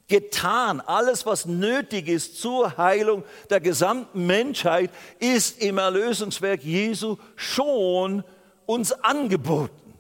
getan. 0.09 0.81
Alles, 0.81 1.27
was 1.27 1.47
nötig 1.47 2.09
ist 2.09 2.41
zur 2.41 2.77
Heilung 2.77 3.25
der 3.51 3.61
gesamten 3.61 4.27
Menschheit, 4.27 4.91
ist 5.19 5.61
im 5.63 5.79
Erlösungswerk 5.79 6.63
Jesu 6.63 7.17
schon 7.37 8.25
uns 8.67 8.93
angeboten. 8.93 9.95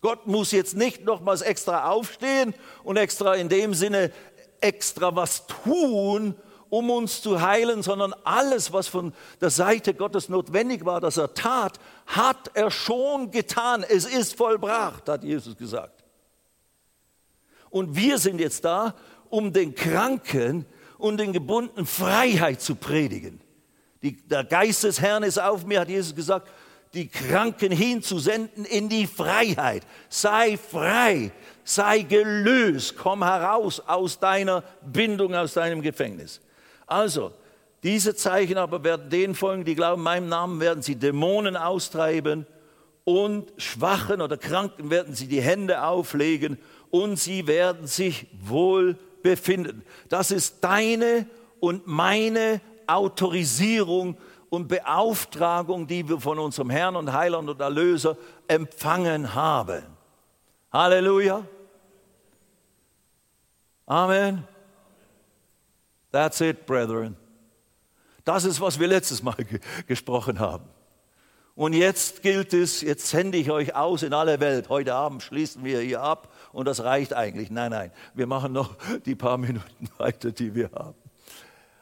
Gott 0.00 0.26
muss 0.26 0.50
jetzt 0.52 0.76
nicht 0.76 1.04
nochmals 1.04 1.42
extra 1.42 1.90
aufstehen 1.90 2.54
und 2.84 2.96
extra 2.96 3.34
in 3.34 3.48
dem 3.48 3.74
Sinne 3.74 4.12
extra 4.60 5.14
was 5.14 5.46
tun, 5.46 6.34
um 6.70 6.88
uns 6.90 7.20
zu 7.20 7.42
heilen, 7.42 7.82
sondern 7.82 8.14
alles, 8.24 8.72
was 8.72 8.88
von 8.88 9.12
der 9.40 9.50
Seite 9.50 9.92
Gottes 9.92 10.28
notwendig 10.28 10.84
war, 10.84 11.00
dass 11.00 11.16
er 11.16 11.34
tat, 11.34 11.80
hat 12.06 12.50
er 12.54 12.70
schon 12.70 13.30
getan. 13.30 13.84
Es 13.86 14.06
ist 14.06 14.36
vollbracht, 14.36 15.08
hat 15.08 15.24
Jesus 15.24 15.56
gesagt. 15.56 16.04
Und 17.70 17.94
wir 17.96 18.18
sind 18.18 18.40
jetzt 18.40 18.64
da, 18.64 18.94
um 19.30 19.52
den 19.52 19.74
Kranken 19.74 20.66
und 20.98 21.18
den 21.18 21.32
Gebundenen 21.32 21.86
Freiheit 21.86 22.60
zu 22.60 22.74
predigen. 22.74 23.40
Die, 24.02 24.16
der 24.28 24.44
Geist 24.44 24.84
des 24.84 25.00
Herrn 25.00 25.22
ist 25.22 25.40
auf 25.40 25.64
mir, 25.64 25.80
hat 25.80 25.88
Jesus 25.88 26.14
gesagt, 26.14 26.48
die 26.94 27.08
Kranken 27.08 27.70
hinzusenden 27.70 28.64
in 28.64 28.88
die 28.88 29.06
Freiheit. 29.06 29.84
Sei 30.08 30.56
frei, 30.56 31.30
sei 31.64 32.02
gelöst, 32.02 32.96
komm 32.96 33.22
heraus 33.22 33.80
aus 33.80 34.18
deiner 34.18 34.62
Bindung, 34.82 35.34
aus 35.34 35.54
deinem 35.54 35.82
Gefängnis. 35.82 36.40
Also, 36.86 37.32
diese 37.82 38.14
Zeichen 38.14 38.58
aber 38.58 38.82
werden 38.84 39.08
denen 39.08 39.34
folgen, 39.34 39.64
die 39.64 39.74
glauben, 39.74 40.02
meinem 40.02 40.28
Namen 40.28 40.60
werden 40.60 40.82
sie 40.82 40.96
Dämonen 40.96 41.56
austreiben 41.56 42.46
und 43.04 43.52
Schwachen 43.56 44.20
oder 44.20 44.36
Kranken 44.36 44.90
werden 44.90 45.14
sie 45.14 45.28
die 45.28 45.40
Hände 45.40 45.82
auflegen 45.82 46.58
und 46.90 47.16
sie 47.18 47.46
werden 47.46 47.86
sich 47.86 48.26
wohl 48.42 48.98
befinden. 49.22 49.84
Das 50.08 50.30
ist 50.30 50.62
deine 50.62 51.26
und 51.60 51.86
meine 51.86 52.60
Autorisierung 52.86 54.16
und 54.48 54.68
Beauftragung, 54.68 55.86
die 55.86 56.08
wir 56.08 56.20
von 56.20 56.38
unserem 56.38 56.70
Herrn 56.70 56.96
und 56.96 57.12
Heiland 57.12 57.48
und 57.48 57.60
Erlöser 57.60 58.16
empfangen 58.48 59.34
haben. 59.34 59.82
Halleluja. 60.72 61.44
Amen. 63.86 64.46
That's 66.12 66.40
it, 66.40 66.66
brethren. 66.66 67.16
Das 68.24 68.44
ist, 68.44 68.60
was 68.60 68.78
wir 68.78 68.88
letztes 68.88 69.22
Mal 69.22 69.36
ge 69.36 69.60
gesprochen 69.86 70.38
haben. 70.38 70.64
Und 71.54 71.72
jetzt 71.72 72.22
gilt 72.22 72.54
es, 72.54 72.80
jetzt 72.80 73.08
sende 73.08 73.38
ich 73.38 73.50
euch 73.50 73.74
aus 73.74 74.02
in 74.02 74.14
alle 74.14 74.40
Welt. 74.40 74.68
Heute 74.68 74.94
Abend 74.94 75.22
schließen 75.22 75.64
wir 75.64 75.80
hier 75.80 76.00
ab 76.00 76.32
und 76.52 76.66
das 76.66 76.82
reicht 76.82 77.14
eigentlich. 77.14 77.50
Nein, 77.50 77.70
nein, 77.70 77.92
wir 78.14 78.26
machen 78.26 78.52
noch 78.52 78.76
die 79.06 79.14
paar 79.14 79.38
Minuten 79.38 79.88
weiter, 79.98 80.32
die 80.32 80.54
wir 80.54 80.70
haben. 80.72 80.94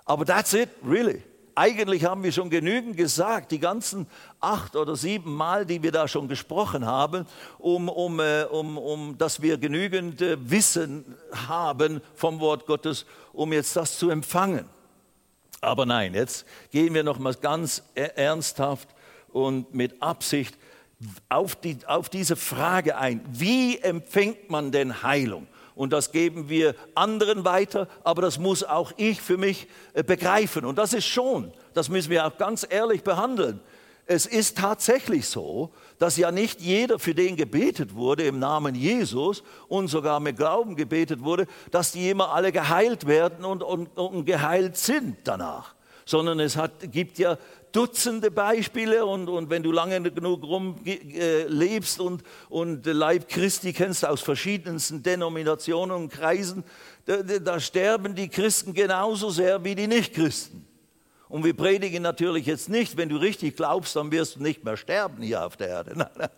Aber 0.04 0.24
that's 0.24 0.52
it, 0.54 0.70
really. 0.86 1.22
Eigentlich 1.54 2.04
haben 2.04 2.22
wir 2.22 2.30
schon 2.30 2.50
genügend 2.50 2.96
gesagt, 2.96 3.50
die 3.50 3.58
ganzen 3.58 4.06
acht 4.38 4.76
oder 4.76 4.94
sieben 4.94 5.34
Mal, 5.34 5.66
die 5.66 5.82
wir 5.82 5.90
da 5.90 6.06
schon 6.06 6.28
gesprochen 6.28 6.86
haben, 6.86 7.26
um, 7.58 7.88
um, 7.88 8.20
äh, 8.20 8.44
um, 8.44 8.78
um 8.78 9.18
dass 9.18 9.42
wir 9.42 9.58
genügend 9.58 10.22
äh, 10.22 10.36
Wissen 10.48 11.16
haben 11.48 12.00
vom 12.14 12.38
Wort 12.38 12.64
Gottes, 12.66 13.06
um 13.32 13.52
jetzt 13.52 13.74
das 13.74 13.98
zu 13.98 14.08
empfangen. 14.08 14.66
Aber 15.60 15.84
nein, 15.84 16.14
jetzt 16.14 16.46
gehen 16.70 16.94
wir 16.94 17.02
noch 17.02 17.18
mal 17.18 17.34
ganz 17.34 17.82
e-, 17.96 18.02
ernsthaft 18.02 18.88
und 19.32 19.74
mit 19.74 20.00
Absicht 20.00 20.56
auf, 21.28 21.56
die, 21.56 21.78
auf 21.86 22.08
diese 22.08 22.36
Frage 22.36 22.96
ein. 22.96 23.20
Wie 23.30 23.78
empfängt 23.78 24.50
man 24.50 24.72
denn 24.72 25.02
Heilung? 25.02 25.46
Und 25.74 25.92
das 25.92 26.10
geben 26.10 26.48
wir 26.48 26.74
anderen 26.96 27.44
weiter, 27.44 27.86
aber 28.02 28.20
das 28.20 28.38
muss 28.38 28.64
auch 28.64 28.92
ich 28.96 29.22
für 29.22 29.36
mich 29.36 29.68
äh, 29.94 30.02
begreifen. 30.02 30.64
Und 30.64 30.76
das 30.76 30.92
ist 30.92 31.06
schon, 31.06 31.52
das 31.72 31.88
müssen 31.88 32.10
wir 32.10 32.26
auch 32.26 32.36
ganz 32.36 32.66
ehrlich 32.68 33.04
behandeln. 33.04 33.60
Es 34.10 34.26
ist 34.26 34.58
tatsächlich 34.58 35.28
so, 35.28 35.70
dass 35.98 36.16
ja 36.16 36.32
nicht 36.32 36.60
jeder, 36.60 36.98
für 36.98 37.14
den 37.14 37.36
gebetet 37.36 37.94
wurde 37.94 38.24
im 38.24 38.40
Namen 38.40 38.74
Jesus 38.74 39.44
und 39.68 39.86
sogar 39.88 40.18
mit 40.18 40.36
Glauben 40.36 40.74
gebetet 40.74 41.22
wurde, 41.22 41.46
dass 41.70 41.92
die 41.92 42.10
immer 42.10 42.32
alle 42.32 42.50
geheilt 42.50 43.06
werden 43.06 43.44
und, 43.44 43.62
und, 43.62 43.96
und 43.98 44.24
geheilt 44.24 44.76
sind 44.76 45.18
danach. 45.24 45.74
Sondern 46.06 46.40
es 46.40 46.56
hat, 46.56 46.90
gibt 46.90 47.18
ja 47.18 47.36
Dutzende 47.78 48.32
Beispiele 48.32 49.06
und, 49.06 49.28
und 49.28 49.50
wenn 49.50 49.62
du 49.62 49.70
lange 49.70 50.02
genug 50.02 50.42
rumlebst 50.42 51.98
äh, 52.00 52.02
und, 52.02 52.24
und 52.48 52.84
Leib 52.86 53.28
Christi 53.28 53.72
kennst 53.72 54.04
aus 54.04 54.20
verschiedensten 54.20 55.04
Denominationen 55.04 55.94
und 55.94 56.08
Kreisen, 56.08 56.64
da, 57.04 57.22
da 57.22 57.60
sterben 57.60 58.16
die 58.16 58.28
Christen 58.28 58.74
genauso 58.74 59.30
sehr 59.30 59.62
wie 59.62 59.76
die 59.76 59.86
Nichtchristen. 59.86 60.66
Und 61.28 61.44
wir 61.44 61.54
predigen 61.54 62.02
natürlich 62.02 62.46
jetzt 62.46 62.68
nicht, 62.68 62.96
wenn 62.96 63.10
du 63.10 63.16
richtig 63.16 63.54
glaubst, 63.54 63.94
dann 63.94 64.10
wirst 64.10 64.34
du 64.34 64.42
nicht 64.42 64.64
mehr 64.64 64.76
sterben 64.76 65.22
hier 65.22 65.46
auf 65.46 65.56
der 65.56 65.68
Erde. 65.68 65.92
Nein, 65.96 66.10
nein, 66.16 66.30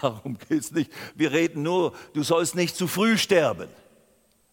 darum 0.00 0.38
geht 0.38 0.62
es 0.62 0.72
nicht. 0.72 0.90
Wir 1.14 1.32
reden 1.32 1.62
nur, 1.62 1.92
du 2.14 2.22
sollst 2.22 2.54
nicht 2.54 2.74
zu 2.74 2.88
früh 2.88 3.18
sterben. 3.18 3.68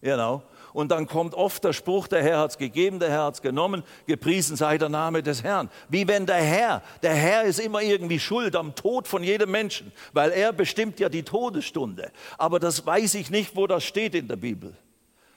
Genau. 0.02 0.42
Und 0.76 0.90
dann 0.90 1.06
kommt 1.06 1.34
oft 1.34 1.64
der 1.64 1.72
Spruch, 1.72 2.06
der 2.06 2.22
Herr 2.22 2.40
hat 2.40 2.50
es 2.50 2.58
gegeben, 2.58 2.98
der 2.98 3.08
Herr 3.08 3.24
hat 3.24 3.34
es 3.36 3.40
genommen, 3.40 3.82
gepriesen 4.06 4.56
sei 4.56 4.76
der 4.76 4.90
Name 4.90 5.22
des 5.22 5.42
Herrn. 5.42 5.70
Wie 5.88 6.06
wenn 6.06 6.26
der 6.26 6.36
Herr, 6.36 6.82
der 7.02 7.14
Herr 7.14 7.44
ist 7.44 7.60
immer 7.60 7.80
irgendwie 7.80 8.20
schuld 8.20 8.54
am 8.54 8.74
Tod 8.74 9.08
von 9.08 9.22
jedem 9.22 9.50
Menschen, 9.52 9.90
weil 10.12 10.32
er 10.32 10.52
bestimmt 10.52 11.00
ja 11.00 11.08
die 11.08 11.22
Todesstunde. 11.22 12.12
Aber 12.36 12.60
das 12.60 12.84
weiß 12.84 13.14
ich 13.14 13.30
nicht, 13.30 13.56
wo 13.56 13.66
das 13.66 13.84
steht 13.84 14.14
in 14.14 14.28
der 14.28 14.36
Bibel. 14.36 14.76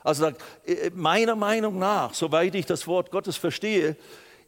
Also 0.04 0.26
äh, 0.66 0.92
meiner 0.94 1.38
Meinung 1.38 1.80
nach, 1.80 2.14
soweit 2.14 2.54
ich 2.54 2.66
das 2.66 2.86
Wort 2.86 3.10
Gottes 3.10 3.38
verstehe, 3.38 3.96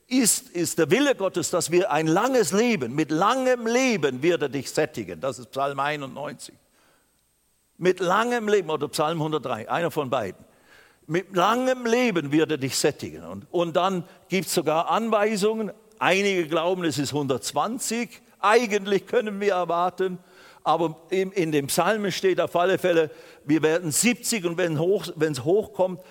ist, 0.10 0.50
ist 0.50 0.78
der 0.78 0.92
Wille 0.92 1.16
Gottes, 1.16 1.52
dass 1.52 1.72
wir 1.72 1.90
ein 1.90 2.08
langes 2.08 2.52
Leben, 2.52 2.94
mit 2.96 3.12
langem 3.12 3.66
Leben 3.66 4.22
wird 4.22 4.42
er 4.42 4.50
dich 4.50 4.70
sättigen. 4.70 5.22
Das 5.22 5.40
ist 5.40 5.52
Psalm 5.52 5.80
91. 5.80 6.54
Mit 7.78 8.02
langem 8.02 8.50
Leben 8.50 8.70
oder 8.70 8.90
Psalm 8.90 9.22
103, 9.22 9.70
einer 9.70 9.90
von 9.90 10.10
beiden. 10.10 10.51
Mit 11.08 11.36
langem 11.36 11.86
Leben 11.86 12.32
wird 12.32 12.52
er 12.52 12.58
dich 12.58 12.78
sättigen. 12.78 13.24
Und, 13.24 13.48
und 13.52 13.76
dann 13.76 14.04
gibt 14.30 14.48
es 14.48 14.54
sogar 14.54 14.90
Anweisungen. 14.90 15.72
Einige 16.00 16.48
glauben, 16.48 16.84
es 16.84 16.98
ist 16.98 17.14
120. 17.14 18.22
Eigentlich 18.40 19.08
können 19.08 19.40
wir 19.40 19.54
erwarten. 19.54 20.20
Aber 20.64 20.96
in, 21.10 21.32
in 21.32 21.52
dem 21.52 21.68
Psalm 21.68 22.10
steht 22.12 22.40
auf 22.40 22.56
alle 22.56 22.78
Fälle, 22.78 23.10
wir 23.46 23.64
werden 23.64 23.92
70 23.92 24.46
und 24.46 24.58
wenn 24.58 24.78
es 25.32 25.44
hochkommt, 25.44 26.02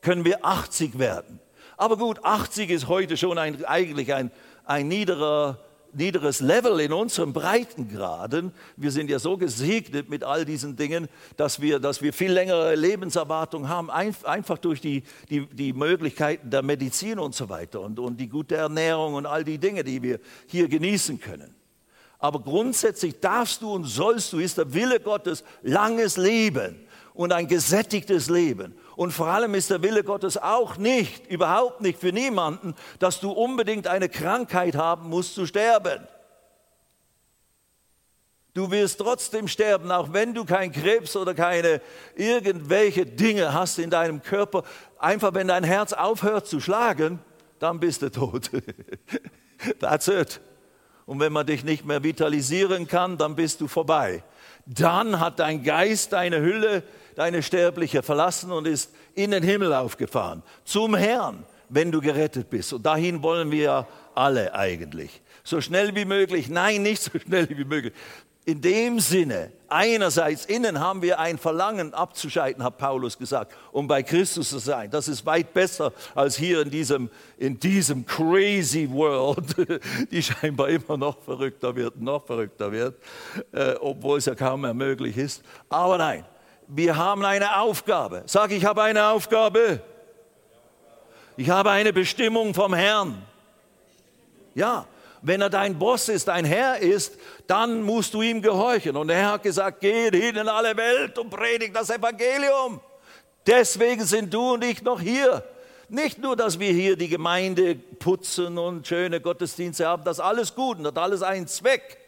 können 0.00 0.24
wir 0.24 0.44
80 0.44 0.98
werden. 0.98 1.40
Aber 1.76 1.96
gut, 1.96 2.24
80 2.24 2.70
ist 2.70 2.88
heute 2.88 3.16
schon 3.16 3.38
ein, 3.38 3.64
eigentlich 3.64 4.12
ein, 4.12 4.30
ein 4.64 4.88
niederer 4.88 5.58
niederes 5.92 6.40
Level 6.40 6.80
in 6.80 6.92
unseren 6.92 7.32
Breitengraden. 7.32 8.52
Wir 8.76 8.90
sind 8.90 9.10
ja 9.10 9.18
so 9.18 9.36
gesegnet 9.36 10.08
mit 10.08 10.24
all 10.24 10.44
diesen 10.44 10.76
Dingen, 10.76 11.08
dass 11.36 11.60
wir, 11.60 11.78
dass 11.78 12.02
wir 12.02 12.12
viel 12.12 12.32
längere 12.32 12.74
Lebenserwartung 12.74 13.68
haben, 13.68 13.90
einfach 13.90 14.58
durch 14.58 14.80
die, 14.80 15.02
die, 15.28 15.46
die 15.46 15.72
Möglichkeiten 15.72 16.50
der 16.50 16.62
Medizin 16.62 17.18
und 17.18 17.34
so 17.34 17.48
weiter 17.48 17.80
und, 17.80 17.98
und 17.98 18.18
die 18.18 18.28
gute 18.28 18.56
Ernährung 18.56 19.14
und 19.14 19.26
all 19.26 19.44
die 19.44 19.58
Dinge, 19.58 19.84
die 19.84 20.02
wir 20.02 20.20
hier 20.46 20.68
genießen 20.68 21.20
können. 21.20 21.54
Aber 22.18 22.40
grundsätzlich 22.40 23.18
darfst 23.18 23.62
du 23.62 23.72
und 23.72 23.84
sollst 23.84 24.32
du, 24.32 24.38
ist 24.38 24.58
der 24.58 24.72
Wille 24.74 25.00
Gottes, 25.00 25.42
langes 25.62 26.18
Leben 26.18 26.86
und 27.14 27.32
ein 27.32 27.48
gesättigtes 27.48 28.28
Leben. 28.28 28.74
Und 29.00 29.12
vor 29.12 29.28
allem 29.28 29.54
ist 29.54 29.70
der 29.70 29.82
Wille 29.82 30.04
Gottes 30.04 30.36
auch 30.36 30.76
nicht, 30.76 31.26
überhaupt 31.26 31.80
nicht 31.80 31.98
für 31.98 32.12
niemanden, 32.12 32.74
dass 32.98 33.18
du 33.18 33.30
unbedingt 33.30 33.86
eine 33.86 34.10
Krankheit 34.10 34.74
haben 34.74 35.08
musst 35.08 35.34
zu 35.34 35.46
sterben. 35.46 36.06
Du 38.52 38.70
wirst 38.70 38.98
trotzdem 38.98 39.48
sterben, 39.48 39.90
auch 39.90 40.12
wenn 40.12 40.34
du 40.34 40.44
kein 40.44 40.70
Krebs 40.70 41.16
oder 41.16 41.32
keine 41.32 41.80
irgendwelche 42.14 43.06
Dinge 43.06 43.54
hast 43.54 43.78
in 43.78 43.88
deinem 43.88 44.20
Körper. 44.20 44.64
Einfach 44.98 45.32
wenn 45.32 45.48
dein 45.48 45.64
Herz 45.64 45.94
aufhört 45.94 46.46
zu 46.46 46.60
schlagen, 46.60 47.20
dann 47.58 47.80
bist 47.80 48.02
du 48.02 48.10
tot. 48.10 48.50
That's 49.80 50.08
it. 50.08 50.42
Und 51.06 51.20
wenn 51.20 51.32
man 51.32 51.46
dich 51.46 51.64
nicht 51.64 51.86
mehr 51.86 52.04
vitalisieren 52.04 52.86
kann, 52.86 53.16
dann 53.16 53.34
bist 53.34 53.62
du 53.62 53.66
vorbei. 53.66 54.22
Dann 54.66 55.20
hat 55.20 55.38
dein 55.38 55.62
Geist 55.62 56.12
deine 56.12 56.42
Hülle 56.42 56.82
deine 57.20 57.42
sterbliche 57.42 58.02
verlassen 58.02 58.50
und 58.50 58.66
ist 58.66 58.94
in 59.14 59.32
den 59.32 59.42
Himmel 59.42 59.74
aufgefahren. 59.74 60.42
Zum 60.64 60.94
Herrn, 60.94 61.44
wenn 61.68 61.92
du 61.92 62.00
gerettet 62.00 62.48
bist. 62.48 62.72
Und 62.72 62.86
dahin 62.86 63.22
wollen 63.22 63.50
wir 63.50 63.86
alle 64.14 64.54
eigentlich. 64.54 65.20
So 65.44 65.60
schnell 65.60 65.94
wie 65.94 66.06
möglich. 66.06 66.48
Nein, 66.48 66.80
nicht 66.80 67.02
so 67.02 67.18
schnell 67.18 67.46
wie 67.50 67.66
möglich. 67.66 67.92
In 68.46 68.62
dem 68.62 69.00
Sinne, 69.00 69.52
einerseits 69.68 70.46
innen 70.46 70.80
haben 70.80 71.02
wir 71.02 71.18
ein 71.18 71.36
Verlangen 71.36 71.92
abzuscheiden, 71.92 72.64
hat 72.64 72.78
Paulus 72.78 73.18
gesagt, 73.18 73.54
um 73.70 73.86
bei 73.86 74.02
Christus 74.02 74.48
zu 74.48 74.58
sein. 74.58 74.90
Das 74.90 75.06
ist 75.06 75.26
weit 75.26 75.52
besser 75.52 75.92
als 76.14 76.38
hier 76.38 76.62
in 76.62 76.70
diesem, 76.70 77.10
in 77.36 77.60
diesem 77.60 78.06
crazy 78.06 78.88
world, 78.90 79.44
die 80.10 80.22
scheinbar 80.22 80.70
immer 80.70 80.96
noch 80.96 81.20
verrückter 81.20 81.76
wird, 81.76 82.00
noch 82.00 82.24
verrückter 82.24 82.72
wird, 82.72 82.96
äh, 83.52 83.74
obwohl 83.78 84.16
es 84.16 84.24
ja 84.24 84.34
kaum 84.34 84.62
mehr 84.62 84.72
möglich 84.72 85.18
ist. 85.18 85.42
Aber 85.68 85.98
nein, 85.98 86.24
wir 86.72 86.96
haben 86.96 87.24
eine 87.24 87.60
Aufgabe. 87.60 88.22
Sag, 88.26 88.52
ich 88.52 88.64
habe 88.64 88.82
eine 88.82 89.08
Aufgabe. 89.08 89.80
Ich 91.36 91.50
habe 91.50 91.70
eine 91.70 91.92
Bestimmung 91.92 92.54
vom 92.54 92.74
Herrn. 92.74 93.20
Ja, 94.54 94.86
wenn 95.22 95.40
er 95.40 95.50
dein 95.50 95.78
Boss 95.78 96.08
ist, 96.08 96.28
dein 96.28 96.44
Herr 96.44 96.78
ist, 96.78 97.18
dann 97.46 97.82
musst 97.82 98.14
du 98.14 98.22
ihm 98.22 98.40
gehorchen. 98.40 98.96
Und 98.96 99.10
er 99.10 99.32
hat 99.32 99.42
gesagt, 99.42 99.80
geht 99.80 100.14
hin 100.14 100.36
in 100.36 100.48
alle 100.48 100.76
Welt 100.76 101.18
und 101.18 101.30
predigt 101.30 101.74
das 101.74 101.90
Evangelium. 101.90 102.80
Deswegen 103.46 104.04
sind 104.04 104.32
du 104.32 104.54
und 104.54 104.64
ich 104.64 104.82
noch 104.82 105.00
hier. 105.00 105.42
Nicht 105.88 106.18
nur, 106.18 106.36
dass 106.36 106.60
wir 106.60 106.72
hier 106.72 106.96
die 106.96 107.08
Gemeinde 107.08 107.74
putzen 107.74 108.58
und 108.58 108.86
schöne 108.86 109.20
Gottesdienste 109.20 109.86
haben, 109.86 110.04
das 110.04 110.18
ist 110.18 110.24
alles 110.24 110.54
gut 110.54 110.78
und 110.78 110.86
hat 110.86 110.98
alles 110.98 111.22
einen 111.22 111.48
Zweck. 111.48 111.98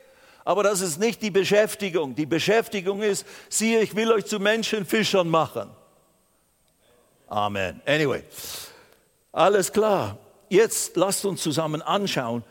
Aber 0.45 0.63
das 0.63 0.81
ist 0.81 0.99
nicht 0.99 1.23
die 1.23 1.31
Beschäftigung. 1.31 2.15
Die 2.15 2.27
Beschäftigung 2.27 3.03
ist, 3.03 3.27
siehe, 3.49 3.81
ich 3.81 3.95
will 3.95 4.11
euch 4.13 4.27
zu 4.27 4.41
Menschenfischern 4.41 5.29
machen. 5.29 5.71
Amen. 7.29 7.81
Anyway, 7.87 8.25
alles 9.33 9.73
klar. 9.73 10.19
Jetzt 10.49 10.97
lasst 10.97 11.25
uns 11.25 11.43
zusammen 11.43 11.81
anschauen, 11.81 12.45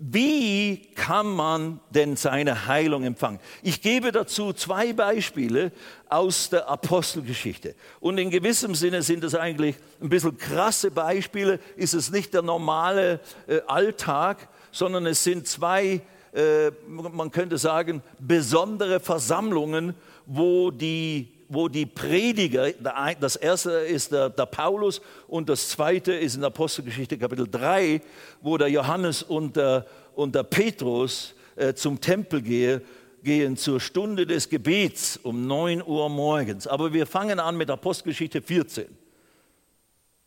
wie 0.00 0.92
kann 0.94 1.26
man 1.26 1.80
denn 1.90 2.14
seine 2.16 2.66
Heilung 2.66 3.02
empfangen? 3.02 3.40
Ich 3.62 3.82
gebe 3.82 4.12
dazu 4.12 4.52
zwei 4.52 4.92
Beispiele 4.92 5.72
aus 6.08 6.50
der 6.50 6.68
Apostelgeschichte. 6.68 7.74
Und 7.98 8.18
in 8.18 8.30
gewissem 8.30 8.76
Sinne 8.76 9.02
sind 9.02 9.24
es 9.24 9.34
eigentlich 9.34 9.74
ein 10.00 10.08
bisschen 10.08 10.38
krasse 10.38 10.92
Beispiele. 10.92 11.58
Ist 11.74 11.94
es 11.94 12.12
nicht 12.12 12.32
der 12.32 12.42
normale 12.42 13.18
äh, 13.48 13.60
Alltag, 13.66 14.48
sondern 14.70 15.04
es 15.04 15.24
sind 15.24 15.48
zwei, 15.48 16.00
äh, 16.32 16.70
man 16.86 17.30
könnte 17.30 17.58
sagen, 17.58 18.02
besondere 18.18 19.00
Versammlungen, 19.00 19.94
wo 20.26 20.70
die 20.70 21.32
wo 21.48 21.68
die 21.68 21.86
Prediger, 21.86 22.70
das 23.18 23.36
erste 23.36 23.70
ist 23.70 24.12
der, 24.12 24.28
der, 24.28 24.46
Paulus 24.46 25.00
und 25.26 25.48
das 25.48 25.70
zweite 25.70 26.12
ist 26.12 26.36
in 26.36 26.44
Apostelgeschichte 26.44 27.16
Kapitel 27.16 27.48
3, 27.50 28.02
wo 28.42 28.58
der 28.58 28.68
Johannes 28.68 29.22
und 29.22 29.56
der, 29.56 29.86
und 30.14 30.34
der 30.34 30.42
Petrus 30.42 31.34
äh, 31.56 31.72
zum 31.72 32.00
Tempel 32.00 32.42
gehe, 32.42 32.82
gehen 33.22 33.56
zur 33.56 33.80
Stunde 33.80 34.26
des 34.26 34.48
Gebets 34.48 35.18
um 35.22 35.46
9 35.46 35.82
Uhr 35.82 36.08
morgens. 36.08 36.66
Aber 36.66 36.92
wir 36.92 37.06
fangen 37.06 37.40
an 37.40 37.56
mit 37.56 37.70
Apostelgeschichte 37.70 38.42
14. 38.42 38.86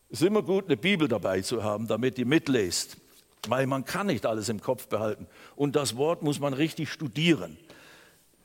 Es 0.10 0.22
ist 0.22 0.28
immer 0.28 0.42
gut, 0.42 0.66
eine 0.66 0.76
Bibel 0.76 1.08
dabei 1.08 1.42
zu 1.42 1.64
haben, 1.64 1.88
damit 1.88 2.18
ihr 2.20 2.26
mitlest, 2.26 2.98
weil 3.48 3.68
man 3.68 3.86
kann 3.86 4.08
nicht 4.08 4.26
alles 4.26 4.50
im 4.50 4.62
Kopf 4.62 4.88
behalten. 4.88 5.28
Und 5.56 5.76
das 5.76 5.98
Wort 5.98 6.22
muss 6.22 6.40
man 6.40 6.54
richtig 6.54 6.92
studieren. 6.92 7.58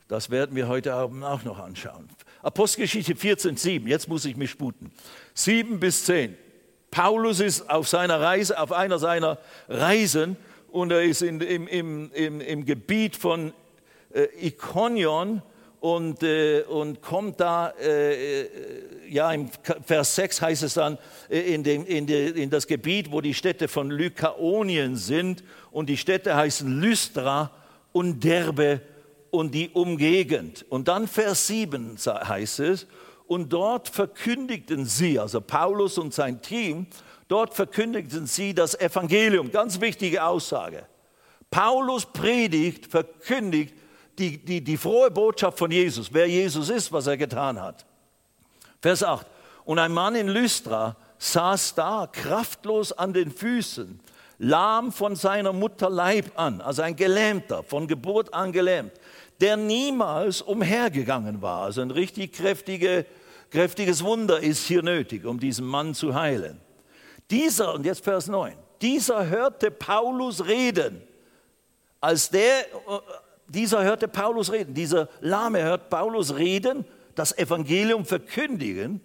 Das 0.07 0.29
werden 0.29 0.55
wir 0.55 0.67
heute 0.67 0.93
Abend 0.93 1.23
auch 1.23 1.43
noch 1.43 1.59
anschauen. 1.59 2.09
Apostelgeschichte 2.41 3.15
14, 3.15 3.57
7. 3.57 3.87
Jetzt 3.87 4.07
muss 4.07 4.25
ich 4.25 4.37
mich 4.37 4.51
sputen. 4.51 4.91
7 5.33 5.79
bis 5.79 6.05
10. 6.05 6.37
Paulus 6.91 7.41
ist 7.41 7.69
auf 7.69 7.87
seiner 7.87 8.21
Reise, 8.21 8.57
auf 8.59 8.71
einer 8.71 8.99
seiner 8.99 9.37
Reisen 9.67 10.37
und 10.71 10.91
er 10.91 11.03
ist 11.03 11.21
in, 11.21 11.41
im, 11.41 11.67
im, 11.67 12.11
im, 12.13 12.41
im 12.41 12.65
Gebiet 12.65 13.15
von 13.15 13.53
äh, 14.13 14.27
Ikonion 14.47 15.41
und, 15.81 16.23
äh, 16.23 16.61
und 16.63 17.01
kommt 17.01 17.39
da, 17.39 17.69
äh, 17.79 18.43
äh 18.43 18.49
ja, 19.09 19.31
im 19.31 19.49
Vers 19.85 20.15
6 20.15 20.41
heißt 20.41 20.63
es 20.63 20.73
dann, 20.75 20.97
äh, 21.29 21.39
in, 21.53 21.63
dem, 21.63 21.85
in, 21.85 22.05
de, 22.07 22.41
in 22.41 22.49
das 22.49 22.67
Gebiet, 22.67 23.11
wo 23.11 23.21
die 23.21 23.33
Städte 23.33 23.67
von 23.67 23.89
Lykaonien 23.89 24.95
sind 24.95 25.43
und 25.71 25.87
die 25.87 25.97
Städte 25.97 26.35
heißen 26.35 26.79
Lystra 26.81 27.51
und 27.91 28.23
Derbe 28.23 28.81
und 29.31 29.53
die 29.53 29.69
Umgegend. 29.69 30.65
Und 30.69 30.87
dann 30.87 31.07
Vers 31.07 31.47
7 31.47 31.97
heißt 32.05 32.59
es, 32.61 32.87
und 33.27 33.51
dort 33.51 33.89
verkündigten 33.89 34.85
sie, 34.85 35.19
also 35.19 35.41
Paulus 35.41 35.97
und 35.97 36.13
sein 36.13 36.41
Team, 36.41 36.87
dort 37.27 37.53
verkündigten 37.53 38.25
sie 38.25 38.53
das 38.53 38.79
Evangelium. 38.79 39.51
Ganz 39.51 39.81
wichtige 39.81 40.23
Aussage. 40.23 40.85
Paulus 41.51 42.05
predigt, 42.05 42.87
verkündigt 42.87 43.73
die, 44.17 44.43
die, 44.43 44.63
die 44.63 44.77
frohe 44.77 45.11
Botschaft 45.11 45.59
von 45.59 45.71
Jesus, 45.71 46.09
wer 46.11 46.27
Jesus 46.27 46.69
ist, 46.69 46.91
was 46.91 47.07
er 47.07 47.17
getan 47.17 47.61
hat. 47.61 47.85
Vers 48.81 49.03
8. 49.03 49.25
Und 49.65 49.79
ein 49.79 49.91
Mann 49.91 50.15
in 50.15 50.27
Lystra 50.27 50.95
saß 51.17 51.75
da, 51.75 52.07
kraftlos 52.11 52.91
an 52.91 53.13
den 53.13 53.31
Füßen, 53.31 53.99
lahm 54.37 54.91
von 54.91 55.15
seiner 55.15 55.53
Mutter 55.53 55.89
Leib 55.89 56.31
an, 56.35 56.61
also 56.61 56.83
ein 56.83 56.95
Gelähmter, 56.95 57.63
von 57.63 57.87
Geburt 57.87 58.33
an 58.33 58.51
gelähmt 58.51 58.93
der 59.39 59.57
niemals 59.57 60.41
umhergegangen 60.41 61.41
war. 61.41 61.63
Also 61.63 61.81
ein 61.81 61.91
richtig 61.91 62.33
kräftige, 62.33 63.05
kräftiges 63.51 64.03
Wunder 64.03 64.39
ist 64.39 64.65
hier 64.65 64.81
nötig, 64.81 65.25
um 65.25 65.39
diesen 65.39 65.65
Mann 65.65 65.93
zu 65.93 66.15
heilen. 66.15 66.59
Dieser, 67.29 67.73
und 67.73 67.85
jetzt 67.85 68.03
Vers 68.03 68.27
9, 68.27 68.55
dieser 68.81 69.27
hörte 69.27 69.71
Paulus 69.71 70.45
reden. 70.45 71.01
Als 71.99 72.29
der, 72.29 72.65
dieser 73.47 73.83
hörte 73.83 74.07
Paulus 74.07 74.51
reden, 74.51 74.73
dieser 74.73 75.09
Lahme 75.19 75.63
hört 75.63 75.89
Paulus 75.89 76.35
reden, 76.35 76.85
das 77.17 77.37
Evangelium 77.37 78.05
verkündigen. 78.05 79.01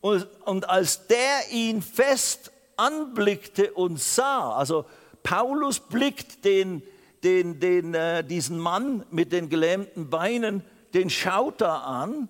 Und, 0.00 0.26
und 0.44 0.68
als 0.68 1.06
der 1.06 1.50
ihn 1.50 1.80
fest 1.80 2.52
anblickte 2.76 3.72
und 3.72 4.00
sah, 4.00 4.52
also 4.54 4.84
Paulus 5.22 5.80
blickt 5.80 6.44
den 6.44 6.82
den, 7.22 7.60
den, 7.60 7.94
äh, 7.94 8.24
diesen 8.24 8.58
Mann 8.58 9.04
mit 9.10 9.32
den 9.32 9.48
gelähmten 9.48 10.10
Beinen, 10.10 10.64
den 10.94 11.08
schaut 11.10 11.60
er 11.60 11.86
an 11.86 12.28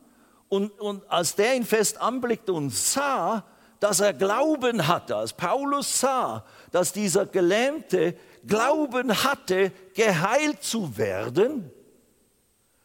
und, 0.48 0.78
und 0.80 1.10
als 1.10 1.34
der 1.34 1.56
ihn 1.56 1.64
fest 1.64 2.00
anblickte 2.00 2.52
und 2.52 2.70
sah, 2.70 3.44
dass 3.80 4.00
er 4.00 4.12
Glauben 4.12 4.86
hatte, 4.86 5.16
als 5.16 5.32
Paulus 5.32 6.00
sah, 6.00 6.44
dass 6.70 6.92
dieser 6.92 7.26
Gelähmte 7.26 8.16
Glauben 8.46 9.24
hatte, 9.24 9.72
geheilt 9.94 10.62
zu 10.62 10.96
werden, 10.96 11.70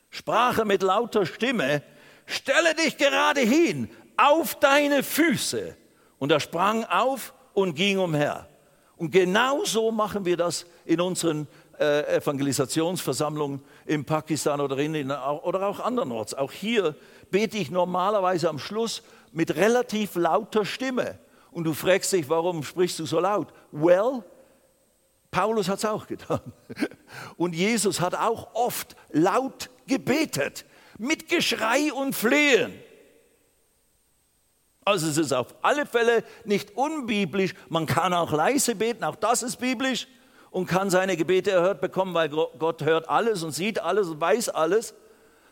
sprach 0.10 0.60
er 0.60 0.65
mit 0.65 0.81
lauter 0.81 1.25
Stimme, 1.25 1.83
stelle 2.28 2.76
dich 2.76 2.98
gerade 2.98 3.42
hin, 3.42 3.90
auf 4.16 4.56
deine 4.56 5.02
Füße. 5.02 5.76
Und 6.20 6.32
er 6.32 6.40
sprang 6.40 6.84
auf 6.86 7.34
und 7.54 7.76
ging 7.76 7.98
umher. 7.98 8.48
Und 8.98 9.12
genau 9.12 9.63
so 9.63 9.92
machen 9.92 10.26
wir 10.26 10.38
das 10.38 10.66
in 10.86 11.02
unseren 11.02 11.48
äh, 11.80 12.18
Evangelisationsversammlung 12.18 13.62
in 13.86 14.06
Pakistan 14.06 14.60
oder, 14.62 14.78
in, 14.78 15.12
oder 15.12 15.68
auch 15.68 15.80
andernorts. 15.80 16.34
Auch 16.34 16.52
hier 16.52 16.96
bete 17.30 17.58
ich 17.58 17.70
normalerweise 17.70 18.50
am 18.50 18.60
Schluss 18.60 19.04
mit 19.32 19.56
relativ 19.56 20.16
lauter 20.16 20.66
Stimme. 20.66 21.20
Und 21.52 21.63
du 21.63 21.74
fragst 21.74 22.13
dich, 22.13 22.28
warum 22.30 22.63
sprichst 22.63 23.00
du 23.00 23.06
so 23.06 23.20
laut? 23.20 23.54
Well, 23.72 24.24
Paulus 25.32 25.70
hat 25.70 25.80
es 25.80 25.86
auch 25.86 26.08
getan. 26.08 26.42
Und 27.38 27.54
Jesus 27.54 28.02
hat 28.02 28.16
auch 28.16 28.54
oft 28.54 28.96
laut 29.12 29.70
gebetet, 29.86 30.66
mit 30.97 31.29
Geschrei 31.29 31.91
und 31.93 32.13
Flehen. 32.13 32.73
Also 34.86 35.07
es 35.07 35.17
ist 35.17 35.33
auf 35.33 35.53
alle 35.62 35.86
Fälle 35.86 36.23
nicht 36.45 36.77
unbiblisch. 36.77 37.53
Man 37.67 37.86
kann 37.86 38.13
auch 38.13 38.31
leise 38.31 38.73
beten, 38.73 39.03
auch 39.03 39.17
das 39.17 39.43
ist 39.43 39.57
biblisch 39.57 40.07
und 40.49 40.65
kann 40.65 40.89
seine 40.89 41.17
Gebete 41.17 41.51
erhört 41.51 41.81
bekommen, 41.81 42.13
weil 42.13 42.29
Gott 42.29 42.83
hört 42.83 43.10
alles 43.10 43.43
und 43.43 43.51
sieht 43.51 43.79
alles 43.79 44.07
und 44.07 44.21
weiß 44.21 44.49
alles. 44.49 44.93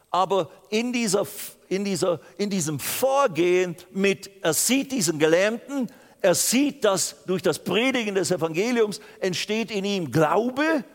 Aber 0.09 0.49
in, 0.69 0.93
dieser, 0.93 1.27
in, 1.67 1.83
dieser, 1.83 2.21
in 2.37 2.49
diesem 2.49 2.79
Vorgehen 2.79 3.75
mit, 3.91 4.31
er 4.41 4.53
sieht 4.53 4.93
diesen 4.93 5.19
Gelähmten, 5.19 5.91
er 6.21 6.33
sieht, 6.33 6.85
dass 6.85 7.23
durch 7.25 7.41
das 7.41 7.59
Predigen 7.59 8.15
des 8.15 8.31
Evangeliums 8.31 9.01
entsteht 9.19 9.69
in 9.69 9.83
ihm 9.83 10.11
Glaube 10.11 10.85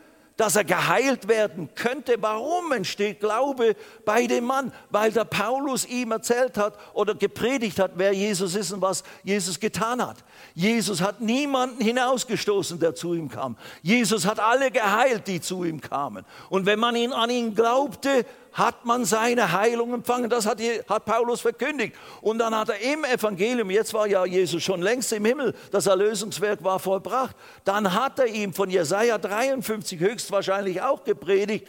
dass 0.41 0.57
er 0.57 0.65
geheilt 0.65 1.29
werden 1.29 1.69
könnte. 1.75 2.17
Warum 2.21 2.73
entsteht 2.73 3.21
Glaube 3.21 3.77
bei 4.07 4.27
dem 4.27 4.45
Mann? 4.45 4.73
Weil 4.89 5.13
der 5.13 5.27
Paulus 5.27 5.85
ihm 5.85 6.13
erzählt 6.13 6.57
hat 6.57 6.79
oder 6.95 7.15
gepredigt 7.15 7.79
hat, 7.79 7.93
wer 7.97 8.15
Jesus 8.15 8.55
ist 8.55 8.73
und 8.73 8.81
was 8.81 9.05
Jesus 9.23 9.61
getan 9.61 10.01
hat. 10.01 10.25
Jesus 10.55 11.03
hat 11.03 11.21
niemanden 11.21 11.85
hinausgestoßen, 11.85 12.81
der 12.81 12.95
zu 12.95 13.13
ihm 13.13 13.29
kam. 13.29 13.59
Jesus 13.83 14.25
hat 14.25 14.41
alle 14.41 14.71
geheilt, 14.71 15.29
die 15.29 15.43
zu 15.43 15.63
ihm 15.63 15.79
kamen. 15.79 16.25
Und 16.49 16.65
wenn 16.65 16.79
man 16.79 16.97
ihn 16.97 17.13
an 17.13 17.29
ihn 17.29 17.55
glaubte, 17.55 18.25
hat 18.53 18.85
man 18.85 19.05
seine 19.05 19.53
Heilung 19.53 19.95
empfangen. 19.95 20.29
Das 20.29 20.47
hat, 20.47 20.61
hat, 20.89 21.05
Paulus 21.05 21.41
verkündigt. 21.41 21.95
Und 22.21 22.39
dann 22.39 22.55
hat 22.55 22.71
er 22.71 22.81
im 22.81 23.05
Evangelium, 23.05 23.71
jetzt 23.71 23.95
war 23.95 24.07
ja 24.07 24.25
Jesus 24.25 24.63
schon 24.63 24.83
längst 24.83 25.13
im 25.13 25.25
Himmel, 25.25 25.55
das 25.71 25.87
Erlösungswerk 25.87 26.63
war 26.65 26.79
vollbracht, 26.79 27.37
dann 27.65 27.95
hat 27.95 28.19
er 28.19 28.27
ihm 28.27 28.53
von 28.53 28.71
Jesaja 28.71 29.19
53 29.19 30.01
höchstwahrscheinlich 30.01 30.83
auch 30.83 31.05
gepredigt, 31.05 31.69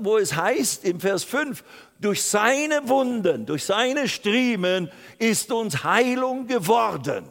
wo 0.00 0.18
es 0.18 0.34
heißt 0.34 0.84
im 0.84 1.00
Vers 1.00 1.24
5, 1.24 1.62
durch 2.00 2.22
seine 2.22 2.88
Wunden, 2.88 3.46
durch 3.46 3.64
seine 3.64 4.08
Striemen 4.08 4.90
ist 5.18 5.52
uns 5.52 5.84
Heilung 5.84 6.46
geworden. 6.46 7.24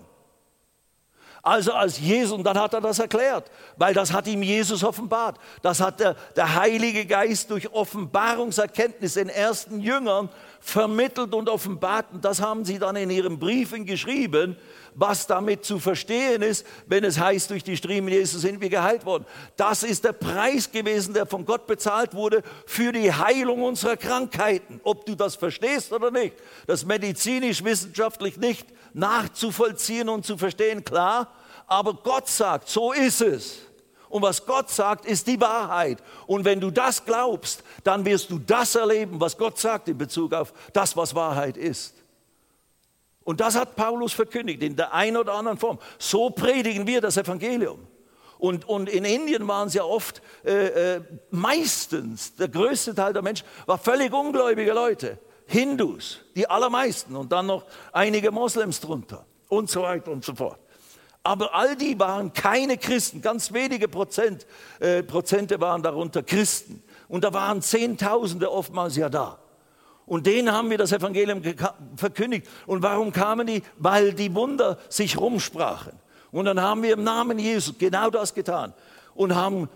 Also 1.44 1.74
als 1.74 2.00
Jesus, 2.00 2.38
und 2.38 2.44
dann 2.44 2.58
hat 2.60 2.74
er 2.74 2.82
das 2.82 3.00
erklärt, 3.00 3.50
weil 3.76 3.96
das 3.96 4.14
hat 4.14 4.28
ihm 4.28 4.44
Jesus 4.44 4.84
offenbart. 4.84 5.40
Das 5.64 5.80
hat 5.80 6.00
der, 6.00 6.16
der 6.36 6.54
Heilige 6.54 7.06
Geist 7.06 7.50
durch 7.50 7.72
Offenbarungserkenntnis 7.74 9.16
den 9.16 9.30
ersten 9.30 9.80
Jüngern 9.80 10.30
vermittelt 10.60 11.34
und 11.34 11.50
offenbart. 11.50 12.06
Und 12.14 12.24
das 12.24 12.42
haben 12.42 12.64
sie 12.64 12.78
dann 12.78 12.96
in 12.96 13.10
ihren 13.10 13.40
Briefen 13.40 13.86
geschrieben, 13.86 14.56
was 14.96 15.28
damit 15.28 15.66
zu 15.66 15.80
verstehen 15.80 16.42
ist, 16.42 16.66
wenn 16.86 17.04
es 17.04 17.20
heißt, 17.20 17.50
durch 17.50 17.64
die 17.64 17.78
Striemen 17.78 18.10
Jesus 18.10 18.42
sind 18.42 18.62
wir 18.62 18.70
geheilt 18.70 19.06
worden. 19.06 19.26
Das 19.56 19.84
ist 19.84 20.04
der 20.04 20.14
Preis 20.14 20.72
gewesen, 20.72 21.14
der 21.14 21.26
von 21.26 21.46
Gott 21.46 21.68
bezahlt 21.68 22.14
wurde 22.14 22.44
für 22.66 22.92
die 22.92 23.12
Heilung 23.12 23.64
unserer 23.64 23.98
Krankheiten. 23.98 24.82
Ob 24.84 25.06
du 25.06 25.16
das 25.16 25.36
verstehst 25.36 25.92
oder 25.92 26.12
nicht, 26.12 26.36
das 26.68 26.86
medizinisch, 26.86 27.64
wissenschaftlich 27.64 28.38
nicht 28.38 28.68
nachzuvollziehen 28.94 30.10
und 30.10 30.26
zu 30.26 30.38
verstehen, 30.38 30.84
klar. 30.84 31.34
Aber 31.68 31.94
Gott 31.94 32.28
sagt, 32.28 32.68
so 32.68 32.92
ist 32.92 33.22
es. 33.22 33.60
Und 34.10 34.22
was 34.24 34.46
Gott 34.46 34.70
sagt, 34.70 35.06
ist 35.06 35.26
die 35.26 35.40
Wahrheit. 35.40 36.00
Und 36.28 36.44
wenn 36.44 36.60
du 36.60 36.70
das 36.70 37.06
glaubst, 37.06 37.64
dann 37.86 38.04
wirst 38.04 38.30
du 38.30 38.40
das 38.40 38.76
erleben, 38.76 39.22
was 39.22 39.38
Gott 39.38 39.58
sagt 39.58 39.88
in 39.88 39.98
Bezug 39.98 40.34
auf 40.34 40.54
das, 40.74 40.98
was 40.98 41.16
Wahrheit 41.16 41.56
ist. 41.56 41.96
Und 43.32 43.40
das 43.40 43.56
hat 43.56 43.78
Paulus 43.78 44.12
verkündigt 44.12 44.62
in 44.62 44.76
der 44.76 44.94
einen 44.94 45.16
oder 45.16 45.36
anderen 45.36 45.58
Form. 45.58 45.80
So 45.98 46.32
predigen 46.32 46.86
wir 46.86 47.00
das 47.00 47.16
Evangelium. 47.16 47.80
Und, 48.40 48.68
und 48.68 48.90
in 48.90 49.06
Indien 49.06 49.48
waren 49.48 49.70
es 49.70 49.74
ja 49.74 49.86
oft, 49.86 50.22
äh, 50.44 50.96
äh, 50.96 51.02
meistens, 51.30 52.36
der 52.36 52.50
größte 52.50 52.94
Teil 52.94 53.14
der 53.14 53.22
Menschen 53.22 53.48
war 53.68 53.78
völlig 53.78 54.12
ungläubige 54.12 54.74
Leute. 54.74 55.18
Hindus, 55.46 56.20
die 56.36 56.46
allermeisten 56.50 57.16
und 57.16 57.32
dann 57.32 57.46
noch 57.46 57.64
einige 57.94 58.32
Moslems 58.32 58.82
drunter 58.82 59.26
und 59.48 59.70
so 59.70 59.84
weiter 59.84 60.12
und 60.12 60.26
so 60.26 60.36
fort. 60.36 60.60
Aber 61.24 61.56
all 61.56 61.78
die 61.78 61.98
waren 61.98 62.34
keine 62.34 62.78
Christen, 62.78 63.22
ganz 63.22 63.54
wenige 63.54 63.88
Prozent, 63.88 64.46
äh, 64.82 65.04
Prozente 65.04 65.62
waren 65.62 65.82
darunter 65.82 66.22
Christen. 66.22 66.84
Und 67.08 67.24
da 67.24 67.34
waren 67.34 67.62
Zehntausende 67.62 68.52
oftmals 68.52 68.98
ja 68.98 69.08
da. 69.08 69.41
Und 70.06 70.26
denen 70.28 70.52
haben 70.52 70.70
wir 70.70 70.78
das 70.78 70.92
Evangelium 70.92 71.42
verkündigt. 71.96 72.48
Und 72.66 72.84
warum 72.84 73.12
kamen 73.12 73.48
die? 73.48 73.64
Weil 73.78 74.14
die 74.14 74.34
Wunder 74.36 74.78
sich 74.90 75.18
rumsprachen. 75.18 75.94
Und 76.32 76.46
dann 76.46 76.62
haben 76.62 76.84
wir 76.84 76.94
im 76.94 77.04
Namen 77.04 77.40
Jesus 77.40 77.78
genau 77.78 78.10
das 78.10 78.34
getan 78.34 78.74
und 79.16 79.36
haben 79.36 79.70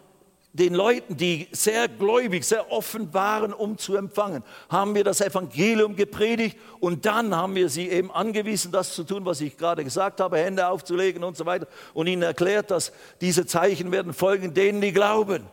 den 0.54 0.74
Leuten, 0.74 1.18
die 1.18 1.50
sehr 1.52 1.90
gläubig, 1.90 2.46
sehr 2.46 2.72
offen 2.72 3.14
waren, 3.14 3.52
um 3.52 3.78
zu 3.78 3.98
empfangen, 3.98 4.42
haben 4.70 4.96
wir 4.96 5.04
das 5.04 5.20
Evangelium 5.20 5.98
gepredigt 5.98 6.58
und 6.80 7.06
dann 7.06 7.36
haben 7.36 7.56
wir 7.56 7.68
sie 7.68 7.90
eben 7.90 8.10
angewiesen, 8.10 8.72
das 8.72 8.96
zu 8.96 9.04
tun, 9.04 9.26
was 9.26 9.42
ich 9.42 9.58
gerade 9.58 9.84
gesagt 9.84 10.22
habe, 10.22 10.38
Hände 10.38 10.66
aufzulegen 10.70 11.26
und 11.26 11.36
so 11.36 11.46
weiter 11.46 11.68
und 11.94 12.08
ihnen 12.08 12.22
erklärt, 12.22 12.72
dass 12.72 12.94
diese 13.20 13.46
Zeichen 13.46 13.92
werden 13.92 14.14
folgen 14.14 14.54
denen, 14.54 14.80
die 14.80 14.94
glauben 14.94 15.44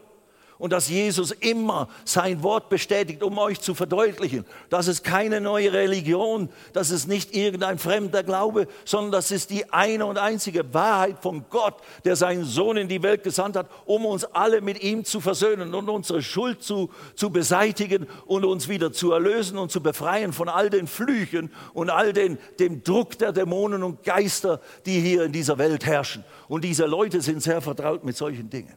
und 0.63 0.73
dass 0.73 0.89
Jesus 0.89 1.33
immer 1.33 1.89
sein 2.05 2.45
Wort 2.45 2.69
bestätigt, 2.69 3.25
um 3.25 3.37
euch 3.37 3.61
zu 3.61 3.75
verdeutlichen, 3.75 4.47
dass 4.71 4.87
es 4.87 5.03
keine 5.03 5.41
neue 5.41 5.73
Religion, 5.73 6.51
dass 6.73 6.91
es 6.91 7.09
nicht 7.09 7.35
irgendein 7.35 7.79
fremder 7.79 8.23
Glaube, 8.23 8.69
sondern 8.85 9.11
das 9.11 9.33
ist 9.33 9.51
die 9.51 9.73
eine 9.73 10.07
und 10.07 10.19
einzige 10.19 10.73
Wahrheit 10.73 11.17
von 11.21 11.47
Gott, 11.51 11.75
der 12.05 12.15
seinen 12.15 12.45
Sohn 12.45 12.77
in 12.77 12.87
die 12.87 13.03
Welt 13.03 13.25
gesandt 13.25 13.57
hat, 13.57 13.69
um 13.87 14.07
uns 14.07 14.25
alle 14.25 14.61
mit 14.61 14.85
ihm 14.85 15.05
zu 15.05 15.21
versöhnen 15.21 15.75
und 15.75 15.89
unsere 15.89 16.23
Schuld 16.23 16.63
zu, 16.63 16.91
zu 17.17 17.31
beseitigen 17.31 18.07
und 18.27 18.45
uns 18.45 18.69
wieder 18.69 18.93
zu 18.93 19.11
erlösen 19.11 19.59
und 19.59 19.73
zu 19.73 19.83
befreien 19.83 20.33
von 20.33 20.49
all 20.49 20.71
den 20.71 20.87
Flüchen 20.87 21.51
und 21.75 21.91
all 21.91 22.13
den, 22.13 22.39
dem 22.61 22.85
Druck 22.85 23.19
der 23.19 23.33
Dämonen 23.33 23.83
und 23.83 24.05
Geister, 24.05 24.61
die 24.87 25.01
hier 25.01 25.25
in 25.25 25.33
dieser 25.33 25.59
Welt 25.59 25.85
herrschen. 25.85 26.23
Und 26.47 26.63
diese 26.63 26.87
Leute 26.87 27.21
sind 27.21 27.43
sehr 27.43 27.61
vertraut 27.61 28.05
mit 28.05 28.17
solchen 28.17 28.49
Dingen. 28.49 28.77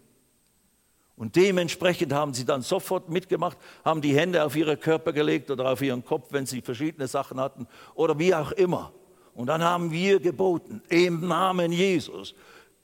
Und 1.17 1.35
dementsprechend 1.35 2.11
haben 2.11 2.33
sie 2.33 2.45
dann 2.45 2.61
sofort 2.61 3.09
mitgemacht, 3.09 3.57
haben 3.85 4.01
die 4.01 4.15
Hände 4.15 4.43
auf 4.43 4.55
ihre 4.55 4.75
Körper 4.75 5.13
gelegt 5.13 5.49
oder 5.49 5.71
auf 5.71 5.81
ihren 5.81 6.03
Kopf, 6.03 6.27
wenn 6.31 6.45
sie 6.45 6.61
verschiedene 6.61 7.07
Sachen 7.07 7.39
hatten 7.39 7.67
oder 7.93 8.19
wie 8.19 8.35
auch 8.35 8.51
immer. 8.51 8.91
Und 9.33 9.47
dann 9.47 9.63
haben 9.63 9.91
wir 9.91 10.19
geboten, 10.19 10.81
im 10.89 11.27
Namen 11.27 11.71
Jesus, 11.71 12.35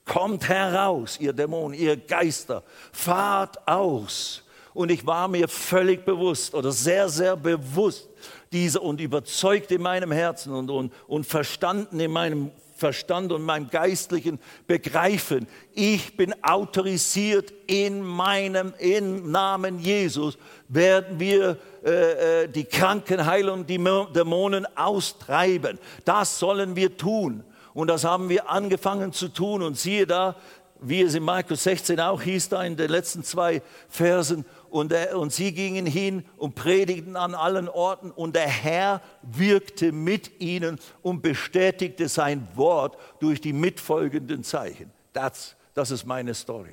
kommt 0.06 0.48
heraus, 0.48 1.18
ihr 1.20 1.34
Dämonen, 1.34 1.78
ihr 1.78 1.98
Geister, 1.98 2.64
fahrt 2.92 3.68
aus. 3.68 4.44
Und 4.74 4.92
ich 4.92 5.06
war 5.06 5.28
mir 5.28 5.48
völlig 5.50 6.06
bewusst 6.06 6.54
oder 6.56 6.72
sehr, 6.72 7.10
sehr 7.10 7.36
bewusst 7.36 8.10
dieser 8.52 8.82
und 8.82 9.02
überzeugt 9.02 9.72
in 9.72 9.82
meinem 9.82 10.12
Herzen 10.12 10.54
und, 10.54 10.70
und, 10.70 10.94
und 11.08 11.26
verstanden 11.26 12.00
in 12.00 12.12
meinem 12.12 12.52
Verstand 12.82 13.32
und 13.32 13.44
meinem 13.44 13.70
geistlichen 13.70 14.40
Begreifen. 14.66 15.48
Ich 15.74 16.18
bin 16.18 16.34
autorisiert 16.44 17.54
in 17.68 18.02
meinem, 18.02 18.74
im 18.80 19.30
Namen 19.30 19.78
Jesus 19.78 20.36
werden 20.68 21.20
wir 21.20 21.58
äh, 21.86 22.44
äh 22.44 22.48
die 22.48 22.66
Kranken 22.66 23.24
heilen 23.28 23.50
und 23.50 23.70
die 23.70 23.78
Dämonen 23.78 24.66
austreiben. 24.76 25.78
Das 26.06 26.40
sollen 26.40 26.76
wir 26.76 26.98
tun. 26.98 27.44
Und 27.76 27.88
das 27.88 28.04
haben 28.04 28.30
wir 28.30 28.50
angefangen 28.50 29.14
zu 29.14 29.28
tun. 29.28 29.62
Und 29.62 29.78
siehe 29.78 30.08
da, 30.08 30.36
wie 30.82 31.04
es 31.04 31.14
in 31.14 31.22
Markus 31.22 31.64
16 31.64 32.00
auch 32.00 32.24
hieß, 32.24 32.50
da 32.50 32.64
in 32.64 32.76
den 32.76 32.90
letzten 32.90 33.24
zwei 33.24 33.62
Versen, 33.90 34.44
und, 34.72 34.94
er, 34.94 35.20
und 35.20 35.34
sie 35.34 35.54
gingen 35.54 35.86
hin 35.86 36.24
und 36.38 36.56
predigten 36.56 37.18
an 37.18 37.36
allen 37.36 37.68
Orten 37.68 38.10
und 38.10 38.36
der 38.36 38.48
Herr 38.48 39.02
wirkte 39.22 39.92
mit 39.92 40.40
ihnen 40.40 40.80
und 41.02 41.22
bestätigte 41.22 42.08
sein 42.08 42.48
Wort 42.56 42.98
durch 43.20 43.42
die 43.42 43.54
mitfolgenden 43.54 44.44
Zeichen. 44.44 44.90
Das, 45.14 45.56
das 45.74 45.92
ist 45.92 46.06
meine 46.06 46.34
Story. 46.34 46.72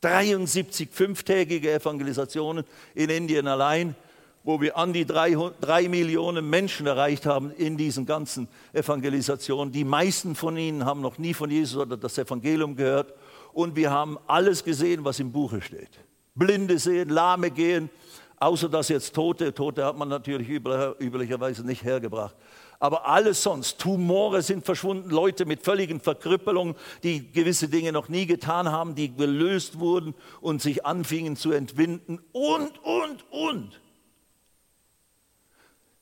73 0.00 0.88
fünftägige 0.90 1.72
Evangelisationen 1.72 2.64
in 2.94 3.10
Indien 3.10 3.48
allein, 3.48 3.96
wo 4.44 4.60
wir 4.60 4.76
an 4.76 4.92
die 4.92 5.04
drei, 5.04 5.36
drei 5.60 5.88
Millionen 5.88 6.48
Menschen 6.48 6.86
erreicht 6.86 7.26
haben 7.26 7.50
in 7.50 7.76
diesen 7.76 8.06
ganzen 8.06 8.46
Evangelisationen. 8.72 9.72
Die 9.72 9.84
meisten 9.84 10.36
von 10.36 10.56
ihnen 10.56 10.84
haben 10.84 11.00
noch 11.00 11.18
nie 11.18 11.34
von 11.34 11.50
Jesus 11.50 11.80
oder 11.80 11.96
das 11.96 12.16
Evangelium 12.16 12.76
gehört 12.76 13.12
und 13.52 13.74
wir 13.74 13.90
haben 13.90 14.18
alles 14.28 14.62
gesehen, 14.62 15.04
was 15.04 15.18
im 15.18 15.32
Buche 15.32 15.60
steht. 15.60 16.03
Blinde 16.34 16.78
sehen, 16.78 17.08
Lahme 17.08 17.50
gehen, 17.50 17.90
außer 18.38 18.68
dass 18.68 18.88
jetzt 18.88 19.14
Tote, 19.14 19.54
Tote 19.54 19.84
hat 19.84 19.96
man 19.96 20.08
natürlich 20.08 20.48
üblicherweise 20.48 21.64
nicht 21.64 21.84
hergebracht. 21.84 22.34
Aber 22.80 23.06
alles 23.06 23.42
sonst, 23.42 23.78
Tumore 23.78 24.42
sind 24.42 24.64
verschwunden, 24.64 25.08
Leute 25.08 25.46
mit 25.46 25.62
völligen 25.62 26.00
Verkrüppelungen, 26.00 26.74
die 27.02 27.30
gewisse 27.32 27.68
Dinge 27.68 27.92
noch 27.92 28.08
nie 28.08 28.26
getan 28.26 28.70
haben, 28.70 28.94
die 28.94 29.14
gelöst 29.14 29.78
wurden 29.78 30.14
und 30.40 30.60
sich 30.60 30.84
anfingen 30.84 31.36
zu 31.36 31.52
entwinden 31.52 32.20
und, 32.32 32.78
und, 32.84 33.24
und. 33.30 33.80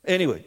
Anyway, 0.05 0.43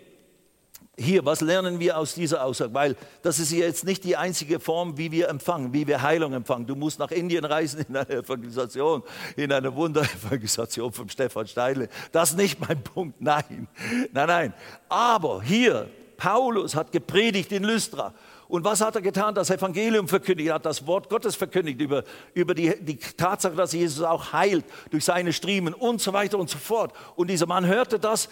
hier, 0.99 1.25
was 1.27 1.43
lernen 1.43 1.79
wir 1.79 1.99
aus 1.99 2.15
dieser 2.15 2.43
Aussage? 2.43 2.73
Weil 2.73 2.97
das 3.21 3.39
ist 3.39 3.53
jetzt 3.53 3.85
nicht 3.85 4.03
die 4.05 4.17
einzige 4.17 4.59
Form, 4.59 4.97
wie 4.97 5.13
wir 5.13 5.29
empfangen, 5.29 5.75
wie 5.75 5.87
wir 5.87 6.01
Heilung 6.01 6.33
empfangen. 6.33 6.67
Du 6.67 6.75
musst 6.75 6.99
nach 6.99 7.11
Indien 7.11 7.45
reisen 7.45 7.85
in 7.87 7.97
eine 7.97 8.09
Evangelisation, 8.09 9.03
in 9.37 9.53
eine 9.53 9.75
Wunderevangelisation 9.75 10.93
von 10.93 11.09
Stefan 11.11 11.47
Steile. 11.47 11.91
Das 12.13 12.31
ist 12.31 12.37
nicht 12.39 12.67
mein 12.67 12.83
Punkt, 12.83 13.21
nein. 13.21 13.69
Nein, 14.13 14.27
nein. 14.27 14.55
Aber 14.89 15.43
hier, 15.43 15.91
Paulus 16.17 16.75
hat 16.75 16.93
gepredigt 16.93 17.53
in 17.53 17.65
Lystra. 17.65 18.15
Und 18.49 18.65
was 18.65 18.81
hat 18.81 18.95
er 18.95 19.03
getan? 19.03 19.35
Das 19.35 19.51
Evangelium 19.51 20.09
verkündigt, 20.09 20.49
er 20.49 20.55
hat 20.55 20.65
das 20.65 20.87
Wort 20.87 21.11
Gottes 21.11 21.37
verkündigt 21.37 21.81
über, 21.81 22.05
über 22.33 22.55
die, 22.55 22.73
die 22.81 22.97
Tatsache, 22.97 23.55
dass 23.55 23.73
Jesus 23.73 24.03
auch 24.03 24.33
heilt 24.33 24.65
durch 24.91 25.05
seine 25.05 25.33
Striemen 25.35 25.75
und 25.75 26.01
so 26.01 26.13
weiter 26.15 26.39
und 26.39 26.49
so 26.49 26.57
fort. 26.57 26.95
Und 27.17 27.29
dieser 27.29 27.47
Mann 27.47 27.67
hörte 27.67 27.99
das, 27.99 28.29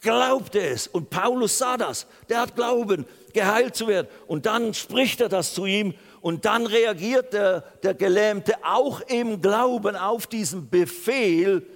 glaubte 0.00 0.60
es. 0.60 0.86
Und 0.86 1.10
Paulus 1.10 1.58
sah 1.58 1.76
das. 1.76 2.06
Der 2.28 2.40
hat 2.40 2.54
Glauben, 2.54 3.06
geheilt 3.32 3.76
zu 3.76 3.86
werden. 3.86 4.08
Und 4.26 4.46
dann 4.46 4.74
spricht 4.74 5.20
er 5.20 5.28
das 5.28 5.54
zu 5.54 5.66
ihm. 5.66 5.94
Und 6.20 6.44
dann 6.44 6.66
reagiert 6.66 7.32
der, 7.32 7.60
der 7.82 7.94
Gelähmte 7.94 8.54
auch 8.62 9.00
im 9.02 9.40
Glauben 9.40 9.96
auf 9.96 10.26
diesen 10.26 10.68
Befehl 10.68 11.66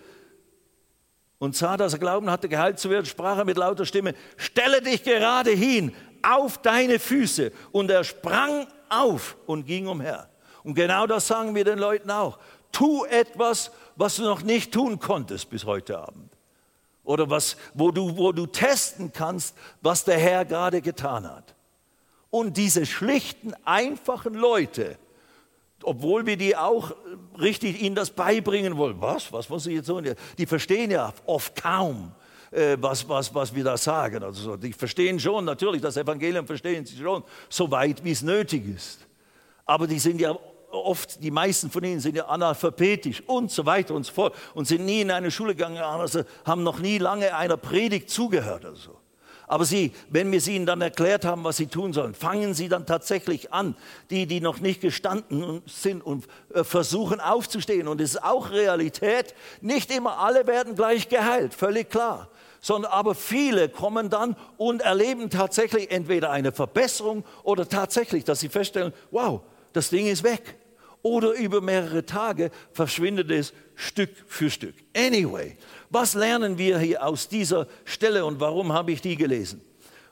und 1.43 1.57
sah, 1.57 1.77
dass 1.77 1.93
er 1.93 1.99
Glauben 1.99 2.31
hatte, 2.31 2.49
geheilt 2.49 2.79
zu 2.79 2.89
werden, 2.89 3.05
sprach 3.05 3.37
er 3.39 3.45
mit 3.45 3.57
lauter 3.57 3.85
Stimme, 3.85 4.15
stelle 4.37 4.81
dich 4.81 5.03
gerade 5.03 5.51
hin 5.51 5.93
auf 6.23 6.59
deine 6.59 7.01
Füße. 7.01 7.51
Und 7.73 7.91
er 7.91 8.05
sprang 8.05 8.69
auf 8.89 9.37
und 9.47 9.67
ging 9.67 9.89
umher. 9.89 10.31
Und 10.63 10.75
genau 10.75 11.09
das 11.09 11.27
sagen 11.27 11.57
wir 11.57 11.65
den 11.65 11.81
Leuten 11.81 12.13
auch. 12.13 12.39
Tu 12.71 13.05
etwas, 13.07 13.73
was 13.97 14.15
du 14.17 14.23
noch 14.23 14.43
nicht 14.43 14.73
tun 14.73 15.01
konntest 15.01 15.51
bis 15.51 15.65
heute 15.65 15.99
Abend. 15.99 16.32
Oder 17.05 17.29
was, 17.29 17.57
wo, 17.75 17.91
du, 17.91 18.17
wo 18.17 18.33
du 18.33 18.47
testen 18.47 19.13
kannst, 19.13 19.57
was 19.81 20.05
der 20.05 20.19
Herr 20.19 20.45
gerade 20.45 20.81
getan 20.81 21.29
hat. 21.29 21.55
Und 22.31 22.57
diese 22.57 22.87
schlichten, 22.87 23.53
einfachen 23.65 24.35
Leute, 24.35 24.99
obwohl 25.83 26.27
wir 26.27 26.37
die 26.37 26.57
auch 26.57 26.95
richtig 27.39 27.83
ihnen 27.83 27.95
das 27.95 28.11
beibringen 28.11 28.77
wollen, 28.77 29.01
was, 29.01 29.33
was 29.33 29.49
muss 29.49 29.67
ich 29.67 29.75
jetzt 29.75 29.87
so, 29.87 30.01
die 30.01 30.47
verstehen 30.47 30.91
ja 30.91 31.13
oft 31.27 31.61
kaum, 31.61 32.13
äh, 32.51 32.77
was, 32.81 33.09
was, 33.09 33.35
was 33.35 33.55
wir 33.55 33.65
da 33.65 33.77
sagen. 33.77 34.23
Also 34.23 34.57
die 34.57 34.73
verstehen 34.73 35.19
schon, 35.19 35.45
natürlich, 35.45 35.83
das 35.83 35.97
Evangelium 35.97 36.47
verstehen 36.47 36.87
sie 36.87 36.97
schon, 36.97 37.25
so 37.49 37.71
weit, 37.71 38.05
wie 38.05 38.13
es 38.13 38.23
nötig 38.23 38.67
ist. 38.67 39.07
Aber 39.67 39.87
die 39.87 39.99
sind 39.99 40.21
ja 40.21 40.37
oft, 40.73 41.23
die 41.23 41.31
meisten 41.31 41.71
von 41.71 41.85
ihnen 41.85 42.01
sind 42.01 42.17
ja 42.17 42.27
analphabetisch 42.27 43.23
und 43.27 43.51
so 43.51 43.67
weiter 43.67 43.95
und 43.95 44.05
so 44.05 44.13
fort 44.13 44.35
und 44.55 44.67
sind 44.67 44.85
nie 44.85 45.03
in 45.03 45.11
eine 45.11 45.31
Schule 45.31 45.55
gegangen, 45.55 45.79
also 45.79 46.23
haben 46.45 46.63
noch 46.63 46.79
nie 46.79 46.99
lange 46.99 47.35
einer 47.35 47.57
Predigt 47.57 48.11
zugehört 48.11 48.65
oder 48.65 48.77
so. 48.77 48.99
Aber 49.53 49.67
sie, 49.67 49.93
wenn 50.09 50.33
wir 50.33 50.41
sie 50.41 50.57
ihnen 50.57 50.65
dann 50.65 50.81
erklärt 50.81 51.27
haben, 51.27 51.45
was 51.45 51.59
sie 51.59 51.67
tun 51.67 51.93
sollen, 51.93 52.15
fangen 52.15 52.55
sie 52.55 52.71
dann 52.71 52.87
tatsächlich 52.87 53.53
an, 53.53 53.77
die, 54.09 54.27
die 54.27 54.41
noch 54.41 54.61
nicht 54.61 54.81
gestanden 54.81 55.61
sind 55.67 56.01
und 56.01 56.27
äh, 56.55 56.65
versuchen 56.65 57.21
aufzustehen. 57.21 57.87
Und 57.87 58.01
es 58.01 58.15
ist 58.15 58.25
auch 58.25 58.51
Realität, 58.51 59.35
nicht 59.61 59.95
immer 59.95 60.21
alle 60.21 60.47
werden 60.47 60.75
gleich 60.75 61.11
geheilt, 61.11 61.53
völlig 61.53 61.91
klar. 61.91 62.29
Sondern 62.63 62.93
aber 62.93 63.15
viele 63.15 63.69
kommen 63.69 64.09
dann 64.09 64.37
und 64.57 64.81
erleben 64.81 65.29
tatsächlich 65.29 65.91
entweder 65.91 66.31
eine 66.31 66.53
Verbesserung 66.53 67.23
oder 67.43 67.69
tatsächlich, 67.69 68.25
dass 68.25 68.41
sie 68.41 68.49
feststellen, 68.49 68.95
wow, 69.11 69.43
das 69.75 69.91
Ding 69.91 70.07
ist 70.07 70.23
weg 70.23 70.57
oder 71.03 71.33
über 71.33 71.61
mehrere 71.61 72.07
Tage 72.07 72.51
verschwindet 72.73 73.31
es 73.31 73.53
Stück 73.75 74.11
für 74.27 74.51
Stück. 74.51 74.75
Anyway, 74.97 75.57
was 75.91 76.15
lernen 76.15 76.59
wir 76.59 76.79
hier 76.79 77.05
aus 77.05 77.29
dieser 77.29 77.67
Stelle 77.85 78.25
und 78.25 78.41
warum 78.41 78.73
habe 78.73 78.93
ich 78.93 79.01
die 79.01 79.17
gelesen? 79.17 79.61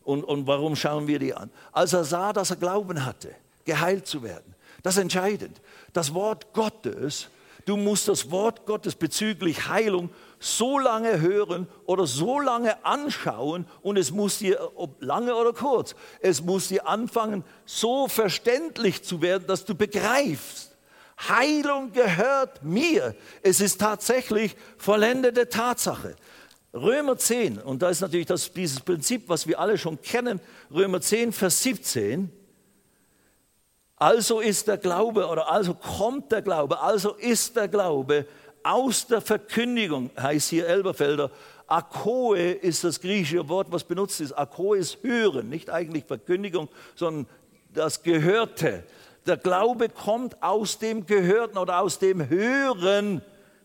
Und, 0.03 0.25
und 0.25 0.47
warum 0.47 0.77
schauen 0.77 1.07
wir 1.07 1.19
die 1.19 1.35
an? 1.35 1.51
Als 1.73 1.93
er 1.93 2.05
sah, 2.05 2.33
dass 2.33 2.51
er 2.51 2.57
Glauben 2.57 3.05
hatte, 3.05 3.35
geheilt 3.65 4.07
zu 4.07 4.23
werden, 4.23 4.55
das 4.83 4.97
ist 4.97 5.03
entscheidend. 5.03 5.61
Das 5.93 6.15
Wort 6.15 6.53
Gottes, 6.53 7.29
du 7.67 7.77
musst 7.77 8.09
das 8.09 8.31
Wort 8.31 8.67
Gottes 8.67 8.95
bezüglich 8.95 9.69
Heilung 9.69 10.11
so 10.39 10.79
lange 10.79 11.21
hören 11.21 11.69
oder 11.85 12.07
so 12.07 12.41
lange 12.41 12.83
anschauen 12.85 13.67
und 13.83 13.99
es 13.99 14.11
muss 14.11 14.39
dir, 14.39 14.73
ob 14.75 15.03
lange 15.03 15.35
oder 15.35 15.53
kurz, 15.53 15.95
es 16.21 16.43
muss 16.43 16.69
dir 16.69 16.89
anfangen, 16.89 17.45
so 17.67 18.09
verständlich 18.09 19.03
zu 19.05 19.21
werden, 19.21 19.47
dass 19.47 19.67
du 19.67 19.75
begreifst, 19.75 20.70
Heilung 21.29 21.93
gehört 21.93 22.63
mir. 22.63 23.15
Es 23.43 23.61
ist 23.61 23.81
tatsächlich 23.81 24.57
vollendete 24.79 25.49
Tatsache. 25.49 26.17
Römer 26.73 27.19
10, 27.19 27.59
und 27.59 27.83
da 27.83 27.91
ist 27.91 28.01
natürlich 28.01 28.27
das, 28.27 28.53
dieses 28.53 28.81
Prinzip, 28.81 29.29
was 29.29 29.47
wir 29.47 29.59
alle 29.59 29.77
schon 29.77 30.01
kennen, 30.01 30.41
Römer 30.73 31.01
10, 31.01 31.33
Vers 31.33 31.63
17. 31.65 32.31
Also 33.97 34.41
ist 34.41 34.69
der 34.69 34.79
Glaube 34.79 35.27
oder 35.27 35.51
also 35.51 35.75
kommt 35.75 36.31
der 36.31 36.43
Glaube, 36.43 36.81
also 36.81 37.15
ist 37.15 37.57
der 37.57 37.69
Glaube 37.69 38.27
aus 38.63 39.07
der 39.07 39.21
Verkündigung, 39.21 40.11
heißt 40.19 40.51
hier 40.51 40.69
Elberfelder. 40.69 41.31
Akoe 41.67 42.53
ist 42.53 42.85
das 42.85 43.01
griechische 43.01 43.49
Wort, 43.49 43.69
was 43.71 43.85
benutzt 43.85 44.21
ist. 44.21 44.33
Akoe 44.33 44.79
ist 44.79 45.03
hören, 45.03 45.49
nicht 45.49 45.71
eigentlich 45.71 46.05
Verkündigung, 46.05 46.69
sondern 46.95 47.27
das 47.73 48.03
Gehörte. 48.03 48.85
Der 49.27 49.37
Glaube 49.37 49.89
kommt 49.89 50.43
aus 50.43 50.79
dem 50.79 51.07
Gehörten 51.07 51.59
oder 51.59 51.81
aus 51.81 51.99
dem 51.99 52.29
Hören 52.29 53.23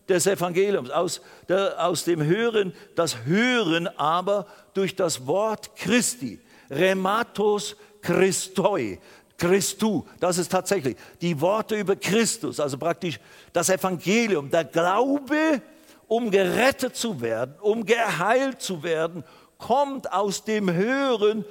des 0.08 0.28
Evangeliums, 0.28 0.90
aus, 0.90 1.22
der, 1.48 1.84
aus 1.84 2.04
dem 2.04 2.24
Hören, 2.24 2.74
das 2.96 3.26
Hören 3.26 3.88
aber 3.98 4.46
durch 4.74 4.96
das 4.96 5.26
Wort 5.26 5.76
Christi. 5.76 6.40
Rematos 6.70 7.76
Christoi. 8.02 9.00
Christu, 9.38 10.06
das 10.20 10.38
ist 10.38 10.52
tatsächlich 10.52 10.96
die 11.22 11.40
Worte 11.42 11.76
über 11.76 11.98
Christus, 11.98 12.60
also 12.60 12.78
praktisch 12.78 13.20
das 13.52 13.70
Evangelium, 13.70 14.50
der 14.50 14.64
Glaube, 14.64 15.62
um 16.08 16.32
gerettet 16.32 16.96
zu 16.96 17.20
werden, 17.20 17.56
um 17.60 17.86
geheilt 17.86 18.62
zu 18.62 18.82
werden, 18.82 19.26
kommt 19.58 20.12
aus 20.14 20.46
dem 20.46 20.72
Hören, 20.72 21.44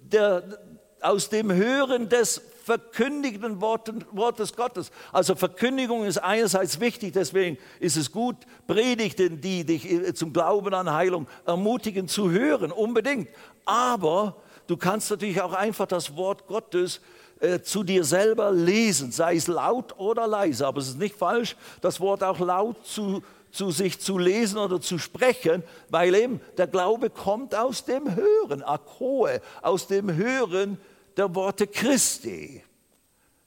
der, 0.00 0.42
aus 1.00 1.30
dem 1.30 1.50
Hören 1.50 2.10
des 2.10 2.42
verkündigten 2.64 3.60
Worten, 3.60 4.04
Wortes 4.12 4.54
Gottes. 4.54 4.90
Also 5.12 5.34
Verkündigung 5.34 6.04
ist 6.04 6.18
einerseits 6.18 6.80
wichtig, 6.80 7.12
deswegen 7.12 7.58
ist 7.78 7.96
es 7.96 8.12
gut, 8.12 8.36
Predigten, 8.66 9.40
die 9.40 9.64
dich 9.64 9.90
äh, 9.90 10.14
zum 10.14 10.32
Glauben 10.32 10.74
an 10.74 10.92
Heilung 10.92 11.26
ermutigen, 11.46 12.08
zu 12.08 12.30
hören, 12.30 12.72
unbedingt. 12.72 13.28
Aber 13.64 14.36
du 14.66 14.76
kannst 14.76 15.10
natürlich 15.10 15.40
auch 15.40 15.52
einfach 15.52 15.86
das 15.86 16.16
Wort 16.16 16.46
Gottes 16.46 17.00
äh, 17.40 17.60
zu 17.62 17.82
dir 17.82 18.04
selber 18.04 18.50
lesen, 18.52 19.12
sei 19.12 19.36
es 19.36 19.46
laut 19.46 19.98
oder 19.98 20.26
leise. 20.26 20.66
Aber 20.66 20.80
es 20.80 20.88
ist 20.88 20.98
nicht 20.98 21.16
falsch, 21.16 21.56
das 21.80 22.00
Wort 22.00 22.22
auch 22.22 22.38
laut 22.38 22.86
zu, 22.86 23.22
zu 23.50 23.70
sich 23.70 23.98
zu 24.00 24.18
lesen 24.18 24.58
oder 24.58 24.80
zu 24.80 24.98
sprechen, 24.98 25.62
weil 25.88 26.14
eben 26.14 26.40
der 26.58 26.66
Glaube 26.66 27.10
kommt 27.10 27.54
aus 27.54 27.84
dem 27.84 28.14
Hören, 28.14 28.62
Akoe, 28.62 29.40
aus 29.62 29.86
dem 29.86 30.14
Hören 30.14 30.78
der 31.20 31.34
Worte 31.34 31.66
Christi, 31.66 32.62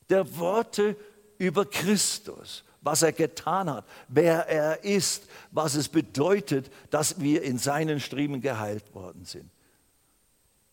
der 0.07 0.37
Worte 0.37 0.95
über 1.39 1.65
Christus, 1.65 2.63
was 2.81 3.01
er 3.01 3.13
getan 3.13 3.67
hat, 3.67 3.83
wer 4.07 4.47
er 4.47 4.83
ist, 4.83 5.27
was 5.49 5.73
es 5.73 5.89
bedeutet, 5.89 6.69
dass 6.91 7.19
wir 7.19 7.41
in 7.41 7.57
seinen 7.57 7.99
Striemen 7.99 8.41
geheilt 8.41 8.93
worden 8.93 9.25
sind. 9.25 9.49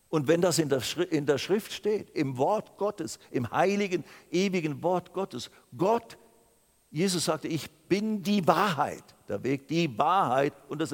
Und 0.09 0.27
wenn 0.27 0.41
das 0.41 0.59
in 0.59 0.69
der, 0.69 1.37
Schrift 1.39 1.73
steht, 1.73 2.11
im 2.11 2.37
Wort 2.37 2.77
Gottes, 2.77 3.17
im 3.31 3.49
heiligen, 3.49 4.03
ewigen 4.29 4.83
Wort 4.83 5.11
Gottes, 5.11 5.49
Gott, 5.75 6.19
Jesus 6.91 7.25
sagte, 7.25 7.47
ich 7.47 7.67
bin 7.89 8.21
die 8.21 8.45
Wahrheit, 8.45 9.05
der 9.27 9.43
Weg, 9.43 9.67
die 9.67 9.97
Wahrheit 9.97 10.53
und 10.69 10.79
das 10.79 10.93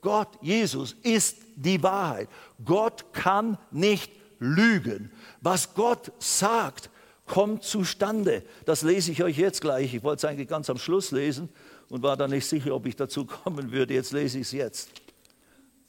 Gott, 0.00 0.38
Jesus 0.40 0.96
ist 1.04 1.38
die 1.54 1.80
Wahrheit. 1.84 2.28
Gott 2.64 3.12
kann 3.12 3.58
nicht 3.70 4.10
lügen. 4.38 5.10
Was 5.40 5.74
Gott 5.74 6.12
sagt, 6.18 6.90
kommt 7.26 7.64
zustande. 7.64 8.42
Das 8.64 8.82
lese 8.82 9.12
ich 9.12 9.22
euch 9.22 9.36
jetzt 9.36 9.60
gleich. 9.60 9.94
Ich 9.94 10.02
wollte 10.02 10.26
es 10.26 10.30
eigentlich 10.30 10.48
ganz 10.48 10.70
am 10.70 10.78
Schluss 10.78 11.10
lesen 11.10 11.48
und 11.88 12.02
war 12.02 12.16
dann 12.16 12.30
nicht 12.30 12.46
sicher, 12.46 12.74
ob 12.74 12.86
ich 12.86 12.96
dazu 12.96 13.24
kommen 13.44 13.72
würde. 13.72 13.94
Jetzt 13.94 14.12
lese 14.12 14.38
ich 14.38 14.46
es 14.46 14.52
jetzt. 14.52 14.90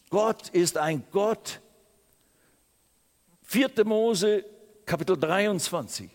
Gott 0.09 0.49
ist 0.49 0.77
ein 0.77 1.03
Gott. 1.11 1.59
4. 3.43 3.69
Mose, 3.85 4.43
Kapitel 4.85 5.17
23. 5.17 6.09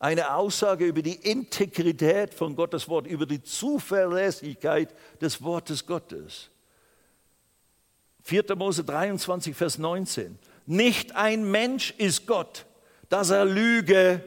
Eine 0.00 0.34
Aussage 0.34 0.86
über 0.86 1.02
die 1.02 1.14
Integrität 1.14 2.32
von 2.32 2.54
Gottes 2.54 2.88
Wort, 2.88 3.06
über 3.06 3.26
die 3.26 3.42
Zuverlässigkeit 3.42 4.94
des 5.20 5.42
Wortes 5.42 5.84
Gottes. 5.84 6.50
4. 8.22 8.54
Mose 8.54 8.84
23, 8.84 9.56
Vers 9.56 9.78
19. 9.78 10.38
Nicht 10.70 11.16
ein 11.16 11.50
Mensch 11.50 11.94
ist 11.96 12.26
Gott, 12.26 12.66
dass 13.08 13.30
er 13.30 13.46
lüge, 13.46 14.22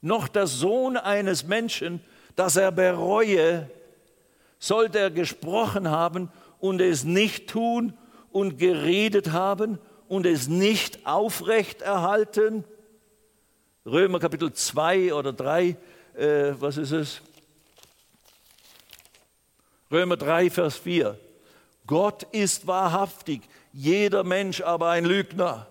noch 0.00 0.26
der 0.26 0.48
Sohn 0.48 0.96
eines 0.96 1.44
Menschen, 1.44 2.02
dass 2.34 2.56
er 2.56 2.72
bereue, 2.72 3.70
sollte 4.58 4.98
er 4.98 5.12
gesprochen 5.12 5.88
haben 5.88 6.32
und 6.58 6.80
es 6.80 7.04
nicht 7.04 7.48
tun 7.48 7.96
und 8.32 8.58
geredet 8.58 9.30
haben 9.30 9.78
und 10.08 10.26
es 10.26 10.48
nicht 10.48 11.06
aufrecht 11.06 11.82
erhalten. 11.82 12.64
Römer 13.86 14.18
Kapitel 14.18 14.52
2 14.52 15.14
oder 15.14 15.32
3, 15.32 15.76
äh, 16.16 16.54
was 16.58 16.76
ist 16.76 16.90
es? 16.90 17.22
Römer 19.92 20.16
3, 20.16 20.50
Vers 20.50 20.76
4. 20.76 21.16
Gott 21.86 22.24
ist 22.32 22.66
wahrhaftig, 22.66 23.42
jeder 23.72 24.24
Mensch 24.24 24.60
aber 24.60 24.90
ein 24.90 25.04
Lügner. 25.04 25.66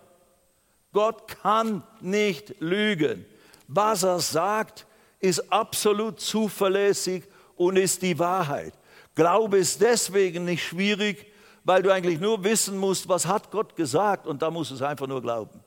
Gott 0.93 1.28
kann 1.28 1.84
nicht 2.02 2.60
lügen. 2.60 3.26
Was 3.68 4.04
er 4.04 4.20
sagt, 4.20 4.88
ist 5.20 5.52
absolut 5.52 6.20
zuverlässig 6.20 7.26
und 7.56 7.78
ist 7.78 8.02
die 8.02 8.18
Wahrheit. 8.18 8.74
Glaube 9.16 9.58
ist 9.58 9.82
deswegen 9.82 10.45
nicht 10.45 10.66
schwierig, 10.66 11.28
weil 11.64 11.84
du 11.84 11.93
eigentlich 11.93 12.20
nur 12.20 12.43
wissen 12.43 12.78
musst, 12.78 13.10
was 13.10 13.28
hat 13.28 13.52
Gott 13.52 13.76
gesagt 13.76 14.26
und 14.26 14.41
da 14.41 14.50
musst 14.50 14.72
du 14.72 14.76
es 14.76 14.82
einfach 14.82 15.08
nur 15.08 15.22
glauben. 15.22 15.60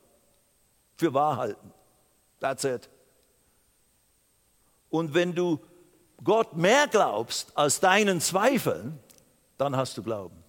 Für 0.97 1.13
wahr 1.13 1.37
halten. 1.37 1.71
That's 2.39 2.63
it. 2.63 2.89
Und 4.89 5.13
wenn 5.13 5.33
du 5.33 5.59
Gott 6.23 6.55
mehr 6.55 6.87
glaubst 6.87 7.55
als 7.57 7.79
deinen 7.79 8.19
Zweifeln, 8.19 8.99
dann 9.57 9.75
hast 9.77 9.97
du 9.97 10.03
Glauben 10.03 10.42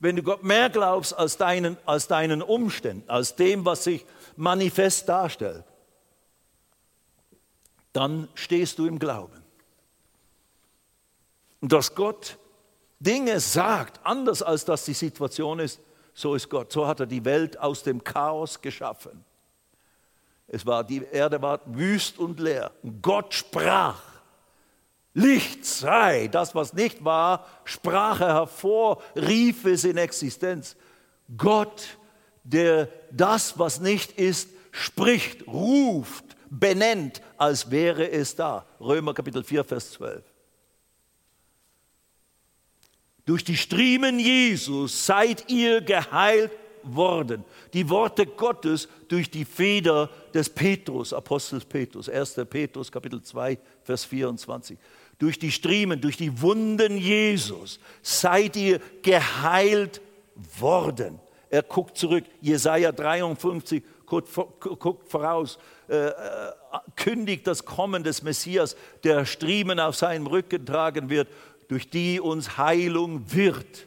wenn 0.00 0.16
du 0.16 0.22
Gott 0.22 0.42
mehr 0.42 0.70
glaubst 0.70 1.16
als 1.16 1.36
deinen, 1.36 1.76
als 1.86 2.08
deinen 2.08 2.42
Umständen, 2.42 3.08
als 3.08 3.36
dem, 3.36 3.64
was 3.64 3.84
sich 3.84 4.04
manifest 4.36 5.08
darstellt, 5.08 5.64
dann 7.92 8.28
stehst 8.34 8.78
du 8.78 8.86
im 8.86 8.98
Glauben. 8.98 9.42
Und 11.60 11.72
dass 11.72 11.94
Gott 11.94 12.38
Dinge 12.98 13.40
sagt, 13.40 14.00
anders 14.04 14.42
als 14.42 14.64
das 14.64 14.84
die 14.86 14.94
Situation 14.94 15.58
ist, 15.58 15.80
so 16.14 16.34
ist 16.34 16.48
Gott. 16.48 16.72
So 16.72 16.86
hat 16.86 17.00
er 17.00 17.06
die 17.06 17.24
Welt 17.24 17.58
aus 17.58 17.82
dem 17.82 18.02
Chaos 18.02 18.60
geschaffen. 18.60 19.24
Es 20.46 20.66
war, 20.66 20.82
die 20.82 21.04
Erde 21.04 21.40
war 21.40 21.60
wüst 21.66 22.18
und 22.18 22.40
leer. 22.40 22.72
Gott 23.00 23.34
sprach. 23.34 24.09
Licht 25.14 25.64
sei, 25.64 26.28
das 26.28 26.54
was 26.54 26.72
nicht 26.72 27.04
war, 27.04 27.46
sprach 27.64 28.20
er 28.20 28.34
hervor, 28.34 29.02
rief 29.16 29.64
es 29.64 29.84
in 29.84 29.96
Existenz. 29.96 30.76
Gott, 31.36 31.98
der 32.44 32.88
das, 33.10 33.58
was 33.58 33.80
nicht 33.80 34.12
ist, 34.12 34.50
spricht, 34.70 35.46
ruft, 35.46 36.24
benennt, 36.48 37.22
als 37.36 37.70
wäre 37.70 38.08
es 38.10 38.36
da. 38.36 38.66
Römer 38.80 39.14
Kapitel 39.14 39.42
4, 39.42 39.64
Vers 39.64 39.92
12. 39.92 40.22
Durch 43.24 43.44
die 43.44 43.56
Striemen 43.56 44.18
Jesus 44.18 45.06
seid 45.06 45.48
ihr 45.50 45.80
geheilt 45.80 46.52
worden. 46.82 47.44
Die 47.72 47.88
Worte 47.88 48.26
Gottes 48.26 48.88
durch 49.08 49.30
die 49.30 49.44
Feder 49.44 50.10
des 50.34 50.48
Petrus, 50.48 51.12
Apostels 51.12 51.64
Petrus, 51.64 52.08
1. 52.08 52.40
Petrus 52.48 52.90
Kapitel 52.90 53.22
2, 53.22 53.58
Vers 53.84 54.04
24. 54.04 54.78
Durch 55.20 55.38
die 55.38 55.52
Striemen, 55.52 56.00
durch 56.00 56.16
die 56.16 56.40
Wunden 56.40 56.96
Jesus 56.96 57.78
seid 58.02 58.56
ihr 58.56 58.80
geheilt 59.02 60.00
worden. 60.58 61.20
Er 61.50 61.62
guckt 61.62 61.98
zurück, 61.98 62.24
Jesaja 62.40 62.90
53 62.90 63.82
guckt, 64.06 65.08
voraus, 65.08 65.58
äh, 65.88 66.08
äh, 66.08 66.12
kündigt 66.96 67.46
das 67.46 67.64
Kommen 67.64 68.02
des 68.02 68.22
Messias, 68.22 68.76
der 69.04 69.26
Striemen 69.26 69.78
auf 69.78 69.94
seinem 69.94 70.26
Rücken 70.26 70.64
tragen 70.64 71.10
wird, 71.10 71.28
durch 71.68 71.88
die 71.90 72.18
uns 72.18 72.56
Heilung 72.56 73.22
wird. 73.32 73.86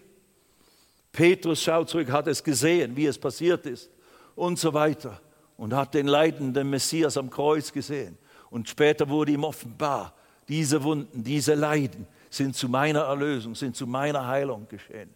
Petrus 1.11 1.61
schaut 1.61 1.89
zurück, 1.89 2.11
hat 2.11 2.27
es 2.27 2.43
gesehen, 2.43 2.95
wie 2.95 3.07
es 3.07 3.17
passiert 3.17 3.65
ist 3.65 3.89
und 4.36 4.59
so 4.59 4.73
weiter 4.73 5.19
und 5.57 5.73
hat 5.73 5.95
den 5.95 6.07
leidenden 6.07 6.69
Messias 6.69 7.17
am 7.17 7.29
Kreuz 7.29 7.71
gesehen. 7.71 8.17
Und 8.49 8.69
später 8.69 9.09
wurde 9.09 9.31
ihm 9.31 9.43
offenbar, 9.43 10.13
diese 10.47 10.83
Wunden, 10.83 11.23
diese 11.23 11.53
Leiden 11.53 12.07
sind 12.29 12.55
zu 12.55 12.67
meiner 12.67 13.01
Erlösung, 13.01 13.55
sind 13.55 13.75
zu 13.75 13.87
meiner 13.87 14.27
Heilung 14.27 14.67
geschehen. 14.67 15.13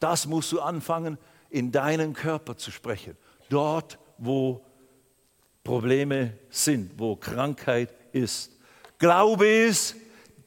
Das 0.00 0.26
musst 0.26 0.52
du 0.52 0.60
anfangen, 0.60 1.18
in 1.50 1.70
deinen 1.70 2.14
Körper 2.14 2.56
zu 2.56 2.70
sprechen. 2.70 3.16
Dort, 3.48 3.98
wo 4.18 4.64
Probleme 5.62 6.34
sind, 6.50 6.92
wo 6.98 7.16
Krankheit 7.16 7.94
ist. 8.12 8.52
Glaube 8.98 9.46
es, 9.46 9.94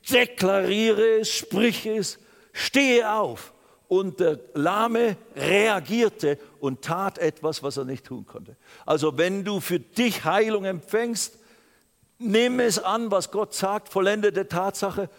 deklariere 0.10 1.20
es, 1.22 1.30
sprich 1.30 1.86
es, 1.86 2.20
stehe 2.54 3.12
auf 3.12 3.54
und 3.88 4.20
der 4.20 4.40
Lahme 4.54 5.18
reagierte 5.36 6.38
und 6.60 6.82
tat 6.82 7.18
etwas, 7.18 7.64
was 7.64 7.78
er 7.78 7.86
nicht 7.86 8.06
tun 8.06 8.26
konnte. 8.26 8.56
Also 8.86 9.18
wenn 9.18 9.44
du 9.44 9.60
für 9.60 9.80
dich 9.80 10.24
Heilung 10.24 10.66
empfängst, 10.66 11.40
nimm 12.20 12.60
es 12.60 12.80
an, 12.80 13.12
was 13.12 13.32
Gott 13.32 13.54
sagt, 13.54 13.90
vollendete 13.90 14.48
Tatsache, 14.48 15.10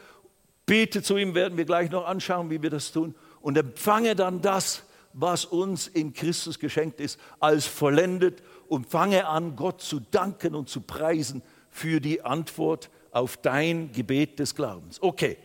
bete 0.66 1.02
zu 1.02 1.16
ihm, 1.16 1.34
werden 1.34 1.56
wir 1.56 1.64
gleich 1.64 1.90
noch 1.90 2.06
anschauen, 2.06 2.50
wie 2.50 2.62
wir 2.62 2.70
das 2.70 2.92
tun, 2.92 3.14
und 3.40 3.56
empfange 3.56 4.14
dann 4.14 4.42
das, 4.42 4.82
was 5.12 5.44
uns 5.44 5.88
in 5.88 6.12
Christus 6.12 6.58
geschenkt 6.58 7.00
ist, 7.00 7.18
als 7.40 7.66
vollendet 7.66 8.42
und 8.68 8.88
fange 8.88 9.26
an, 9.26 9.56
Gott 9.56 9.80
zu 9.80 10.00
danken 10.00 10.54
und 10.54 10.68
zu 10.68 10.82
preisen 10.82 11.42
für 11.70 12.00
die 12.00 12.22
Antwort 12.22 12.90
auf 13.10 13.36
dein 13.38 13.90
Gebet 13.92 14.38
des 14.38 14.54
Glaubens. 14.54 15.02
Okay, 15.02 15.38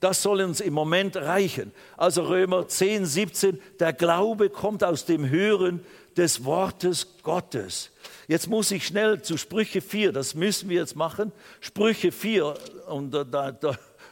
das 0.00 0.22
soll 0.22 0.40
uns 0.40 0.60
im 0.60 0.72
Moment 0.72 1.16
reichen. 1.16 1.72
Also 1.96 2.22
Römer 2.22 2.66
10, 2.66 3.04
17, 3.04 3.60
der 3.78 3.92
Glaube 3.92 4.48
kommt 4.48 4.82
aus 4.82 5.04
dem 5.04 5.28
Hören 5.28 5.84
des 6.16 6.44
Wortes 6.44 7.18
Gottes. 7.22 7.89
Jetzt 8.28 8.48
muss 8.48 8.70
ich 8.70 8.86
schnell 8.86 9.22
zu 9.22 9.36
Sprüche 9.36 9.80
4, 9.80 10.12
das 10.12 10.34
müssen 10.34 10.68
wir 10.68 10.80
jetzt 10.80 10.96
machen. 10.96 11.32
Sprüche 11.60 12.12
4, 12.12 12.54
und 12.88 13.12
da, 13.12 13.24
da, 13.24 13.52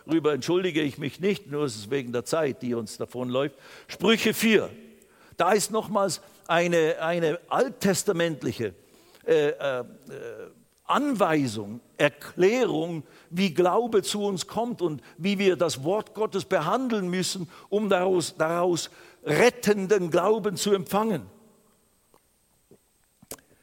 darüber 0.07 0.33
entschuldige 0.33 0.83
ich 0.83 0.99
mich 0.99 1.21
nicht, 1.21 1.51
nur 1.51 1.67
ist 1.67 1.77
es 1.77 1.91
wegen 1.91 2.13
der 2.13 2.25
Zeit, 2.25 2.63
die 2.63 2.75
uns 2.75 2.97
davonläuft. 2.97 3.55
Sprüche 3.87 4.35
4, 4.35 4.71
da 5.37 5.53
ist 5.53 5.71
nochmals 5.71 6.21
eine, 6.47 7.01
eine 7.01 7.39
alttestamentliche 7.49 8.75
äh, 9.27 9.49
äh, 9.51 9.85
Anweisung, 10.85 11.81
Erklärung, 11.99 13.03
wie 13.29 13.53
Glaube 13.53 14.03
zu 14.03 14.25
uns 14.25 14.47
kommt 14.47 14.81
und 14.81 15.03
wie 15.19 15.39
wir 15.39 15.57
das 15.57 15.85
Wort 15.85 16.15
Gottes 16.15 16.47
behandeln 16.47 17.09
müssen, 17.09 17.49
um 17.69 17.91
daraus, 17.91 18.35
daraus 18.37 18.91
rettenden 19.23 20.11
Glauben 20.11 20.57
zu 20.57 20.73
empfangen. 20.73 21.27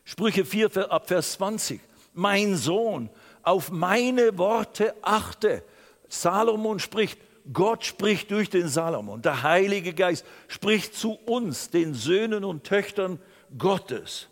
Sprüche 0.05 0.45
4 0.45 0.91
ab 0.91 1.07
Vers 1.07 1.33
20. 1.33 1.81
Mein 2.13 2.55
Sohn, 2.55 3.09
auf 3.41 3.71
meine 3.71 4.37
Worte 4.37 4.93
achte. 5.01 5.63
Salomon 6.07 6.79
spricht, 6.79 7.19
Gott 7.51 7.83
spricht 7.83 8.31
durch 8.31 8.49
den 8.49 8.67
Salomon. 8.67 9.21
Der 9.21 9.43
Heilige 9.43 9.93
Geist 9.93 10.25
spricht 10.47 10.95
zu 10.95 11.13
uns, 11.25 11.69
den 11.71 11.93
Söhnen 11.93 12.43
und 12.43 12.63
Töchtern 12.63 13.19
Gottes. 13.57 14.27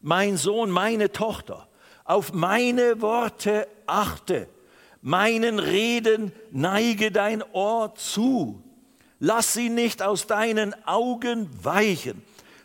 Mein 0.00 0.36
Sohn, 0.36 0.70
meine 0.70 1.12
Tochter, 1.12 1.68
auf 2.04 2.32
meine 2.32 3.00
Worte 3.02 3.68
achte, 3.86 4.48
meinen 5.02 5.58
Reden 5.58 6.32
neige 6.50 7.12
dein 7.12 7.42
Ohr 7.52 7.94
zu, 7.94 8.62
lass 9.18 9.52
sie 9.52 9.68
nicht 9.68 10.02
aus 10.02 10.26
deinen 10.26 10.74
Augen 10.86 11.48
weichen, 11.62 12.22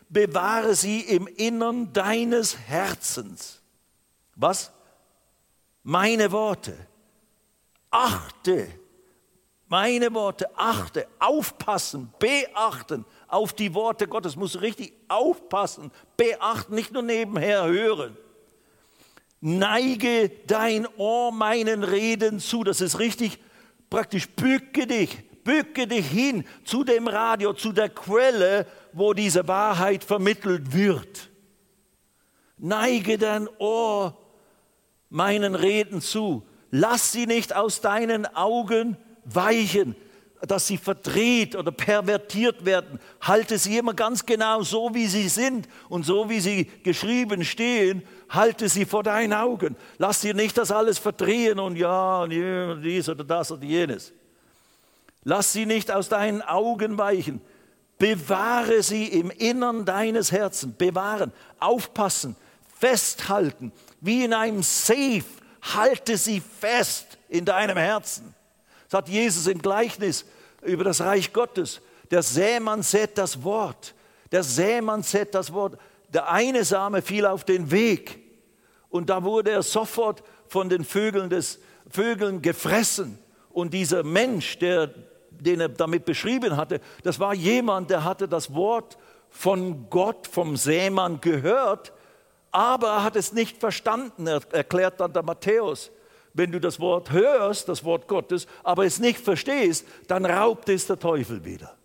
bewahre 0.08 0.74
sie 0.74 1.00
im 1.00 1.26
Innern 1.26 1.92
deines 1.92 2.56
Herzens. 2.58 3.60
Was? 4.34 4.72
Meine 5.82 6.32
Worte. 6.32 6.74
Achte, 7.90 8.68
meine 9.68 10.12
Worte, 10.12 10.50
achte, 10.56 11.06
aufpassen, 11.18 12.12
beachten 12.18 13.04
auf 13.28 13.52
die 13.52 13.72
Worte 13.74 14.06
Gottes, 14.06 14.36
muss 14.36 14.60
richtig 14.60 14.92
aufpassen, 15.08 15.90
beachten, 16.16 16.74
nicht 16.74 16.92
nur 16.92 17.02
nebenher 17.02 17.64
hören 17.64 18.16
neige 19.40 20.30
dein 20.46 20.86
Ohr 20.96 21.32
meinen 21.32 21.84
Reden 21.84 22.40
zu. 22.40 22.64
Das 22.64 22.80
ist 22.80 22.98
richtig 22.98 23.38
praktisch, 23.90 24.28
bücke 24.28 24.86
dich, 24.86 25.22
bücke 25.46 25.86
dich 25.86 26.06
hin 26.06 26.44
zu 26.64 26.84
dem 26.84 27.08
Radio, 27.08 27.54
zu 27.54 27.72
der 27.72 27.88
Quelle, 27.88 28.66
wo 28.92 29.14
diese 29.14 29.46
Wahrheit 29.48 30.04
vermittelt 30.04 30.74
wird. 30.74 31.30
Neige 32.58 33.16
dein 33.16 33.48
Ohr 33.58 34.18
meinen 35.08 35.54
Reden 35.54 36.00
zu. 36.00 36.46
Lass 36.70 37.12
sie 37.12 37.26
nicht 37.26 37.54
aus 37.54 37.80
deinen 37.80 38.26
Augen 38.26 38.96
weichen, 39.24 39.94
dass 40.42 40.66
sie 40.66 40.78
verdreht 40.78 41.54
oder 41.54 41.70
pervertiert 41.70 42.64
werden. 42.64 42.98
Halte 43.20 43.56
sie 43.56 43.78
immer 43.78 43.94
ganz 43.94 44.26
genau 44.26 44.62
so, 44.62 44.94
wie 44.94 45.06
sie 45.06 45.28
sind 45.28 45.68
und 45.88 46.04
so, 46.04 46.28
wie 46.28 46.40
sie 46.40 46.64
geschrieben 46.82 47.44
stehen 47.44 48.02
halte 48.28 48.68
sie 48.68 48.84
vor 48.84 49.02
deinen 49.02 49.32
Augen. 49.32 49.76
Lass 49.98 50.20
dir 50.20 50.34
nicht 50.34 50.58
das 50.58 50.70
alles 50.70 50.98
verdrehen 50.98 51.58
und 51.58 51.76
ja, 51.76 52.22
und 52.22 52.30
dies 52.82 53.08
oder 53.08 53.24
das 53.24 53.52
oder 53.52 53.64
jenes. 53.64 54.12
Lass 55.28 55.52
sie 55.52 55.66
nicht 55.66 55.90
aus 55.90 56.08
deinen 56.08 56.40
Augen 56.40 56.98
weichen. 56.98 57.40
Bewahre 57.98 58.80
sie 58.84 59.08
im 59.08 59.30
Innern 59.30 59.84
deines 59.84 60.30
Herzens. 60.30 60.76
Bewahren, 60.78 61.32
aufpassen, 61.58 62.36
festhalten. 62.78 63.72
Wie 64.00 64.24
in 64.24 64.32
einem 64.32 64.62
Safe. 64.62 65.24
Halte 65.74 66.16
sie 66.16 66.40
fest 66.40 67.18
in 67.28 67.44
deinem 67.44 67.76
Herzen. 67.76 68.36
Das 68.88 68.98
hat 68.98 69.08
Jesus 69.08 69.48
im 69.48 69.60
Gleichnis 69.60 70.24
über 70.62 70.84
das 70.84 71.00
Reich 71.00 71.32
Gottes. 71.32 71.80
Der 72.12 72.22
Sämann 72.22 72.84
sät 72.84 73.18
das 73.18 73.42
Wort. 73.42 73.94
Der 74.30 74.44
Sämann 74.44 75.02
sät 75.02 75.34
das 75.34 75.52
Wort. 75.52 75.76
Der 76.14 76.30
eine 76.30 76.64
Same 76.64 77.02
fiel 77.02 77.26
auf 77.26 77.42
den 77.42 77.72
Weg 77.72 78.20
und 78.90 79.10
da 79.10 79.24
wurde 79.24 79.50
er 79.50 79.62
sofort 79.62 80.22
von 80.48 80.68
den 80.68 80.84
Vögeln, 80.84 81.28
des, 81.28 81.58
Vögeln 81.90 82.42
gefressen. 82.42 83.18
Und 83.50 83.74
dieser 83.74 84.02
Mensch, 84.02 84.58
der, 84.58 84.94
den 85.40 85.60
er 85.60 85.68
damit 85.68 86.04
beschrieben 86.04 86.56
hatte, 86.56 86.80
das 87.02 87.20
war 87.20 87.34
jemand, 87.34 87.90
der 87.90 88.04
hatte 88.04 88.28
das 88.28 88.54
Wort 88.54 88.98
von 89.30 89.88
Gott, 89.90 90.26
vom 90.26 90.56
Sämann 90.56 91.20
gehört, 91.20 91.92
aber 92.50 92.88
er 92.88 93.04
hat 93.04 93.16
es 93.16 93.32
nicht 93.32 93.58
verstanden, 93.58 94.26
er 94.26 94.40
erklärt 94.52 95.00
dann 95.00 95.12
der 95.12 95.22
Matthäus. 95.22 95.90
Wenn 96.32 96.52
du 96.52 96.60
das 96.60 96.80
Wort 96.80 97.10
hörst, 97.12 97.68
das 97.68 97.84
Wort 97.84 98.08
Gottes, 98.08 98.46
aber 98.62 98.84
es 98.84 98.98
nicht 98.98 99.18
verstehst, 99.20 99.86
dann 100.06 100.26
raubt 100.26 100.68
es 100.68 100.86
der 100.86 100.98
Teufel 100.98 101.44
wieder. 101.44 101.76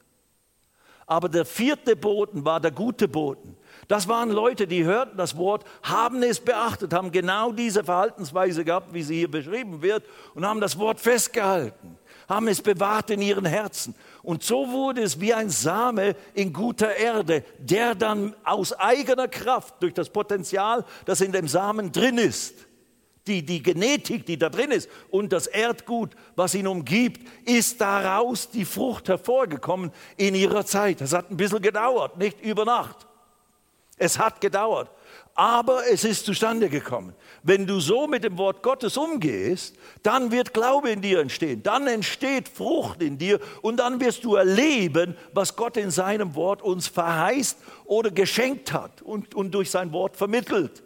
Aber 1.07 1.27
der 1.27 1.45
vierte 1.45 1.95
Boten 1.95 2.45
war 2.45 2.61
der 2.61 2.71
gute 2.71 3.09
Boten. 3.09 3.57
Das 3.89 4.07
waren 4.07 4.29
Leute, 4.29 4.67
die 4.67 4.85
hörten 4.85 5.17
das 5.17 5.35
Wort, 5.35 5.65
haben 5.83 6.23
es 6.23 6.39
beachtet, 6.39 6.93
haben 6.93 7.11
genau 7.11 7.51
diese 7.51 7.83
Verhaltensweise 7.83 8.63
gehabt, 8.63 8.93
wie 8.93 9.03
sie 9.03 9.17
hier 9.17 9.31
beschrieben 9.31 9.81
wird, 9.81 10.05
und 10.35 10.45
haben 10.45 10.61
das 10.61 10.79
Wort 10.79 11.01
festgehalten, 11.01 11.97
haben 12.31 12.47
es 12.47 12.61
bewahrt 12.61 13.09
in 13.09 13.21
ihren 13.21 13.45
Herzen. 13.45 13.93
Und 14.23 14.41
so 14.41 14.71
wurde 14.71 15.01
es 15.01 15.19
wie 15.19 15.33
ein 15.33 15.49
Same 15.49 16.15
in 16.33 16.53
guter 16.53 16.95
Erde, 16.95 17.43
der 17.59 17.93
dann 17.93 18.33
aus 18.45 18.71
eigener 18.73 19.27
Kraft 19.27 19.75
durch 19.81 19.93
das 19.93 20.09
Potenzial, 20.09 20.85
das 21.05 21.19
in 21.19 21.33
dem 21.33 21.49
Samen 21.49 21.91
drin 21.91 22.17
ist, 22.17 22.55
die, 23.27 23.45
die 23.45 23.61
Genetik, 23.61 24.25
die 24.25 24.37
da 24.37 24.49
drin 24.49 24.71
ist 24.71 24.89
und 25.09 25.33
das 25.33 25.45
Erdgut, 25.45 26.15
was 26.35 26.55
ihn 26.55 26.67
umgibt, 26.67 27.27
ist 27.45 27.81
daraus 27.81 28.49
die 28.49 28.65
Frucht 28.65 29.09
hervorgekommen 29.09 29.91
in 30.15 30.33
ihrer 30.33 30.65
Zeit. 30.65 31.01
Das 31.01 31.13
hat 31.13 31.29
ein 31.29 31.37
bisschen 31.37 31.61
gedauert, 31.61 32.17
nicht 32.17 32.39
über 32.41 32.63
Nacht. 32.63 33.07
Es 33.97 34.17
hat 34.17 34.39
gedauert, 34.39 34.89
aber 35.35 35.87
es 35.89 36.03
ist 36.03 36.25
zustande 36.25 36.69
gekommen. 36.69 37.13
Wenn 37.43 37.65
du 37.65 37.79
so 37.79 38.07
mit 38.07 38.23
dem 38.23 38.37
Wort 38.37 38.61
Gottes 38.61 38.97
umgehst, 38.97 39.75
dann 40.03 40.31
wird 40.31 40.53
Glaube 40.53 40.89
in 40.89 41.01
dir 41.01 41.19
entstehen, 41.19 41.63
dann 41.63 41.87
entsteht 41.87 42.49
Frucht 42.49 43.01
in 43.01 43.17
dir 43.17 43.39
und 43.61 43.77
dann 43.77 43.99
wirst 43.99 44.23
du 44.23 44.35
erleben, 44.35 45.15
was 45.33 45.55
Gott 45.55 45.77
in 45.77 45.89
seinem 45.89 46.35
Wort 46.35 46.61
uns 46.61 46.87
verheißt 46.87 47.57
oder 47.85 48.11
geschenkt 48.11 48.73
hat 48.73 49.01
und, 49.01 49.33
und 49.33 49.51
durch 49.51 49.71
sein 49.71 49.91
Wort 49.93 50.17
vermittelt. 50.17 50.83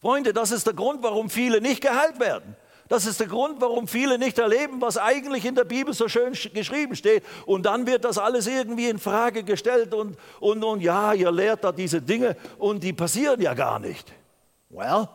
Freunde, 0.00 0.32
das 0.32 0.50
ist 0.50 0.66
der 0.66 0.74
Grund, 0.74 1.02
warum 1.02 1.30
viele 1.30 1.60
nicht 1.60 1.80
geheilt 1.80 2.20
werden. 2.20 2.56
Das 2.88 3.06
ist 3.06 3.18
der 3.18 3.28
Grund, 3.28 3.60
warum 3.60 3.88
viele 3.88 4.18
nicht 4.18 4.38
erleben, 4.38 4.80
was 4.80 4.98
eigentlich 4.98 5.44
in 5.44 5.54
der 5.54 5.64
Bibel 5.64 5.94
so 5.94 6.08
schön 6.08 6.34
geschrieben 6.52 6.94
steht. 6.96 7.24
Und 7.46 7.64
dann 7.66 7.86
wird 7.86 8.04
das 8.04 8.18
alles 8.18 8.46
irgendwie 8.46 8.88
in 8.88 8.98
Frage 8.98 9.42
gestellt 9.42 9.94
und, 9.94 10.16
und, 10.40 10.62
und 10.62 10.80
ja, 10.80 11.14
ihr 11.14 11.32
lehrt 11.32 11.64
da 11.64 11.72
diese 11.72 12.02
Dinge 12.02 12.36
und 12.58 12.82
die 12.82 12.92
passieren 12.92 13.40
ja 13.40 13.54
gar 13.54 13.78
nicht. 13.78 14.12
Well, 14.68 15.08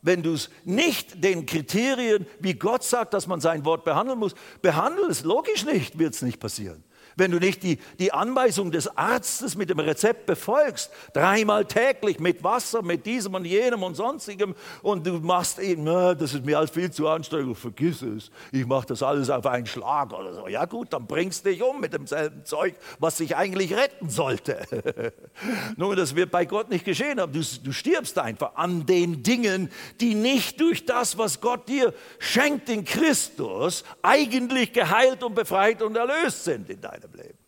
wenn 0.00 0.22
du 0.22 0.34
es 0.34 0.50
nicht 0.64 1.22
den 1.24 1.46
Kriterien, 1.46 2.26
wie 2.38 2.54
Gott 2.54 2.84
sagt, 2.84 3.14
dass 3.14 3.26
man 3.26 3.40
sein 3.40 3.64
Wort 3.64 3.84
behandeln 3.84 4.18
muss, 4.18 4.34
behandelst, 4.60 5.24
logisch 5.24 5.64
nicht, 5.64 5.98
wird 5.98 6.14
es 6.14 6.22
nicht 6.22 6.38
passieren. 6.38 6.84
Wenn 7.16 7.30
du 7.30 7.38
nicht 7.38 7.62
die, 7.62 7.78
die 7.98 8.12
Anweisung 8.12 8.70
des 8.70 8.96
Arztes 8.96 9.56
mit 9.56 9.70
dem 9.70 9.78
Rezept 9.78 10.26
befolgst, 10.26 10.90
dreimal 11.12 11.64
täglich 11.64 12.18
mit 12.20 12.42
Wasser, 12.42 12.82
mit 12.82 13.06
diesem 13.06 13.34
und 13.34 13.44
jenem 13.44 13.82
und 13.82 13.94
sonstigem, 13.94 14.54
und 14.82 15.06
du 15.06 15.14
machst 15.20 15.58
eben, 15.58 15.84
das 15.84 16.34
ist 16.34 16.44
mir 16.44 16.58
alles 16.58 16.70
viel 16.70 16.90
zu 16.90 17.08
anstrengend, 17.08 17.56
vergiss 17.56 18.02
es, 18.02 18.30
ich 18.52 18.66
mache 18.66 18.86
das 18.86 19.02
alles 19.02 19.30
auf 19.30 19.46
einen 19.46 19.66
Schlag 19.66 20.12
oder 20.12 20.34
so. 20.34 20.48
Ja 20.48 20.64
gut, 20.64 20.92
dann 20.92 21.06
bringst 21.06 21.44
du 21.44 21.50
dich 21.50 21.62
um 21.62 21.80
mit 21.80 21.92
demselben 21.92 22.44
Zeug, 22.44 22.74
was 22.98 23.16
dich 23.16 23.36
eigentlich 23.36 23.74
retten 23.74 24.08
sollte. 24.08 24.60
Nur, 25.76 25.96
das 25.96 26.14
wird 26.14 26.30
bei 26.30 26.44
Gott 26.44 26.70
nicht 26.70 26.84
geschehen, 26.84 27.18
aber 27.18 27.32
du, 27.32 27.40
du 27.62 27.72
stirbst 27.72 28.18
einfach 28.18 28.56
an 28.56 28.86
den 28.86 29.22
Dingen, 29.22 29.70
die 30.00 30.14
nicht 30.14 30.60
durch 30.60 30.84
das, 30.86 31.18
was 31.18 31.40
Gott 31.40 31.68
dir 31.68 31.94
schenkt 32.18 32.68
in 32.68 32.84
Christus, 32.84 33.84
eigentlich 34.02 34.72
geheilt 34.72 35.22
und 35.22 35.34
befreit 35.34 35.82
und 35.82 35.96
erlöst 35.96 36.44
sind 36.44 36.68
in 36.70 36.80
deinem 36.80 37.03
deinem 37.04 37.14
Leben. 37.14 37.38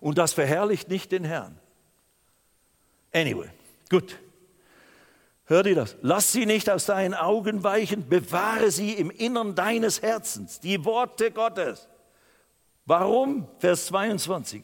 Und 0.00 0.18
das 0.18 0.32
verherrlicht 0.32 0.88
nicht 0.88 1.12
den 1.12 1.24
Herrn. 1.24 1.58
Anyway, 3.12 3.48
gut. 3.88 4.18
Hör 5.44 5.62
dir 5.62 5.74
das. 5.74 5.96
Lass 6.00 6.32
sie 6.32 6.46
nicht 6.46 6.70
aus 6.70 6.86
deinen 6.86 7.14
Augen 7.14 7.64
weichen, 7.64 8.08
bewahre 8.08 8.70
sie 8.70 8.92
im 8.92 9.10
Innern 9.10 9.54
deines 9.54 10.00
Herzens, 10.00 10.60
die 10.60 10.84
Worte 10.84 11.32
Gottes. 11.32 11.88
Warum? 12.86 13.48
Vers 13.58 13.86
22. 13.86 14.62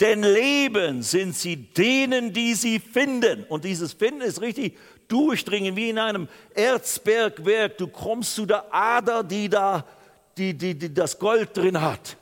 Denn 0.00 0.22
Leben 0.22 1.02
sind 1.02 1.36
sie 1.36 1.56
denen, 1.56 2.32
die 2.32 2.54
sie 2.54 2.80
finden. 2.80 3.44
Und 3.44 3.64
dieses 3.64 3.92
Finden 3.92 4.22
ist 4.22 4.40
richtig 4.40 4.76
durchdringen, 5.06 5.76
wie 5.76 5.90
in 5.90 6.00
einem 6.00 6.28
Erzbergwerk. 6.54 7.78
Du 7.78 7.86
kommst 7.86 8.34
zu 8.34 8.44
der 8.44 8.74
Ader, 8.74 9.22
die 9.22 9.48
da 9.48 9.86
die, 10.36 10.52
die, 10.52 10.76
die 10.76 10.92
das 10.92 11.20
Gold 11.20 11.56
drin 11.56 11.80
hat 11.80 12.16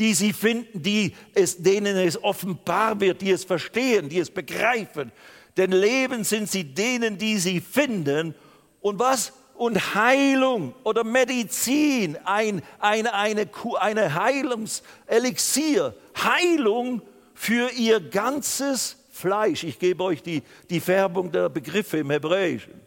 die 0.00 0.14
sie 0.14 0.32
finden, 0.32 0.82
die 0.82 1.14
es, 1.34 1.62
denen 1.62 1.94
es 1.96 2.20
offenbar 2.24 2.98
wird, 3.00 3.20
die 3.20 3.30
es 3.30 3.44
verstehen, 3.44 4.08
die 4.08 4.18
es 4.18 4.30
begreifen. 4.30 5.12
Denn 5.58 5.72
Leben 5.72 6.24
sind 6.24 6.50
sie 6.50 6.64
denen, 6.64 7.18
die 7.18 7.36
sie 7.36 7.60
finden. 7.60 8.34
Und 8.80 8.98
was? 8.98 9.34
Und 9.54 9.94
Heilung 9.94 10.74
oder 10.84 11.04
Medizin, 11.04 12.16
ein, 12.24 12.62
eine, 12.78 13.12
eine, 13.12 13.46
eine 13.78 14.14
Heilungselixier, 14.14 15.94
Heilung 16.16 17.02
für 17.34 17.70
ihr 17.70 18.00
ganzes 18.00 18.96
Fleisch. 19.10 19.64
Ich 19.64 19.78
gebe 19.78 20.02
euch 20.02 20.22
die, 20.22 20.42
die 20.70 20.80
Färbung 20.80 21.30
der 21.30 21.50
Begriffe 21.50 21.98
im 21.98 22.10
Hebräischen. 22.10 22.80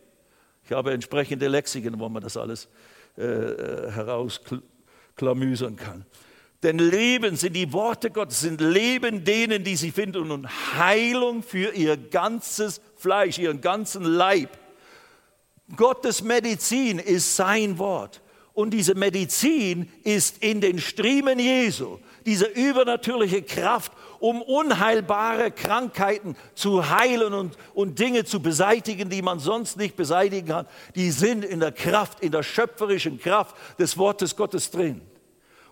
Ich 0.65 0.71
habe 0.71 0.93
entsprechende 0.93 1.47
Lexikon, 1.47 1.99
wo 1.99 2.09
man 2.09 2.23
das 2.23 2.37
alles 2.37 2.67
äh, 3.19 3.21
äh 3.21 3.91
herausklamüsern 3.91 5.75
kann. 5.75 6.07
Denn 6.63 6.79
Leben 6.79 7.35
sind 7.35 7.53
die 7.53 7.73
Worte 7.73 8.09
Gottes, 8.09 8.39
sind 8.39 8.61
Leben 8.61 9.25
denen, 9.25 9.65
die 9.65 9.75
sie 9.75 9.91
finden 9.91 10.31
und 10.31 10.47
Heilung 10.77 11.43
für 11.43 11.73
ihr 11.73 11.97
ganzes 11.97 12.81
Fleisch, 12.95 13.37
ihren 13.37 13.59
ganzen 13.59 14.03
Leib. 14.03 14.49
Gottes 15.75 16.23
Medizin 16.23 16.99
ist 16.99 17.35
sein 17.35 17.77
Wort. 17.77 18.21
Und 18.53 18.69
diese 18.69 18.93
Medizin 18.93 19.91
ist 20.03 20.43
in 20.43 20.61
den 20.61 20.77
Striemen 20.77 21.39
Jesu, 21.39 21.97
diese 22.25 22.45
übernatürliche 22.45 23.41
Kraft, 23.41 23.91
um 24.19 24.43
unheilbare 24.43 25.51
Krankheiten 25.51 26.37
zu 26.53 26.87
heilen 26.87 27.33
und, 27.33 27.57
und 27.73 27.97
Dinge 27.97 28.25
zu 28.25 28.41
beseitigen, 28.41 29.09
die 29.09 29.23
man 29.23 29.39
sonst 29.39 29.75
nicht 29.75 29.95
beseitigen 29.95 30.47
kann. 30.47 30.67
Die 30.95 31.09
sind 31.09 31.43
in 31.43 31.59
der 31.59 31.71
Kraft, 31.71 32.21
in 32.21 32.31
der 32.31 32.43
schöpferischen 32.43 33.19
Kraft 33.19 33.55
des 33.79 33.97
Wortes 33.97 34.35
Gottes 34.35 34.69
drin. 34.69 35.01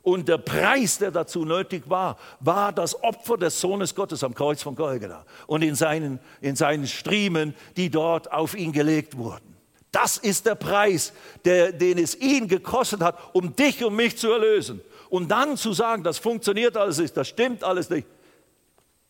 Und 0.04 0.28
der 0.28 0.40
Preis, 0.40 0.98
der 0.98 1.12
dazu 1.12 1.46
nötig 1.46 1.84
war, 1.88 2.18
war 2.40 2.72
das 2.72 3.04
Opfer 3.04 3.38
des 3.38 3.62
Sohnes 3.62 3.94
Gottes 3.94 4.24
am 4.24 4.34
Kreuz 4.34 4.64
von 4.64 4.76
Golgatha 4.76 5.26
und 5.46 5.62
in 5.62 5.76
seinen, 5.76 6.20
in 6.42 6.56
seinen 6.56 6.88
Striemen, 6.88 7.54
die 7.78 7.90
dort 7.90 8.32
auf 8.32 8.56
ihn 8.56 8.72
gelegt 8.72 9.18
wurden. 9.18 9.56
Das 9.92 10.18
ist 10.18 10.46
der 10.46 10.56
Preis, 10.56 11.14
der, 11.46 11.72
den 11.72 11.98
es 11.98 12.16
ihn 12.16 12.48
gekostet 12.48 13.02
hat, 13.02 13.18
um 13.34 13.56
dich 13.56 13.84
und 13.84 13.96
mich 13.96 14.18
zu 14.18 14.32
erlösen. 14.32 14.82
Und 15.10 15.30
dann 15.30 15.58
zu 15.58 15.74
sagen, 15.74 16.04
das 16.04 16.18
funktioniert 16.18 16.78
alles 16.78 16.98
nicht, 16.98 17.16
das 17.16 17.28
stimmt 17.28 17.64
alles 17.64 17.90
nicht, 17.90 18.08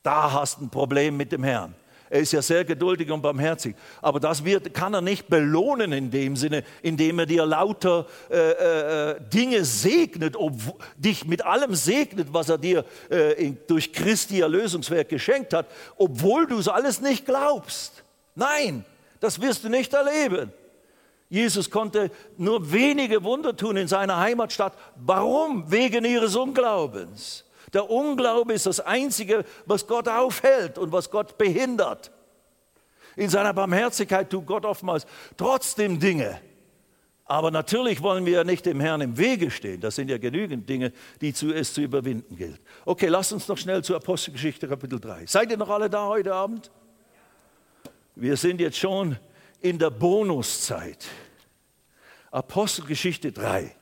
da 0.02 0.32
hast 0.32 0.60
du 0.60 0.66
ein 0.66 0.70
Problem 0.70 1.16
mit 1.16 1.32
dem 1.32 1.44
Herrn. 1.44 1.76
Er 2.12 2.20
ist 2.20 2.34
ja 2.34 2.42
sehr 2.42 2.66
geduldig 2.66 3.10
und 3.10 3.22
barmherzig. 3.22 3.74
Aber 4.02 4.20
das 4.20 4.44
wird, 4.44 4.74
kann 4.74 4.94
er 4.94 5.00
nicht 5.00 5.30
belohnen 5.30 5.94
in 5.94 6.12
dem 6.12 6.36
Sinne, 6.36 6.66
indem 6.82 7.20
er 7.20 7.26
dir 7.26 7.46
lauter 7.46 8.06
äh, 8.30 9.12
äh, 9.12 9.22
Dinge 9.34 9.64
segnet, 9.64 10.36
ob, 10.36 10.54
dich 10.98 11.24
mit 11.24 11.46
allem 11.46 11.74
segnet, 11.74 12.28
was 12.34 12.50
er 12.50 12.58
dir 12.58 12.84
äh, 13.10 13.42
in, 13.42 13.58
durch 13.66 13.94
Christi 13.94 14.42
Erlösungswerk 14.42 15.08
geschenkt 15.08 15.54
hat, 15.54 15.68
obwohl 15.96 16.48
du 16.48 16.58
es 16.58 16.68
alles 16.68 17.00
nicht 17.00 17.26
glaubst. 17.26 18.04
Nein, 18.36 18.84
das 19.22 19.40
wirst 19.40 19.64
du 19.64 19.70
nicht 19.70 19.94
erleben. 19.94 20.52
Jesus 21.30 21.70
konnte 21.70 22.12
nur 22.36 22.74
wenige 22.74 23.24
Wunder 23.24 23.56
tun 23.56 23.78
in 23.78 23.88
seiner 23.88 24.18
Heimatstadt. 24.18 24.74
Warum? 24.98 25.72
Wegen 25.72 26.04
ihres 26.04 26.36
Unglaubens. 26.36 27.46
Der 27.74 27.90
Unglaube 27.90 28.54
ist 28.54 28.66
das 28.66 28.80
Einzige, 28.80 29.46
was 29.66 29.88
Gott 29.88 30.08
aufhält 30.08 30.78
und 30.78 30.92
was 30.92 31.10
Gott 31.10 31.38
behindert. 31.38 32.12
In 33.16 33.30
seiner 33.30 33.54
Barmherzigkeit 33.54 34.30
tut 34.30 34.46
Gott 34.46 34.66
oftmals 34.66 35.06
trotzdem 35.38 36.00
Dinge. 36.00 36.40
Aber 37.26 37.50
natürlich 37.50 38.02
wollen 38.02 38.26
wir 38.26 38.34
ja 38.34 38.44
nicht 38.44 38.66
dem 38.66 38.82
Herrn 38.82 39.00
im 39.00 39.18
Wege 39.18 39.52
stehen. 39.52 39.80
Das 39.80 39.96
sind 39.96 40.10
ja 40.10 40.18
genügend 40.18 40.68
Dinge, 40.68 40.92
die 41.22 41.34
zu, 41.34 41.54
es 41.54 41.74
zu 41.74 41.82
überwinden 41.82 42.36
gilt. 42.36 42.60
Okay, 42.84 43.08
lasst 43.08 43.32
uns 43.32 43.48
noch 43.48 43.58
schnell 43.58 43.84
zur 43.84 43.96
Apostelgeschichte 43.96 44.68
Kapitel 44.68 45.00
3. 45.00 45.28
Seid 45.28 45.50
ihr 45.50 45.58
noch 45.58 45.70
alle 45.70 45.90
da 45.90 46.08
heute 46.08 46.34
Abend? 46.34 46.72
Wir 48.16 48.36
sind 48.36 48.60
jetzt 48.60 48.78
schon 48.78 49.18
in 49.62 49.80
der 49.80 49.92
Bonuszeit. 49.92 51.08
Apostelgeschichte 52.32 53.32
3. 53.32 53.76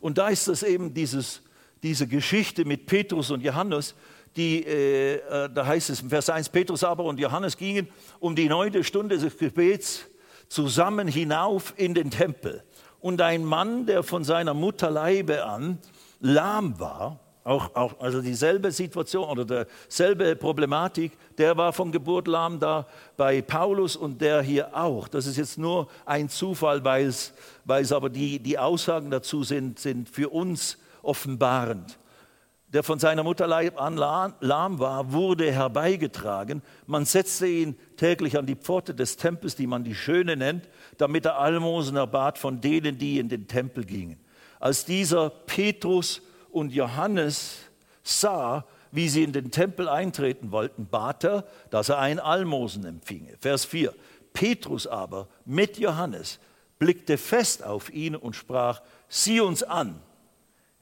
Und 0.00 0.18
da 0.18 0.28
ist 0.28 0.48
es 0.48 0.62
eben 0.62 0.94
dieses, 0.94 1.42
diese 1.82 2.06
Geschichte 2.06 2.64
mit 2.64 2.86
Petrus 2.86 3.30
und 3.30 3.42
Johannes, 3.42 3.94
die, 4.36 4.64
äh, 4.64 5.16
äh, 5.16 5.50
da 5.52 5.66
heißt 5.66 5.90
es 5.90 6.02
im 6.02 6.10
Vers 6.10 6.30
1, 6.30 6.48
Petrus 6.50 6.84
aber 6.84 7.04
und 7.04 7.18
Johannes 7.18 7.56
gingen 7.56 7.88
um 8.20 8.36
die 8.36 8.48
neunte 8.48 8.84
Stunde 8.84 9.18
des 9.18 9.36
Gebets 9.36 10.06
zusammen 10.48 11.08
hinauf 11.08 11.74
in 11.76 11.94
den 11.94 12.10
Tempel. 12.10 12.62
Und 13.00 13.20
ein 13.20 13.44
Mann, 13.44 13.86
der 13.86 14.02
von 14.02 14.24
seiner 14.24 14.54
Mutterleibe 14.54 15.44
an 15.44 15.78
lahm 16.20 16.78
war, 16.80 17.20
Auch, 17.48 17.74
auch, 17.74 17.98
also 18.00 18.20
dieselbe 18.20 18.70
Situation 18.70 19.26
oder 19.26 19.64
dieselbe 19.88 20.36
Problematik, 20.36 21.12
der 21.38 21.56
war 21.56 21.72
von 21.72 21.90
Geburt 21.90 22.28
lahm 22.28 22.60
da 22.60 22.86
bei 23.16 23.40
Paulus 23.40 23.96
und 23.96 24.20
der 24.20 24.42
hier 24.42 24.76
auch. 24.76 25.08
Das 25.08 25.24
ist 25.24 25.38
jetzt 25.38 25.56
nur 25.56 25.88
ein 26.04 26.28
Zufall, 26.28 26.84
weil 26.84 27.06
es, 27.06 27.32
aber 27.90 28.10
die, 28.10 28.38
die 28.38 28.58
Aussagen 28.58 29.10
dazu 29.10 29.44
sind, 29.44 29.78
sind 29.78 30.10
für 30.10 30.28
uns 30.28 30.76
offenbarend. 31.00 31.98
Der 32.66 32.82
von 32.82 32.98
seiner 32.98 33.22
Mutter 33.22 33.50
an 33.78 33.96
lahm 33.96 34.78
war, 34.78 35.10
wurde 35.10 35.50
herbeigetragen. 35.50 36.60
Man 36.86 37.06
setzte 37.06 37.46
ihn 37.46 37.78
täglich 37.96 38.36
an 38.36 38.44
die 38.44 38.56
Pforte 38.56 38.94
des 38.94 39.16
Tempels, 39.16 39.56
die 39.56 39.66
man 39.66 39.84
die 39.84 39.94
Schöne 39.94 40.36
nennt, 40.36 40.68
damit 40.98 41.24
er 41.24 41.38
Almosen 41.38 41.96
erbat 41.96 42.36
von 42.36 42.60
denen, 42.60 42.98
die 42.98 43.18
in 43.18 43.30
den 43.30 43.48
Tempel 43.48 43.86
gingen. 43.86 44.18
Als 44.60 44.84
dieser 44.84 45.30
Petrus 45.30 46.20
und 46.50 46.72
Johannes 46.72 47.58
sah, 48.02 48.64
wie 48.90 49.08
sie 49.08 49.22
in 49.22 49.32
den 49.32 49.50
Tempel 49.50 49.88
eintreten 49.88 50.50
wollten, 50.50 50.86
bat 50.86 51.24
er, 51.24 51.44
dass 51.70 51.88
er 51.88 51.98
ein 51.98 52.18
Almosen 52.18 52.84
empfinge. 52.84 53.36
Vers 53.40 53.64
4. 53.64 53.94
Petrus 54.32 54.86
aber 54.86 55.28
mit 55.44 55.78
Johannes 55.78 56.38
blickte 56.78 57.18
fest 57.18 57.64
auf 57.64 57.92
ihn 57.92 58.14
und 58.14 58.36
sprach, 58.36 58.82
sieh 59.08 59.40
uns 59.40 59.62
an. 59.62 60.00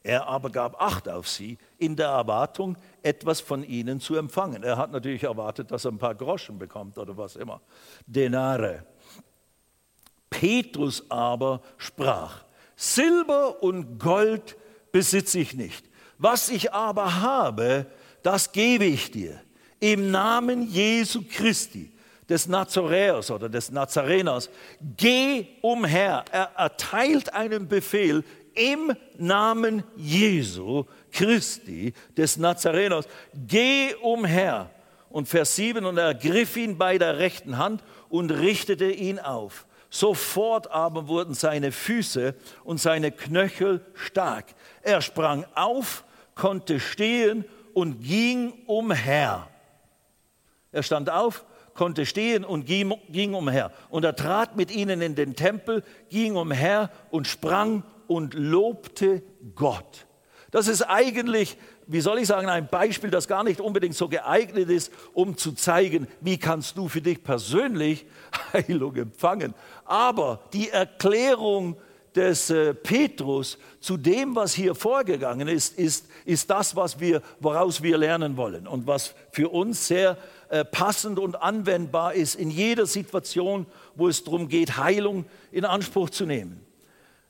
Er 0.02 0.28
aber 0.28 0.50
gab 0.50 0.80
Acht 0.80 1.08
auf 1.08 1.26
sie 1.26 1.58
in 1.78 1.96
der 1.96 2.08
Erwartung, 2.08 2.76
etwas 3.02 3.40
von 3.40 3.64
ihnen 3.64 3.98
zu 3.98 4.14
empfangen. 4.14 4.62
Er 4.62 4.76
hat 4.76 4.92
natürlich 4.92 5.24
erwartet, 5.24 5.72
dass 5.72 5.84
er 5.84 5.90
ein 5.90 5.98
paar 5.98 6.14
Groschen 6.14 6.58
bekommt 6.58 6.96
oder 6.98 7.16
was 7.16 7.34
immer. 7.34 7.60
Denare. 8.06 8.86
Petrus 10.30 11.10
aber 11.10 11.60
sprach, 11.76 12.44
Silber 12.76 13.62
und 13.62 13.98
Gold 13.98 14.56
besitze 14.96 15.38
ich 15.38 15.52
nicht. 15.52 15.84
Was 16.16 16.48
ich 16.48 16.72
aber 16.72 17.20
habe, 17.20 17.84
das 18.22 18.50
gebe 18.50 18.86
ich 18.86 19.10
dir. 19.10 19.38
Im 19.78 20.10
Namen 20.10 20.70
Jesu 20.70 21.22
Christi, 21.30 21.92
des 22.26 22.48
Nazaräers 22.48 23.30
oder 23.30 23.50
des 23.50 23.70
Nazareners, 23.70 24.48
geh 24.96 25.48
umher. 25.60 26.24
Er 26.32 26.50
erteilt 26.56 27.34
einen 27.34 27.68
Befehl 27.68 28.24
im 28.54 28.94
Namen 29.18 29.84
Jesu 29.96 30.86
Christi, 31.12 31.92
des 32.16 32.38
Nazareners. 32.38 33.06
Geh 33.46 33.94
umher. 34.00 34.70
Und 35.10 35.28
Vers 35.28 35.56
7, 35.56 35.84
und 35.84 35.98
er 35.98 36.14
griff 36.14 36.56
ihn 36.56 36.78
bei 36.78 36.96
der 36.96 37.18
rechten 37.18 37.58
Hand 37.58 37.84
und 38.08 38.30
richtete 38.30 38.90
ihn 38.90 39.18
auf. 39.18 39.66
Sofort 39.90 40.70
aber 40.70 41.08
wurden 41.08 41.34
seine 41.34 41.72
Füße 41.72 42.34
und 42.64 42.80
seine 42.80 43.12
Knöchel 43.12 43.80
stark. 43.94 44.46
Er 44.86 45.02
sprang 45.02 45.44
auf, 45.56 46.04
konnte 46.36 46.78
stehen 46.78 47.44
und 47.74 48.04
ging 48.04 48.52
umher. 48.66 49.48
Er 50.70 50.84
stand 50.84 51.10
auf, 51.10 51.44
konnte 51.74 52.06
stehen 52.06 52.44
und 52.44 52.66
ging, 52.66 53.34
umher. 53.34 53.72
Und 53.90 54.04
er 54.04 54.14
trat 54.14 54.54
mit 54.54 54.70
ihnen 54.70 55.02
in 55.02 55.16
den 55.16 55.34
Tempel, 55.34 55.82
ging 56.08 56.36
umher 56.36 56.90
und 57.10 57.26
sprang 57.26 57.82
und 58.06 58.34
lobte 58.34 59.24
Gott. 59.56 60.06
Das 60.52 60.68
ist 60.68 60.82
eigentlich, 60.82 61.58
wie 61.88 62.00
soll 62.00 62.20
ich 62.20 62.28
sagen, 62.28 62.48
ein 62.48 62.68
Beispiel, 62.68 63.10
das 63.10 63.26
gar 63.26 63.42
nicht 63.42 63.60
unbedingt 63.60 63.96
so 63.96 64.08
geeignet 64.08 64.70
ist, 64.70 64.92
um 65.14 65.36
zu 65.36 65.50
zeigen, 65.50 66.06
wie 66.20 66.38
kannst 66.38 66.78
du 66.78 66.86
für 66.86 67.02
dich 67.02 67.24
persönlich 67.24 68.06
Heilung 68.52 68.94
empfangen. 68.94 69.52
Aber 69.84 70.42
die 70.52 70.70
Erklärung 70.70 71.76
des 72.16 72.50
äh, 72.50 72.74
Petrus 72.74 73.58
zu 73.80 73.96
dem, 73.96 74.34
was 74.34 74.54
hier 74.54 74.74
vorgegangen 74.74 75.48
ist, 75.48 75.78
ist, 75.78 76.06
ist 76.24 76.50
das, 76.50 76.74
was 76.74 76.98
wir, 76.98 77.22
woraus 77.40 77.82
wir 77.82 77.98
lernen 77.98 78.36
wollen 78.36 78.66
und 78.66 78.86
was 78.86 79.14
für 79.30 79.50
uns 79.50 79.86
sehr 79.86 80.16
äh, 80.48 80.64
passend 80.64 81.18
und 81.18 81.40
anwendbar 81.42 82.14
ist 82.14 82.34
in 82.34 82.50
jeder 82.50 82.86
Situation, 82.86 83.66
wo 83.94 84.08
es 84.08 84.24
darum 84.24 84.48
geht, 84.48 84.76
Heilung 84.76 85.26
in 85.52 85.64
Anspruch 85.64 86.10
zu 86.10 86.24
nehmen. 86.24 86.64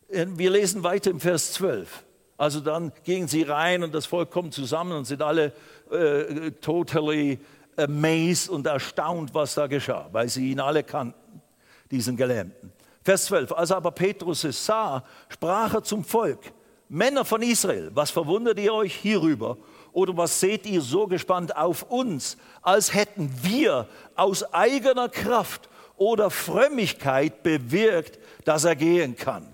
Äh, 0.09 0.27
wir 0.37 0.51
lesen 0.51 0.83
weiter 0.83 1.11
im 1.11 1.21
Vers 1.21 1.53
12. 1.55 2.05
Also 2.39 2.61
dann 2.61 2.93
gingen 3.05 3.29
sie 3.29 3.43
rein 3.43 3.83
und 3.83 3.95
das 3.95 4.07
Volk 4.07 4.31
kommt 4.31 4.53
zusammen 4.55 4.93
und 4.93 5.07
sind 5.07 5.23
alle 5.23 5.53
äh, 5.91 6.51
totally 6.61 7.39
amazed 7.77 8.49
und 8.51 8.67
erstaunt, 8.67 9.35
was 9.35 9.55
da 9.55 9.67
geschah, 9.67 10.09
weil 10.13 10.29
sie 10.29 10.53
ihn 10.53 10.61
alle 10.61 10.83
kannten, 10.83 11.43
diesen 11.91 12.17
Gelähmten. 12.17 12.73
Vers 13.07 13.27
12. 13.27 13.53
Als 13.53 13.71
aber 13.71 13.93
Petrus 13.93 14.43
es 14.43 14.67
sah, 14.67 15.05
sprach 15.29 15.75
er 15.75 15.85
zum 15.85 16.03
Volk, 16.03 16.41
Männer 16.89 17.25
von 17.25 17.41
Israel, 17.41 17.93
was 17.95 18.11
verwundert 18.11 18.59
ihr 18.59 18.75
euch 18.75 18.97
hierüber? 18.97 19.59
Oder 19.93 20.17
was 20.17 20.41
seht 20.41 20.67
ihr 20.67 20.81
so 20.81 21.07
gespannt 21.07 21.57
auf 21.57 21.85
uns, 21.85 22.37
als 22.63 22.93
hätten 22.93 23.31
wir 23.43 23.87
aus 24.17 24.53
eigener 24.53 25.09
Kraft 25.09 25.69
oder 25.97 26.31
Frömmigkeit 26.31 27.45
bewirkt, 27.45 28.19
dass 28.45 28.65
er 28.65 28.75
gehen 28.75 29.15
kann? 29.15 29.47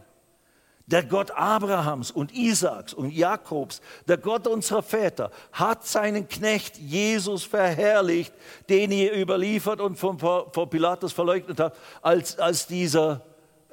Der 0.86 1.02
Gott 1.02 1.30
Abrahams 1.32 2.10
und 2.10 2.34
Isaaks 2.34 2.94
und 2.94 3.10
Jakobs, 3.12 3.82
der 4.08 4.16
Gott 4.16 4.46
unserer 4.46 4.82
Väter, 4.82 5.30
hat 5.52 5.86
seinen 5.86 6.26
Knecht 6.26 6.78
Jesus 6.78 7.44
verherrlicht, 7.44 8.32
den 8.70 8.92
ihr 8.92 9.14
überliefert 9.14 9.82
und 9.82 9.98
vor 9.98 10.70
Pilatus 10.70 11.12
verleugnet 11.12 11.60
habt, 11.60 11.76
als, 12.00 12.38
als 12.38 12.66
dieser 12.66 13.20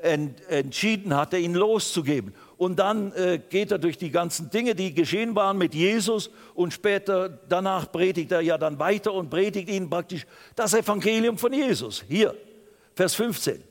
entschieden 0.01 1.15
hatte, 1.15 1.37
ihn 1.37 1.53
loszugeben. 1.53 2.33
Und 2.57 2.77
dann 2.77 3.13
äh, 3.13 3.39
geht 3.49 3.71
er 3.71 3.77
durch 3.77 3.97
die 3.97 4.11
ganzen 4.11 4.49
Dinge, 4.49 4.75
die 4.75 4.93
geschehen 4.93 5.35
waren 5.35 5.57
mit 5.57 5.73
Jesus 5.73 6.29
und 6.55 6.73
später 6.73 7.29
danach 7.29 7.91
predigt 7.91 8.31
er 8.31 8.41
ja 8.41 8.57
dann 8.57 8.79
weiter 8.79 9.13
und 9.13 9.29
predigt 9.29 9.69
ihnen 9.69 9.89
praktisch 9.89 10.25
das 10.55 10.73
Evangelium 10.73 11.37
von 11.37 11.53
Jesus. 11.53 12.03
Hier, 12.07 12.35
Vers 12.95 13.15
15. 13.15 13.63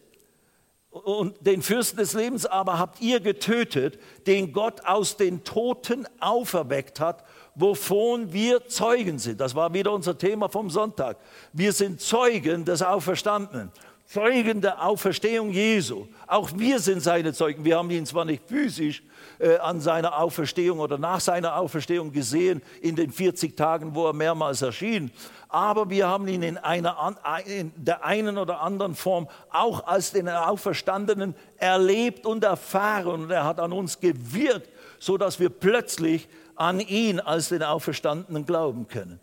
Und 0.91 1.47
den 1.47 1.61
Fürsten 1.61 1.99
des 1.99 2.15
Lebens 2.15 2.47
aber 2.47 2.79
habt 2.79 3.01
ihr 3.01 3.21
getötet, 3.21 3.99
den 4.27 4.53
Gott 4.53 4.81
aus 4.87 5.17
den 5.17 5.45
Toten 5.45 6.07
auferweckt 6.19 6.99
hat, 6.99 7.25
wovon 7.55 8.33
wir 8.33 8.67
Zeugen 8.69 9.19
sind. 9.19 9.41
Das 9.41 9.55
war 9.55 9.75
wieder 9.75 9.93
unser 9.93 10.17
Thema 10.17 10.49
vom 10.49 10.71
Sonntag. 10.71 11.19
Wir 11.53 11.73
sind 11.73 12.01
Zeugen 12.01 12.65
des 12.65 12.83
Auferstandenen. 12.83 13.71
Zeugen 14.11 14.63
der 14.63 14.83
Auferstehung 14.87 15.51
Jesu. 15.51 16.07
Auch 16.27 16.49
wir 16.57 16.81
sind 16.81 17.03
seine 17.03 17.35
Zeugen. 17.35 17.63
Wir 17.63 17.77
haben 17.77 17.91
ihn 17.91 18.07
zwar 18.07 18.25
nicht 18.25 18.43
physisch 18.49 19.03
äh, 19.39 19.59
an 19.59 19.83
seiner 19.83 20.19
Auferstehung 20.19 20.79
oder 20.79 20.97
nach 20.97 21.21
seiner 21.21 21.57
Auferstehung 21.57 22.11
gesehen, 22.11 22.63
in 22.81 22.97
den 22.97 23.13
40 23.13 23.55
Tagen, 23.55 23.95
wo 23.95 24.07
er 24.07 24.15
mehrmals 24.15 24.63
erschien, 24.63 25.11
aber 25.51 25.91
wir 25.91 26.09
haben 26.09 26.27
ihn 26.27 26.43
in, 26.43 26.57
einer, 26.57 27.17
in 27.45 27.71
der 27.77 28.03
einen 28.03 28.39
oder 28.39 28.63
anderen 28.63 28.95
Form 28.95 29.29
auch 29.51 29.87
als 29.87 30.13
den 30.13 30.27
Auferstandenen 30.27 31.35
erlebt 31.59 32.25
und 32.25 32.45
erfahren. 32.45 33.25
Und 33.25 33.31
er 33.31 33.45
hat 33.45 33.61
an 33.61 33.75
uns 33.75 34.01
gewirkt, 34.01 34.71
sodass 34.99 35.39
wir 35.39 35.51
plötzlich 35.51 36.29
an 36.57 36.81
ihn 36.81 37.21
als 37.21 37.51
den 37.51 37.63
Auferstandenen 37.63 38.47
glauben 38.47 38.89
können 38.89 39.21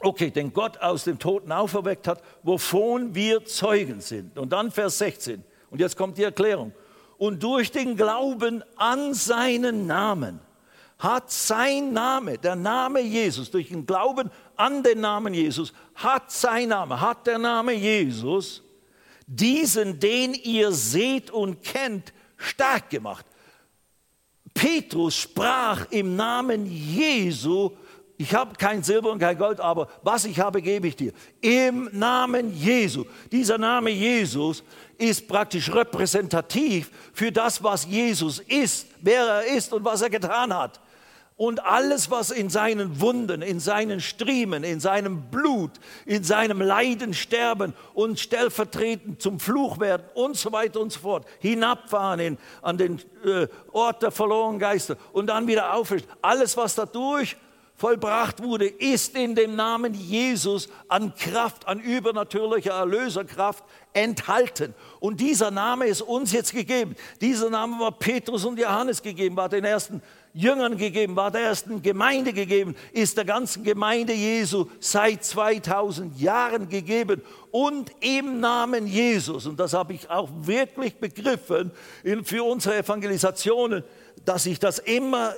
okay, 0.00 0.30
den 0.30 0.52
Gott 0.52 0.78
aus 0.78 1.04
dem 1.04 1.18
Toten 1.18 1.52
auferweckt 1.52 2.06
hat, 2.08 2.22
wovon 2.42 3.14
wir 3.14 3.44
Zeugen 3.44 4.00
sind. 4.00 4.38
Und 4.38 4.52
dann 4.52 4.70
Vers 4.70 4.98
16. 4.98 5.42
Und 5.70 5.80
jetzt 5.80 5.96
kommt 5.96 6.18
die 6.18 6.22
Erklärung. 6.22 6.72
Und 7.18 7.42
durch 7.42 7.70
den 7.70 7.96
Glauben 7.96 8.62
an 8.76 9.14
seinen 9.14 9.86
Namen 9.86 10.40
hat 10.98 11.30
sein 11.30 11.92
Name, 11.92 12.38
der 12.38 12.56
Name 12.56 13.00
Jesus, 13.00 13.50
durch 13.50 13.68
den 13.68 13.86
Glauben 13.86 14.30
an 14.56 14.82
den 14.82 15.00
Namen 15.00 15.34
Jesus, 15.34 15.72
hat 15.94 16.30
sein 16.30 16.70
Name, 16.70 17.00
hat 17.00 17.26
der 17.26 17.38
Name 17.38 17.72
Jesus, 17.72 18.62
diesen, 19.26 19.98
den 19.98 20.34
ihr 20.34 20.72
seht 20.72 21.30
und 21.30 21.62
kennt, 21.62 22.12
stark 22.36 22.90
gemacht. 22.90 23.26
Petrus 24.54 25.16
sprach 25.16 25.90
im 25.90 26.16
Namen 26.16 26.66
Jesu 26.66 27.72
ich 28.18 28.34
habe 28.34 28.54
kein 28.56 28.82
Silber 28.82 29.12
und 29.12 29.18
kein 29.18 29.36
Gold, 29.36 29.60
aber 29.60 29.88
was 30.02 30.24
ich 30.24 30.40
habe, 30.40 30.62
gebe 30.62 30.88
ich 30.88 30.96
dir. 30.96 31.12
Im 31.40 31.90
Namen 31.92 32.54
Jesu. 32.54 33.04
Dieser 33.30 33.58
Name 33.58 33.90
Jesus 33.90 34.62
ist 34.96 35.28
praktisch 35.28 35.72
repräsentativ 35.72 36.90
für 37.12 37.30
das, 37.30 37.62
was 37.62 37.84
Jesus 37.84 38.38
ist, 38.38 38.86
wer 39.00 39.22
er 39.22 39.56
ist 39.56 39.72
und 39.72 39.84
was 39.84 40.00
er 40.00 40.10
getan 40.10 40.54
hat. 40.56 40.80
Und 41.38 41.62
alles, 41.66 42.10
was 42.10 42.30
in 42.30 42.48
seinen 42.48 42.98
Wunden, 42.98 43.42
in 43.42 43.60
seinen 43.60 44.00
Striemen, 44.00 44.64
in 44.64 44.80
seinem 44.80 45.30
Blut, 45.30 45.72
in 46.06 46.24
seinem 46.24 46.62
Leiden, 46.62 47.12
Sterben 47.12 47.74
und 47.92 48.18
stellvertretend 48.18 49.20
zum 49.20 49.38
Fluch 49.38 49.78
werden 49.78 50.04
und 50.14 50.38
so 50.38 50.50
weiter 50.50 50.80
und 50.80 50.92
so 50.92 51.00
fort, 51.00 51.26
hinabfahren 51.40 52.20
in, 52.20 52.38
an 52.62 52.78
den 52.78 53.02
äh, 53.22 53.48
Ort 53.70 54.02
der 54.02 54.12
verlorenen 54.12 54.58
Geister 54.58 54.96
und 55.12 55.26
dann 55.26 55.46
wieder 55.46 55.74
aufrichten. 55.74 56.10
Alles, 56.22 56.56
was 56.56 56.74
dadurch 56.74 57.36
vollbracht 57.76 58.42
wurde, 58.42 58.66
ist 58.66 59.16
in 59.16 59.34
dem 59.34 59.54
Namen 59.54 59.92
Jesus 59.94 60.68
an 60.88 61.14
Kraft, 61.14 61.68
an 61.68 61.78
übernatürlicher 61.80 62.72
Erlöserkraft 62.72 63.64
enthalten. 63.92 64.74
Und 65.00 65.20
dieser 65.20 65.50
Name 65.50 65.86
ist 65.86 66.02
uns 66.02 66.32
jetzt 66.32 66.52
gegeben. 66.52 66.96
Dieser 67.20 67.50
Name 67.50 67.78
war 67.78 67.92
Petrus 67.92 68.44
und 68.44 68.58
Johannes 68.58 69.02
gegeben, 69.02 69.36
war 69.36 69.48
den 69.48 69.64
ersten 69.64 70.02
Jüngern 70.32 70.76
gegeben, 70.76 71.16
war 71.16 71.30
der 71.30 71.42
ersten 71.42 71.80
Gemeinde 71.80 72.34
gegeben, 72.34 72.76
ist 72.92 73.16
der 73.16 73.24
ganzen 73.24 73.64
Gemeinde 73.64 74.12
Jesu 74.12 74.66
seit 74.80 75.24
2000 75.24 76.20
Jahren 76.20 76.68
gegeben 76.68 77.22
und 77.50 77.90
im 78.00 78.40
Namen 78.40 78.86
Jesus. 78.86 79.46
Und 79.46 79.58
das 79.58 79.72
habe 79.72 79.94
ich 79.94 80.10
auch 80.10 80.28
wirklich 80.40 80.96
begriffen 80.96 81.70
für 82.24 82.44
unsere 82.44 82.76
Evangelisationen, 82.76 83.82
dass 84.26 84.44
ich 84.44 84.58
das 84.58 84.78
immer 84.78 85.34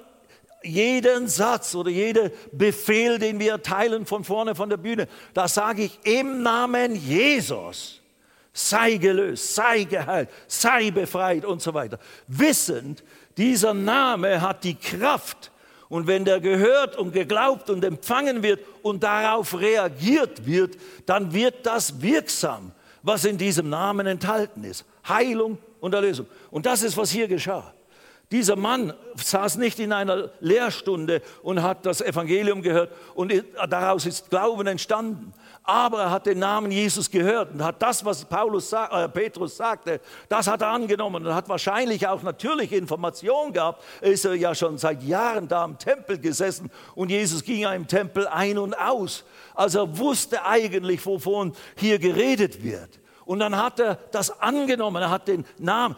jeden 0.62 1.28
Satz 1.28 1.74
oder 1.74 1.90
jeder 1.90 2.30
Befehl, 2.52 3.18
den 3.18 3.38
wir 3.38 3.52
erteilen 3.52 4.06
von 4.06 4.24
vorne 4.24 4.54
von 4.54 4.68
der 4.68 4.76
Bühne, 4.76 5.08
da 5.34 5.48
sage 5.48 5.84
ich 5.84 5.98
im 6.04 6.42
Namen 6.42 6.94
Jesus, 6.94 8.00
sei 8.52 8.96
gelöst, 8.96 9.54
sei 9.54 9.84
geheilt, 9.84 10.30
sei 10.46 10.90
befreit 10.90 11.44
und 11.44 11.62
so 11.62 11.74
weiter. 11.74 11.98
Wissend, 12.26 13.04
dieser 13.36 13.74
Name 13.74 14.40
hat 14.40 14.64
die 14.64 14.74
Kraft. 14.74 15.52
Und 15.88 16.06
wenn 16.06 16.24
der 16.26 16.40
gehört 16.40 16.96
und 16.98 17.12
geglaubt 17.12 17.70
und 17.70 17.82
empfangen 17.82 18.42
wird 18.42 18.60
und 18.82 19.02
darauf 19.02 19.58
reagiert 19.58 20.44
wird, 20.44 20.76
dann 21.06 21.32
wird 21.32 21.64
das 21.64 22.02
wirksam, 22.02 22.72
was 23.02 23.24
in 23.24 23.38
diesem 23.38 23.70
Namen 23.70 24.06
enthalten 24.06 24.64
ist. 24.64 24.84
Heilung 25.08 25.56
und 25.80 25.94
Erlösung. 25.94 26.26
Und 26.50 26.66
das 26.66 26.82
ist, 26.82 26.96
was 26.96 27.10
hier 27.10 27.26
geschah. 27.26 27.72
Dieser 28.30 28.56
Mann 28.56 28.92
saß 29.16 29.56
nicht 29.56 29.78
in 29.78 29.90
einer 29.90 30.28
Lehrstunde 30.40 31.22
und 31.42 31.62
hat 31.62 31.86
das 31.86 32.02
Evangelium 32.02 32.60
gehört 32.60 32.92
und 33.14 33.32
daraus 33.70 34.04
ist 34.04 34.28
Glauben 34.28 34.66
entstanden. 34.66 35.32
Aber 35.62 36.02
er 36.02 36.10
hat 36.10 36.26
den 36.26 36.38
Namen 36.38 36.70
Jesus 36.70 37.10
gehört 37.10 37.52
und 37.52 37.64
hat 37.64 37.80
das, 37.80 38.04
was 38.04 38.26
Paulus, 38.26 38.70
äh, 38.72 39.08
Petrus 39.08 39.56
sagte, 39.56 40.00
das 40.28 40.46
hat 40.46 40.60
er 40.60 40.68
angenommen 40.68 41.26
und 41.26 41.34
hat 41.34 41.48
wahrscheinlich 41.48 42.06
auch 42.06 42.22
natürlich 42.22 42.72
Information 42.72 43.52
gehabt. 43.52 43.82
Er 44.02 44.12
ist 44.12 44.24
ja 44.24 44.54
schon 44.54 44.76
seit 44.76 45.02
Jahren 45.02 45.48
da 45.48 45.64
im 45.64 45.78
Tempel 45.78 46.18
gesessen 46.18 46.70
und 46.94 47.10
Jesus 47.10 47.42
ging 47.42 47.60
ja 47.60 47.72
im 47.72 47.86
Tempel 47.86 48.26
ein 48.28 48.58
und 48.58 48.74
aus. 48.74 49.24
Also 49.54 49.80
er 49.80 49.98
wusste 49.98 50.44
eigentlich, 50.44 51.04
wovon 51.06 51.54
hier 51.76 51.98
geredet 51.98 52.62
wird. 52.62 53.00
Und 53.24 53.40
dann 53.40 53.56
hat 53.56 53.80
er 53.80 53.96
das 54.10 54.40
angenommen, 54.40 55.02
er 55.02 55.10
hat 55.10 55.28
den 55.28 55.44
Namen, 55.58 55.96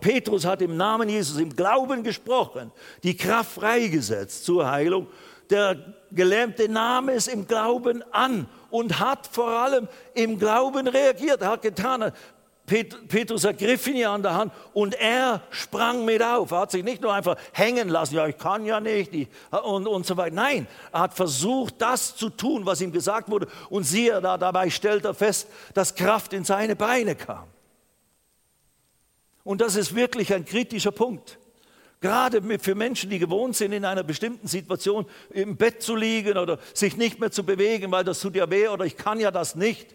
Petrus 0.00 0.44
hat 0.44 0.62
im 0.62 0.76
Namen 0.76 1.08
Jesus 1.08 1.38
im 1.38 1.54
Glauben 1.54 2.02
gesprochen, 2.02 2.72
die 3.02 3.16
Kraft 3.16 3.52
freigesetzt 3.52 4.44
zur 4.44 4.70
Heilung. 4.70 5.06
Der 5.50 5.76
Gelähmte 6.10 6.68
nahm 6.68 7.08
es 7.08 7.26
im 7.26 7.46
Glauben 7.46 8.04
an 8.12 8.46
und 8.70 8.98
hat 8.98 9.26
vor 9.26 9.48
allem 9.48 9.88
im 10.14 10.38
Glauben 10.38 10.86
reagiert. 10.86 11.40
Er 11.40 11.48
hat 11.48 11.62
getan, 11.62 12.12
Petrus 12.66 13.44
ergriff 13.44 13.86
ihn 13.86 13.96
ja 13.96 14.14
an 14.14 14.22
der 14.22 14.34
Hand 14.34 14.52
und 14.74 14.94
er 14.94 15.40
sprang 15.50 16.04
mit 16.04 16.22
auf. 16.22 16.50
Er 16.50 16.60
hat 16.60 16.70
sich 16.70 16.84
nicht 16.84 17.00
nur 17.00 17.14
einfach 17.14 17.36
hängen 17.52 17.88
lassen, 17.88 18.16
ja, 18.16 18.26
ich 18.26 18.36
kann 18.36 18.66
ja 18.66 18.78
nicht 18.78 19.10
und, 19.50 19.86
und 19.86 20.06
so 20.06 20.16
weiter. 20.16 20.34
Nein, 20.34 20.66
er 20.92 21.00
hat 21.00 21.14
versucht, 21.14 21.76
das 21.78 22.14
zu 22.14 22.28
tun, 22.28 22.66
was 22.66 22.80
ihm 22.80 22.92
gesagt 22.92 23.30
wurde. 23.30 23.48
Und 23.70 23.84
siehe, 23.84 24.20
da, 24.20 24.36
dabei 24.36 24.68
stellt 24.68 25.04
er 25.06 25.14
fest, 25.14 25.48
dass 25.72 25.94
Kraft 25.94 26.34
in 26.34 26.44
seine 26.44 26.76
Beine 26.76 27.14
kam. 27.14 27.44
Und 29.48 29.62
das 29.62 29.76
ist 29.76 29.94
wirklich 29.94 30.34
ein 30.34 30.44
kritischer 30.44 30.90
Punkt. 30.90 31.38
Gerade 32.02 32.42
für 32.58 32.74
Menschen, 32.74 33.08
die 33.08 33.18
gewohnt 33.18 33.56
sind, 33.56 33.72
in 33.72 33.86
einer 33.86 34.02
bestimmten 34.02 34.46
Situation 34.46 35.06
im 35.30 35.56
Bett 35.56 35.82
zu 35.82 35.96
liegen 35.96 36.36
oder 36.36 36.58
sich 36.74 36.98
nicht 36.98 37.18
mehr 37.18 37.30
zu 37.30 37.44
bewegen, 37.44 37.90
weil 37.90 38.04
das 38.04 38.20
tut 38.20 38.36
ja 38.36 38.50
weh 38.50 38.68
oder 38.68 38.84
ich 38.84 38.98
kann 38.98 39.18
ja 39.18 39.30
das 39.30 39.54
nicht. 39.54 39.94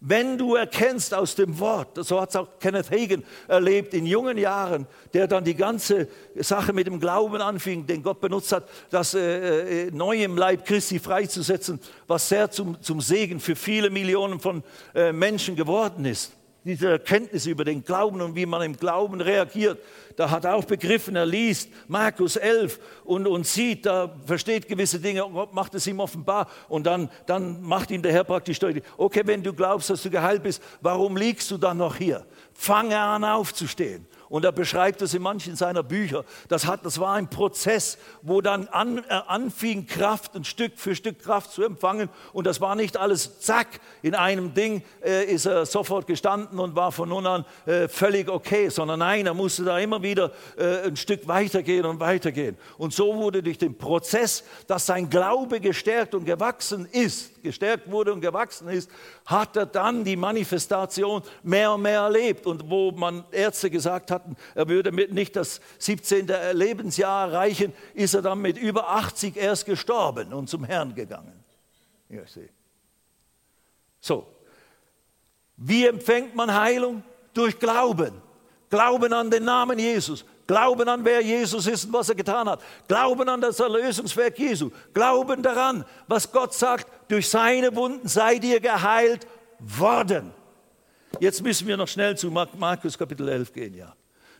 Wenn 0.00 0.36
du 0.36 0.56
erkennst 0.56 1.14
aus 1.14 1.34
dem 1.36 1.58
Wort, 1.58 2.04
so 2.04 2.20
hat 2.20 2.28
es 2.28 2.36
auch 2.36 2.58
Kenneth 2.60 2.90
Hagen 2.90 3.24
erlebt 3.48 3.94
in 3.94 4.04
jungen 4.04 4.36
Jahren, 4.36 4.86
der 5.14 5.26
dann 5.26 5.42
die 5.42 5.54
ganze 5.54 6.06
Sache 6.34 6.74
mit 6.74 6.86
dem 6.86 7.00
Glauben 7.00 7.40
anfing, 7.40 7.86
den 7.86 8.02
Gott 8.02 8.20
benutzt 8.20 8.52
hat, 8.52 8.68
das 8.90 9.14
äh, 9.14 9.86
äh, 9.86 9.90
neu 9.90 10.22
im 10.22 10.36
Leib 10.36 10.66
Christi 10.66 10.98
freizusetzen, 10.98 11.80
was 12.06 12.28
sehr 12.28 12.50
zum, 12.50 12.82
zum 12.82 13.00
Segen 13.00 13.40
für 13.40 13.56
viele 13.56 13.88
Millionen 13.88 14.38
von 14.38 14.62
äh, 14.94 15.12
Menschen 15.12 15.56
geworden 15.56 16.04
ist 16.04 16.32
diese 16.66 16.90
Erkenntnis 16.90 17.46
über 17.46 17.64
den 17.64 17.84
Glauben 17.84 18.20
und 18.20 18.34
wie 18.34 18.44
man 18.44 18.60
im 18.62 18.76
Glauben 18.76 19.20
reagiert, 19.20 19.78
da 20.16 20.30
hat 20.30 20.44
er 20.44 20.56
auch 20.56 20.64
begriffen, 20.64 21.14
er 21.14 21.24
liest 21.24 21.70
Markus 21.86 22.34
11 22.34 22.80
und, 23.04 23.26
und 23.28 23.46
sieht, 23.46 23.86
da 23.86 24.12
versteht 24.24 24.66
gewisse 24.66 24.98
Dinge, 24.98 25.20
Gott 25.32 25.54
macht 25.54 25.76
es 25.76 25.86
ihm 25.86 26.00
offenbar 26.00 26.48
und 26.68 26.84
dann, 26.84 27.08
dann 27.26 27.62
macht 27.62 27.92
ihm 27.92 28.02
der 28.02 28.12
Herr 28.12 28.24
praktisch 28.24 28.58
deutlich, 28.58 28.82
okay, 28.96 29.22
wenn 29.24 29.44
du 29.44 29.52
glaubst, 29.52 29.90
dass 29.90 30.02
du 30.02 30.10
geheilt 30.10 30.42
bist, 30.42 30.60
warum 30.80 31.16
liegst 31.16 31.50
du 31.52 31.56
dann 31.56 31.78
noch 31.78 31.94
hier? 31.94 32.26
Fange 32.52 32.98
an 32.98 33.22
aufzustehen. 33.22 34.04
Und 34.28 34.44
er 34.44 34.52
beschreibt 34.52 35.02
es 35.02 35.14
in 35.14 35.22
manchen 35.22 35.56
seiner 35.56 35.82
Bücher. 35.82 36.24
Das, 36.48 36.66
hat, 36.66 36.84
das 36.84 36.98
war 36.98 37.14
ein 37.14 37.28
Prozess, 37.28 37.98
wo 38.22 38.40
dann 38.40 38.68
an, 38.68 38.98
äh, 38.98 39.20
anfing, 39.26 39.86
Kraft 39.86 40.34
und 40.34 40.46
Stück 40.46 40.72
für 40.76 40.94
Stück 40.94 41.22
Kraft 41.22 41.52
zu 41.52 41.62
empfangen. 41.62 42.08
Und 42.32 42.46
das 42.46 42.60
war 42.60 42.74
nicht 42.74 42.96
alles 42.96 43.40
zack, 43.40 43.80
in 44.02 44.14
einem 44.14 44.54
Ding 44.54 44.82
äh, 45.04 45.24
ist 45.24 45.46
er 45.46 45.66
sofort 45.66 46.06
gestanden 46.06 46.58
und 46.58 46.74
war 46.74 46.92
von 46.92 47.08
nun 47.08 47.26
an 47.26 47.44
äh, 47.66 47.88
völlig 47.88 48.28
okay, 48.28 48.68
sondern 48.68 48.98
nein, 49.00 49.26
er 49.26 49.34
musste 49.34 49.64
da 49.64 49.78
immer 49.78 50.02
wieder 50.02 50.32
äh, 50.56 50.88
ein 50.88 50.96
Stück 50.96 51.28
weitergehen 51.28 51.84
und 51.84 52.00
weitergehen. 52.00 52.56
Und 52.78 52.92
so 52.92 53.14
wurde 53.14 53.42
durch 53.42 53.58
den 53.58 53.76
Prozess, 53.78 54.44
dass 54.66 54.86
sein 54.86 55.08
Glaube 55.08 55.60
gestärkt 55.60 56.14
und 56.14 56.24
gewachsen 56.24 56.86
ist, 56.90 57.30
gestärkt 57.46 57.90
wurde 57.90 58.12
und 58.12 58.20
gewachsen 58.20 58.68
ist, 58.68 58.90
hat 59.24 59.56
er 59.56 59.66
dann 59.66 60.04
die 60.04 60.16
Manifestation 60.16 61.22
mehr 61.42 61.72
und 61.72 61.82
mehr 61.82 62.00
erlebt. 62.00 62.46
Und 62.46 62.68
wo 62.68 62.90
man 62.90 63.24
Ärzte 63.30 63.70
gesagt 63.70 64.10
hatten, 64.10 64.36
er 64.54 64.68
würde 64.68 64.92
nicht 64.92 65.36
das 65.36 65.60
17. 65.78 66.30
Lebensjahr 66.52 67.28
erreichen, 67.28 67.72
ist 67.94 68.14
er 68.14 68.22
dann 68.22 68.40
mit 68.40 68.58
über 68.58 68.90
80 68.90 69.36
erst 69.36 69.66
gestorben 69.66 70.32
und 70.32 70.48
zum 70.48 70.64
Herrn 70.64 70.94
gegangen. 70.94 71.44
Ja, 72.08 72.20
so, 74.00 74.26
wie 75.56 75.86
empfängt 75.86 76.34
man 76.34 76.54
Heilung? 76.54 77.02
Durch 77.34 77.58
Glauben. 77.58 78.22
Glauben 78.70 79.12
an 79.12 79.30
den 79.30 79.44
Namen 79.44 79.78
Jesus. 79.78 80.24
Glauben 80.46 80.88
an, 80.88 81.04
wer 81.04 81.20
Jesus 81.22 81.66
ist 81.66 81.86
und 81.86 81.92
was 81.92 82.08
er 82.08 82.14
getan 82.14 82.48
hat. 82.48 82.62
Glauben 82.86 83.28
an 83.28 83.40
das 83.40 83.58
Erlösungswerk 83.58 84.38
Jesu. 84.38 84.70
Glauben 84.94 85.42
daran, 85.42 85.84
was 86.06 86.30
Gott 86.30 86.54
sagt, 86.54 86.86
durch 87.08 87.28
seine 87.28 87.74
Wunden 87.76 88.08
seid 88.08 88.44
ihr 88.44 88.60
geheilt 88.60 89.26
worden. 89.58 90.32
Jetzt 91.20 91.42
müssen 91.42 91.66
wir 91.66 91.76
noch 91.76 91.88
schnell 91.88 92.16
zu 92.16 92.30
Markus 92.30 92.98
Kapitel 92.98 93.28
11 93.28 93.52
gehen, 93.52 93.74
ja. 93.74 93.94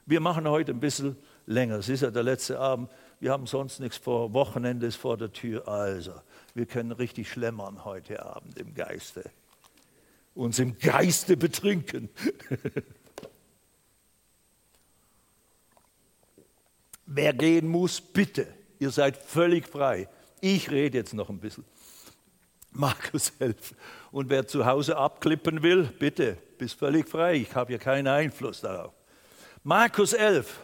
Wir 0.05 0.21
machen 0.21 0.49
heute 0.49 0.73
ein 0.73 0.79
bisschen 0.81 1.17
länger. 1.47 1.77
Es 1.77 1.89
ist 1.89 2.03
ja 2.03 2.11
der 2.11 2.23
letzte 2.23 2.61
Abend. 2.61 2.91
Wir 3.19 3.33
haben 3.33 3.47
sonst 3.47 3.81
nichts 3.81 3.97
vor. 3.97 4.35
Wochenende 4.35 4.87
ist 4.87 4.97
vor 4.97 5.17
der 5.17 5.33
Tür. 5.33 5.67
Also, 5.67 6.12
wir 6.55 6.67
können 6.67 6.93
richtig 6.93 7.31
schlemmern 7.31 7.85
heute 7.85 8.25
Abend 8.25 8.59
im 8.59 8.75
Geiste. 8.75 9.31
Uns 10.35 10.59
im 10.59 10.79
Geiste 10.79 11.37
betrinken. 11.37 12.11
Wer 17.07 17.33
gehen 17.33 17.67
muss, 17.69 18.01
bitte. 18.01 18.47
Ihr 18.79 18.91
seid 18.91 19.17
völlig 19.17 19.67
frei. 19.67 20.09
Ich 20.41 20.71
rede 20.71 20.99
jetzt 20.99 21.14
noch 21.14 21.31
ein 21.31 21.39
bisschen. 21.39 21.64
Markus 22.77 23.33
11. 23.39 23.74
Und 24.12 24.29
wer 24.29 24.47
zu 24.47 24.66
Hause 24.66 24.97
abklippen 24.99 25.62
will, 25.62 25.85
bitte, 25.85 26.37
bist 26.59 26.79
völlig 26.79 27.09
frei. 27.09 27.37
Ich 27.37 27.55
habe 27.55 27.72
ja 27.72 27.79
keinen 27.79 28.07
Einfluss 28.07 28.61
darauf. 28.61 28.93
Markus 29.62 30.12
11. 30.12 30.61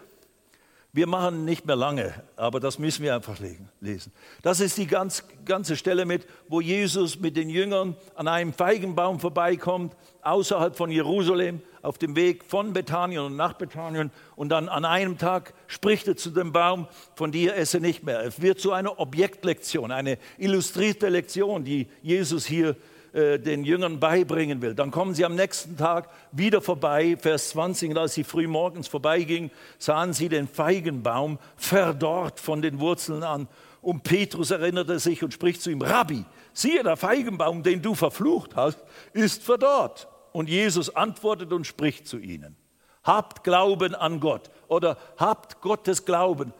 Wir 0.92 1.06
machen 1.06 1.46
nicht 1.46 1.64
mehr 1.64 1.74
lange, 1.74 2.12
aber 2.36 2.60
das 2.60 2.78
müssen 2.78 3.02
wir 3.02 3.14
einfach 3.14 3.38
lesen. 3.80 4.12
Das 4.42 4.60
ist 4.60 4.76
die 4.76 4.86
ganz, 4.86 5.24
ganze 5.46 5.74
Stelle 5.74 6.04
mit, 6.04 6.26
wo 6.48 6.60
Jesus 6.60 7.18
mit 7.18 7.34
den 7.34 7.48
Jüngern 7.48 7.96
an 8.14 8.28
einem 8.28 8.52
Feigenbaum 8.52 9.18
vorbeikommt, 9.18 9.96
außerhalb 10.20 10.76
von 10.76 10.90
Jerusalem, 10.90 11.62
auf 11.82 11.98
dem 11.98 12.16
Weg 12.16 12.44
von 12.44 12.72
Bethanien 12.72 13.24
und 13.24 13.36
nach 13.36 13.54
Bethanien. 13.54 14.10
Und 14.36 14.48
dann 14.48 14.68
an 14.68 14.84
einem 14.84 15.18
Tag 15.18 15.52
spricht 15.66 16.08
er 16.08 16.16
zu 16.16 16.30
dem 16.30 16.52
Baum, 16.52 16.86
von 17.14 17.32
dir 17.32 17.56
esse 17.56 17.80
nicht 17.80 18.04
mehr. 18.04 18.24
Es 18.24 18.40
wird 18.40 18.60
zu 18.60 18.72
einer 18.72 18.98
Objektlektion, 18.98 19.90
eine 19.90 20.18
illustrierte 20.38 21.08
Lektion, 21.08 21.64
die 21.64 21.88
Jesus 22.02 22.46
hier 22.46 22.76
äh, 23.12 23.38
den 23.38 23.64
Jüngern 23.64 24.00
beibringen 24.00 24.62
will. 24.62 24.74
Dann 24.74 24.90
kommen 24.90 25.14
sie 25.14 25.24
am 25.24 25.34
nächsten 25.34 25.76
Tag 25.76 26.08
wieder 26.30 26.62
vorbei, 26.62 27.16
Vers 27.20 27.50
20, 27.50 27.90
und 27.90 27.98
als 27.98 28.14
sie 28.14 28.24
früh 28.24 28.46
morgens 28.46 28.88
vorbeigingen, 28.88 29.50
sahen 29.78 30.14
sie 30.14 30.30
den 30.30 30.48
Feigenbaum 30.48 31.38
verdorrt 31.56 32.40
von 32.40 32.62
den 32.62 32.80
Wurzeln 32.80 33.22
an. 33.22 33.48
Und 33.82 34.04
Petrus 34.04 34.50
erinnerte 34.52 34.98
sich 34.98 35.22
und 35.24 35.34
spricht 35.34 35.60
zu 35.60 35.70
ihm, 35.70 35.82
Rabbi, 35.82 36.24
siehe, 36.52 36.82
der 36.84 36.96
Feigenbaum, 36.96 37.62
den 37.62 37.82
du 37.82 37.94
verflucht 37.94 38.54
hast, 38.54 38.78
ist 39.12 39.42
verdorrt. 39.42 40.08
Und 40.32 40.48
Jesus 40.48 40.94
antwortet 40.94 41.52
und 41.52 41.66
spricht 41.66 42.08
zu 42.08 42.18
ihnen, 42.18 42.56
habt 43.04 43.44
Glauben 43.44 43.94
an 43.94 44.20
Gott 44.20 44.50
oder 44.68 44.96
habt 45.16 45.60
Gottes 45.60 46.04
Glauben, 46.04 46.52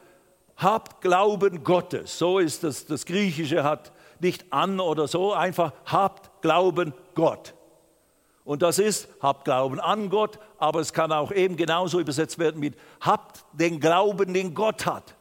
habt 0.57 1.01
Glauben 1.01 1.63
Gottes. 1.63 2.17
So 2.17 2.39
ist 2.39 2.63
das, 2.63 2.85
das 2.85 3.05
Griechische 3.05 3.63
hat 3.63 3.91
nicht 4.19 4.51
an 4.51 4.79
oder 4.79 5.07
so, 5.07 5.33
einfach 5.33 5.73
habt 5.85 6.41
Glauben 6.41 6.93
Gott. 7.15 7.53
Und 8.45 8.61
das 8.61 8.77
ist, 8.77 9.07
habt 9.21 9.45
Glauben 9.45 9.79
an 9.79 10.09
Gott, 10.09 10.37
aber 10.57 10.81
es 10.81 10.91
kann 10.91 11.11
auch 11.11 11.31
eben 11.31 11.55
genauso 11.55 11.99
übersetzt 11.99 12.39
werden 12.39 12.59
mit, 12.59 12.75
habt 12.99 13.45
den 13.53 13.79
Glauben, 13.79 14.33
den 14.33 14.53
Gott 14.53 14.85
hat. 14.85 15.15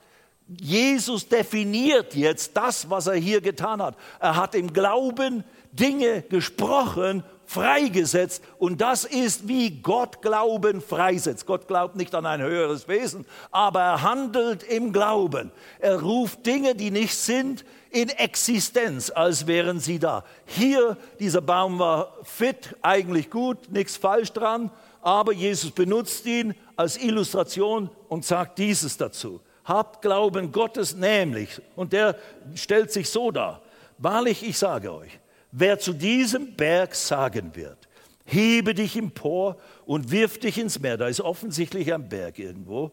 Jesus 0.48 1.28
definiert 1.28 2.14
jetzt 2.14 2.57
das, 2.57 2.90
was 2.90 3.07
er 3.07 3.14
hier 3.14 3.40
getan 3.40 3.80
hat. 3.80 3.96
Er 4.18 4.36
hat 4.36 4.55
im 4.55 4.72
Glauben 4.72 5.44
Dinge 5.70 6.22
gesprochen, 6.22 7.22
freigesetzt 7.53 8.42
und 8.59 8.80
das 8.80 9.05
ist, 9.05 9.46
wie 9.46 9.70
Gott 9.70 10.22
Glauben 10.22 10.80
freisetzt. 10.80 11.46
Gott 11.46 11.68
glaubt 11.68 11.96
nicht 11.96 12.14
an 12.14 12.24
ein 12.24 12.40
höheres 12.40 12.88
Wesen, 12.88 13.26
aber 13.50 13.80
er 13.80 14.03
handelt 14.03 14.62
im 14.62 14.92
Glauben. 14.92 15.53
Er 15.78 16.00
ruft 16.00 16.46
Dinge, 16.46 16.74
die 16.74 16.90
nicht 16.90 17.14
sind, 17.14 17.64
in 17.90 18.09
Existenz, 18.09 19.11
als 19.11 19.46
wären 19.46 19.78
sie 19.78 19.98
da. 19.98 20.24
Hier, 20.46 20.96
dieser 21.20 21.42
Baum 21.42 21.78
war 21.78 22.14
fit, 22.22 22.74
eigentlich 22.80 23.28
gut, 23.28 23.70
nichts 23.70 23.96
falsch 23.96 24.32
dran, 24.32 24.70
aber 25.03 25.32
Jesus 25.32 25.70
benutzt 25.72 26.24
ihn 26.26 26.55
als 26.74 26.96
Illustration 26.96 27.90
und 28.09 28.24
sagt 28.24 28.59
dieses 28.59 28.96
dazu. 28.96 29.40
Habt 29.64 30.00
Glauben 30.00 30.50
Gottes 30.50 30.96
nämlich, 30.96 31.61
und 31.76 31.92
der 31.92 32.16
stellt 32.55 32.90
sich 32.90 33.11
so 33.11 33.30
dar, 33.30 33.61
wahrlich, 33.98 34.42
ich 34.42 34.57
sage 34.59 34.92
euch, 34.92 35.18
wer 35.53 35.78
zu 35.78 35.92
diesem 35.92 36.57
Berg 36.57 36.94
sagen 36.94 37.55
wird, 37.55 37.88
hebe 38.24 38.74
dich 38.74 38.96
empor 38.96 39.59
und 39.84 40.11
wirf 40.11 40.38
dich 40.38 40.59
ins 40.59 40.80
Meer, 40.80 40.96
da 40.96 41.07
ist 41.07 41.20
offensichtlich 41.20 41.92
ein 41.92 42.09
Berg 42.09 42.38
irgendwo, 42.38 42.92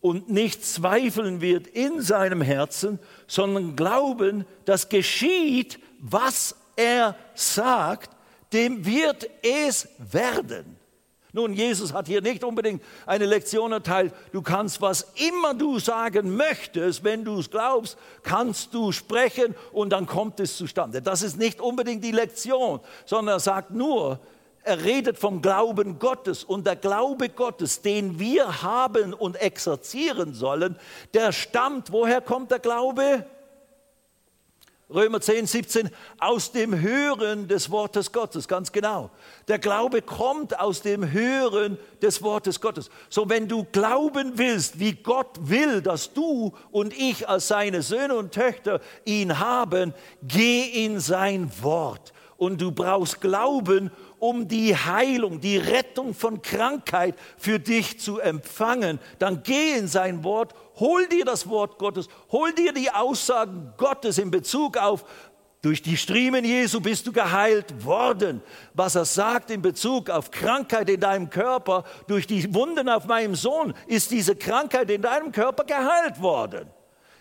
und 0.00 0.30
nicht 0.30 0.64
zweifeln 0.64 1.40
wird 1.40 1.66
in 1.66 2.00
seinem 2.00 2.40
Herzen, 2.40 2.98
sondern 3.26 3.76
glauben, 3.76 4.46
dass 4.64 4.88
geschieht, 4.88 5.78
was 6.00 6.56
er 6.76 7.16
sagt, 7.34 8.10
dem 8.52 8.86
wird 8.86 9.28
es 9.42 9.88
werden. 9.98 10.79
Nun, 11.32 11.52
Jesus 11.52 11.92
hat 11.92 12.08
hier 12.08 12.20
nicht 12.20 12.42
unbedingt 12.42 12.82
eine 13.06 13.26
Lektion 13.26 13.72
erteilt. 13.72 14.12
Du 14.32 14.42
kannst, 14.42 14.80
was 14.80 15.12
immer 15.14 15.54
du 15.54 15.78
sagen 15.78 16.36
möchtest, 16.36 17.04
wenn 17.04 17.24
du 17.24 17.38
es 17.38 17.50
glaubst, 17.50 17.96
kannst 18.22 18.74
du 18.74 18.90
sprechen 18.90 19.54
und 19.72 19.90
dann 19.90 20.06
kommt 20.06 20.40
es 20.40 20.56
zustande. 20.56 21.00
Das 21.02 21.22
ist 21.22 21.38
nicht 21.38 21.60
unbedingt 21.60 22.02
die 22.02 22.10
Lektion, 22.10 22.80
sondern 23.04 23.36
er 23.36 23.40
sagt 23.40 23.70
nur, 23.70 24.18
er 24.62 24.84
redet 24.84 25.18
vom 25.18 25.40
Glauben 25.40 25.98
Gottes 25.98 26.44
und 26.44 26.66
der 26.66 26.76
Glaube 26.76 27.28
Gottes, 27.28 27.80
den 27.80 28.18
wir 28.18 28.62
haben 28.62 29.14
und 29.14 29.40
exerzieren 29.40 30.34
sollen, 30.34 30.76
der 31.14 31.32
stammt, 31.32 31.92
woher 31.92 32.20
kommt 32.20 32.50
der 32.50 32.58
Glaube? 32.58 33.24
Römer 34.92 35.20
10, 35.20 35.46
17, 35.46 35.90
aus 36.18 36.50
dem 36.50 36.80
Hören 36.80 37.46
des 37.46 37.70
Wortes 37.70 38.10
Gottes, 38.10 38.48
ganz 38.48 38.72
genau. 38.72 39.10
Der 39.46 39.60
Glaube 39.60 40.02
kommt 40.02 40.58
aus 40.58 40.82
dem 40.82 41.12
Hören 41.12 41.78
des 42.02 42.22
Wortes 42.22 42.60
Gottes. 42.60 42.90
So, 43.08 43.28
wenn 43.28 43.46
du 43.46 43.64
glauben 43.70 44.32
willst, 44.36 44.80
wie 44.80 44.94
Gott 44.94 45.38
will, 45.42 45.80
dass 45.80 46.12
du 46.12 46.52
und 46.72 46.92
ich 46.92 47.28
als 47.28 47.48
seine 47.48 47.82
Söhne 47.82 48.16
und 48.16 48.32
Töchter 48.32 48.80
ihn 49.04 49.38
haben, 49.38 49.94
geh 50.22 50.84
in 50.84 50.98
sein 50.98 51.50
Wort. 51.60 52.12
Und 52.36 52.60
du 52.60 52.72
brauchst 52.72 53.20
Glauben, 53.20 53.90
um 54.18 54.48
die 54.48 54.74
Heilung, 54.74 55.40
die 55.40 55.58
Rettung 55.58 56.14
von 56.14 56.42
Krankheit 56.42 57.14
für 57.36 57.58
dich 57.58 58.00
zu 58.00 58.18
empfangen, 58.18 58.98
dann 59.18 59.42
geh 59.42 59.72
in 59.76 59.88
sein 59.88 60.24
Wort, 60.24 60.54
hol 60.80 61.06
dir 61.06 61.24
das 61.24 61.48
Wort 61.48 61.78
Gottes, 61.78 62.08
hol 62.32 62.52
dir 62.52 62.72
die 62.72 62.90
Aussagen 62.90 63.72
Gottes 63.76 64.18
in 64.18 64.30
Bezug 64.30 64.76
auf, 64.76 65.04
durch 65.62 65.82
die 65.82 65.98
Striemen 65.98 66.42
Jesu 66.44 66.80
bist 66.80 67.06
du 67.06 67.12
geheilt 67.12 67.84
worden. 67.84 68.40
Was 68.72 68.94
er 68.94 69.04
sagt 69.04 69.50
in 69.50 69.60
Bezug 69.60 70.08
auf 70.08 70.30
Krankheit 70.30 70.88
in 70.88 71.00
deinem 71.00 71.28
Körper, 71.28 71.84
durch 72.06 72.26
die 72.26 72.54
Wunden 72.54 72.88
auf 72.88 73.04
meinem 73.04 73.34
Sohn 73.34 73.74
ist 73.86 74.10
diese 74.10 74.34
Krankheit 74.34 74.90
in 74.90 75.02
deinem 75.02 75.32
Körper 75.32 75.64
geheilt 75.64 76.20
worden. 76.22 76.66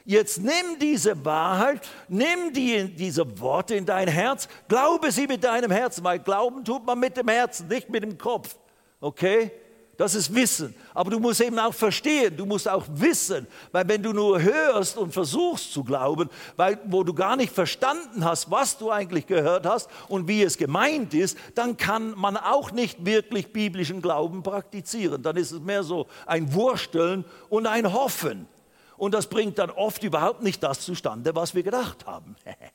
Jetzt 0.05 0.41
nimm 0.41 0.79
diese 0.81 1.23
Wahrheit, 1.25 1.81
nimm 2.07 2.53
die, 2.53 2.95
diese 2.95 3.39
Worte 3.41 3.75
in 3.75 3.85
dein 3.85 4.07
Herz, 4.07 4.47
glaube 4.69 5.11
sie 5.11 5.27
mit 5.27 5.43
deinem 5.43 5.69
Herzen, 5.69 6.03
weil 6.03 6.19
Glauben 6.19 6.63
tut 6.63 6.85
man 6.85 6.97
mit 6.97 7.17
dem 7.17 7.27
Herzen, 7.27 7.67
nicht 7.67 7.89
mit 7.89 8.03
dem 8.03 8.17
Kopf. 8.17 8.55
Okay? 9.01 9.51
Das 9.99 10.15
ist 10.15 10.33
Wissen. 10.33 10.73
Aber 10.93 11.11
du 11.11 11.19
musst 11.19 11.41
eben 11.41 11.59
auch 11.59 11.73
verstehen, 11.73 12.37
du 12.37 12.45
musst 12.45 12.69
auch 12.69 12.85
wissen, 12.89 13.45
weil 13.73 13.85
wenn 13.85 14.01
du 14.01 14.13
nur 14.13 14.41
hörst 14.41 14.97
und 14.97 15.11
versuchst 15.11 15.73
zu 15.73 15.83
glauben, 15.83 16.29
weil, 16.55 16.79
wo 16.85 17.03
du 17.03 17.13
gar 17.13 17.35
nicht 17.35 17.53
verstanden 17.53 18.23
hast, 18.23 18.49
was 18.49 18.77
du 18.77 18.91
eigentlich 18.91 19.27
gehört 19.27 19.65
hast 19.65 19.89
und 20.07 20.29
wie 20.29 20.41
es 20.41 20.57
gemeint 20.57 21.13
ist, 21.13 21.37
dann 21.53 21.75
kann 21.75 22.17
man 22.17 22.37
auch 22.37 22.71
nicht 22.71 23.05
wirklich 23.05 23.51
biblischen 23.51 24.01
Glauben 24.01 24.41
praktizieren. 24.41 25.21
Dann 25.21 25.35
ist 25.35 25.51
es 25.51 25.59
mehr 25.59 25.83
so 25.83 26.07
ein 26.25 26.53
Wursteln 26.53 27.25
und 27.49 27.67
ein 27.67 27.91
Hoffen. 27.91 28.47
Und 28.95 29.13
das 29.13 29.27
bringt 29.27 29.59
dann 29.59 29.69
oft 29.69 30.01
überhaupt 30.01 30.43
nicht 30.43 30.63
das 30.63 30.79
zustande, 30.79 31.35
was 31.35 31.55
wir 31.55 31.63
gedacht 31.63 32.05
haben. 32.05 32.37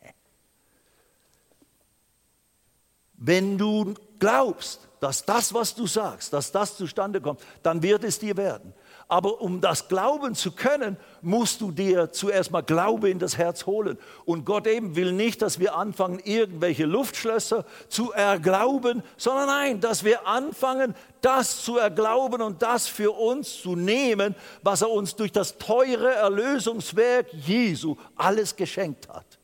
Wenn 3.14 3.56
du 3.56 3.94
glaubst, 4.18 4.88
dass 5.04 5.22
das, 5.22 5.52
was 5.52 5.74
du 5.74 5.86
sagst, 5.86 6.32
dass 6.32 6.50
das 6.50 6.78
zustande 6.78 7.20
kommt, 7.20 7.42
dann 7.62 7.82
wird 7.82 8.04
es 8.04 8.18
dir 8.18 8.38
werden. 8.38 8.72
Aber 9.06 9.42
um 9.42 9.60
das 9.60 9.86
glauben 9.88 10.34
zu 10.34 10.52
können, 10.52 10.96
musst 11.20 11.60
du 11.60 11.70
dir 11.72 12.10
zuerst 12.10 12.50
mal 12.50 12.62
Glaube 12.62 13.10
in 13.10 13.18
das 13.18 13.36
Herz 13.36 13.66
holen. 13.66 13.98
Und 14.24 14.46
Gott 14.46 14.66
eben 14.66 14.96
will 14.96 15.12
nicht, 15.12 15.42
dass 15.42 15.58
wir 15.58 15.76
anfangen, 15.76 16.20
irgendwelche 16.20 16.86
Luftschlösser 16.86 17.66
zu 17.88 18.12
erglauben, 18.12 19.02
sondern 19.18 19.46
nein, 19.46 19.80
dass 19.82 20.04
wir 20.04 20.26
anfangen, 20.26 20.94
das 21.20 21.62
zu 21.62 21.76
erglauben 21.76 22.40
und 22.40 22.62
das 22.62 22.88
für 22.88 23.10
uns 23.10 23.60
zu 23.60 23.76
nehmen, 23.76 24.34
was 24.62 24.80
er 24.80 24.90
uns 24.90 25.16
durch 25.16 25.32
das 25.32 25.58
teure 25.58 26.14
Erlösungswerk 26.14 27.26
Jesu 27.34 27.96
alles 28.16 28.56
geschenkt 28.56 29.10
hat 29.10 29.38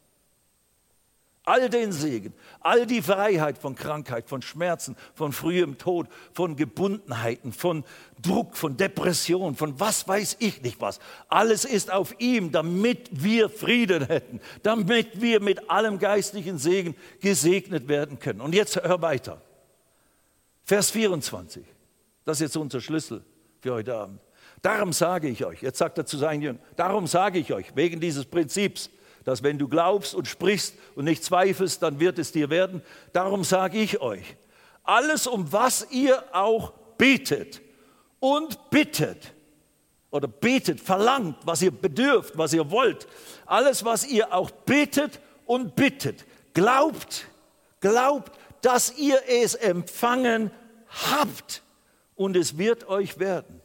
all 1.50 1.68
den 1.68 1.90
Segen, 1.90 2.32
all 2.60 2.86
die 2.86 3.02
Freiheit 3.02 3.58
von 3.58 3.74
Krankheit, 3.74 4.28
von 4.28 4.40
Schmerzen, 4.40 4.96
von 5.14 5.32
frühem 5.32 5.78
Tod, 5.78 6.06
von 6.32 6.54
Gebundenheiten, 6.54 7.52
von 7.52 7.82
Druck, 8.22 8.56
von 8.56 8.76
Depression, 8.76 9.56
von 9.56 9.80
was 9.80 10.06
weiß 10.06 10.36
ich 10.38 10.62
nicht 10.62 10.80
was. 10.80 11.00
Alles 11.28 11.64
ist 11.64 11.90
auf 11.90 12.14
ihm, 12.20 12.52
damit 12.52 13.08
wir 13.10 13.50
Frieden 13.50 14.06
hätten, 14.06 14.40
damit 14.62 15.20
wir 15.20 15.40
mit 15.40 15.68
allem 15.68 15.98
geistlichen 15.98 16.56
Segen 16.56 16.94
gesegnet 17.20 17.88
werden 17.88 18.20
können. 18.20 18.40
Und 18.40 18.54
jetzt 18.54 18.76
hör 18.76 19.02
weiter. 19.02 19.42
Vers 20.64 20.92
24. 20.92 21.64
Das 22.24 22.36
ist 22.36 22.42
jetzt 22.42 22.56
unser 22.56 22.80
Schlüssel 22.80 23.24
für 23.60 23.74
heute 23.74 23.96
Abend. 23.96 24.20
Darum 24.62 24.92
sage 24.92 25.26
ich 25.26 25.44
euch, 25.44 25.62
jetzt 25.62 25.78
sagt 25.78 25.98
er 25.98 26.06
zu 26.06 26.16
seinen 26.16 26.42
Jüngern, 26.42 26.62
darum 26.76 27.08
sage 27.08 27.40
ich 27.40 27.52
euch, 27.52 27.74
wegen 27.74 27.98
dieses 27.98 28.24
Prinzips, 28.24 28.90
dass 29.24 29.42
wenn 29.42 29.58
du 29.58 29.68
glaubst 29.68 30.14
und 30.14 30.28
sprichst 30.28 30.74
und 30.94 31.04
nicht 31.04 31.24
zweifelst, 31.24 31.82
dann 31.82 32.00
wird 32.00 32.18
es 32.18 32.32
dir 32.32 32.50
werden. 32.50 32.82
Darum 33.12 33.44
sage 33.44 33.78
ich 33.78 34.00
euch, 34.00 34.36
alles, 34.82 35.26
um 35.26 35.52
was 35.52 35.86
ihr 35.90 36.22
auch 36.32 36.72
betet 36.96 37.60
und 38.18 38.70
bittet, 38.70 39.32
oder 40.10 40.26
betet, 40.26 40.80
verlangt, 40.80 41.36
was 41.44 41.62
ihr 41.62 41.70
bedürft, 41.70 42.36
was 42.36 42.52
ihr 42.52 42.70
wollt, 42.70 43.06
alles, 43.46 43.84
was 43.84 44.06
ihr 44.06 44.34
auch 44.34 44.50
betet 44.50 45.20
und 45.46 45.76
bittet, 45.76 46.24
glaubt, 46.52 47.26
glaubt, 47.80 48.32
dass 48.62 48.96
ihr 48.98 49.20
es 49.28 49.54
empfangen 49.54 50.50
habt 50.88 51.62
und 52.16 52.36
es 52.36 52.58
wird 52.58 52.88
euch 52.88 53.18
werden. 53.18 53.60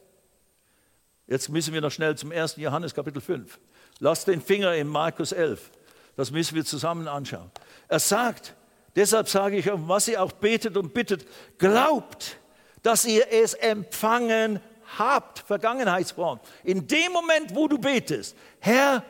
Jetzt 1.28 1.50
müssen 1.50 1.74
wir 1.74 1.82
noch 1.82 1.92
schnell 1.92 2.16
zum 2.16 2.32
1. 2.32 2.58
Johannes 2.58 2.94
Kapitel 2.94 3.20
5. 3.20 3.60
Lass 4.00 4.26
den 4.26 4.42
Finger 4.42 4.76
in 4.76 4.88
Markus 4.88 5.32
11. 5.32 5.72
Das 6.16 6.32
müssen 6.32 6.56
wir 6.56 6.66
zusammen 6.66 7.08
anschauen. 7.08 7.52
Er 7.88 8.00
sagt, 8.00 8.56
deshalb 8.96 9.30
sage 9.30 9.58
ich, 9.58 9.70
was 9.72 10.08
ihr 10.08 10.22
auch 10.22 10.32
betet 10.32 10.78
und 10.78 10.94
bittet, 10.94 11.26
glaubt, 11.58 12.38
dass 12.84 13.06
ihr 13.06 13.32
es 13.32 13.54
empfangen 13.54 14.60
habt. 14.98 15.40
Vergangenheitsform. 15.40 16.40
In 16.64 16.88
dem 16.88 17.12
Moment, 17.12 17.56
wo 17.56 17.68
du 17.68 17.78
betest, 17.78 18.36
Herr, 18.60 19.04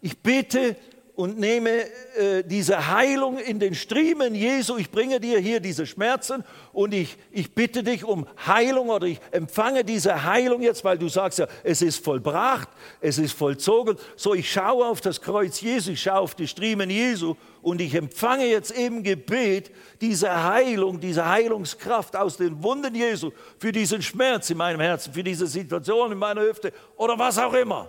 ich 0.00 0.18
bete 0.18 0.76
und 1.16 1.38
nehme 1.38 1.70
äh, 2.16 2.44
diese 2.44 2.88
Heilung 2.88 3.38
in 3.38 3.58
den 3.58 3.74
Striemen 3.74 4.34
Jesu. 4.34 4.76
Ich 4.76 4.90
bringe 4.90 5.18
dir 5.18 5.38
hier 5.38 5.60
diese 5.60 5.86
Schmerzen 5.86 6.44
und 6.74 6.92
ich, 6.92 7.16
ich 7.30 7.54
bitte 7.54 7.82
dich 7.82 8.04
um 8.04 8.26
Heilung 8.46 8.90
oder 8.90 9.06
ich 9.06 9.18
empfange 9.30 9.82
diese 9.82 10.24
Heilung 10.24 10.60
jetzt, 10.60 10.84
weil 10.84 10.98
du 10.98 11.08
sagst 11.08 11.38
ja, 11.38 11.46
es 11.64 11.80
ist 11.80 12.04
vollbracht, 12.04 12.68
es 13.00 13.16
ist 13.16 13.32
vollzogen. 13.32 13.96
So, 14.14 14.34
ich 14.34 14.52
schaue 14.52 14.86
auf 14.86 15.00
das 15.00 15.22
Kreuz 15.22 15.62
Jesu, 15.62 15.92
ich 15.92 16.02
schaue 16.02 16.20
auf 16.20 16.34
die 16.34 16.46
Striemen 16.46 16.90
Jesu 16.90 17.34
und 17.62 17.80
ich 17.80 17.94
empfange 17.94 18.44
jetzt 18.44 18.72
im 18.72 19.02
Gebet 19.02 19.70
diese 20.02 20.44
Heilung, 20.44 21.00
diese 21.00 21.26
Heilungskraft 21.26 22.14
aus 22.14 22.36
den 22.36 22.62
Wunden 22.62 22.94
Jesu 22.94 23.32
für 23.58 23.72
diesen 23.72 24.02
Schmerz 24.02 24.50
in 24.50 24.58
meinem 24.58 24.80
Herzen, 24.80 25.14
für 25.14 25.24
diese 25.24 25.46
Situation 25.46 26.12
in 26.12 26.18
meiner 26.18 26.42
Hüfte 26.42 26.74
oder 26.94 27.18
was 27.18 27.38
auch 27.38 27.54
immer. 27.54 27.88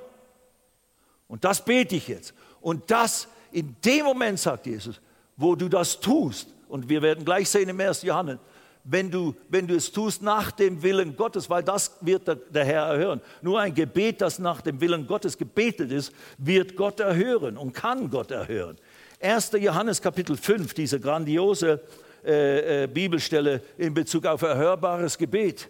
Und 1.28 1.44
das 1.44 1.64
bete 1.64 1.98
ich 1.98 2.08
jetzt. 2.08 2.34
Und 2.68 2.92
das 2.92 3.30
in 3.54 3.78
dem 3.86 4.04
Moment, 4.04 4.38
sagt 4.38 4.66
Jesus, 4.66 5.00
wo 5.38 5.56
du 5.56 5.70
das 5.70 6.02
tust, 6.02 6.50
und 6.68 6.90
wir 6.90 7.02
werden 7.02 7.24
gleich 7.24 7.50
sehen 7.50 7.70
im 7.70 7.80
1. 7.80 8.02
Johannes, 8.02 8.40
wenn 8.84 9.10
du, 9.10 9.34
wenn 9.48 9.68
du 9.68 9.74
es 9.74 9.90
tust 9.90 10.22
nach 10.22 10.52
dem 10.52 10.84
Willen 10.84 11.16
Gottes, 11.16 11.50
weil 11.50 11.64
das 11.64 11.96
wird 12.02 12.28
der, 12.28 12.36
der 12.36 12.66
Herr 12.66 12.84
erhören. 12.88 13.22
Nur 13.42 13.62
ein 13.62 13.74
Gebet, 13.74 14.20
das 14.20 14.38
nach 14.40 14.60
dem 14.60 14.82
Willen 14.82 15.08
Gottes 15.08 15.38
gebetet 15.38 15.94
ist, 15.94 16.12
wird 16.38 16.76
Gott 16.76 17.00
erhören 17.00 17.56
und 17.56 17.72
kann 17.72 18.10
Gott 18.10 18.32
erhören. 18.32 18.76
1. 19.22 19.52
Johannes 19.62 20.02
Kapitel 20.02 20.36
5, 20.36 20.74
diese 20.74 21.00
grandiose 21.00 21.82
äh, 22.26 22.84
äh, 22.84 22.88
Bibelstelle 22.88 23.62
in 23.78 23.94
Bezug 23.94 24.26
auf 24.26 24.42
erhörbares 24.42 25.18
Gebet. 25.18 25.70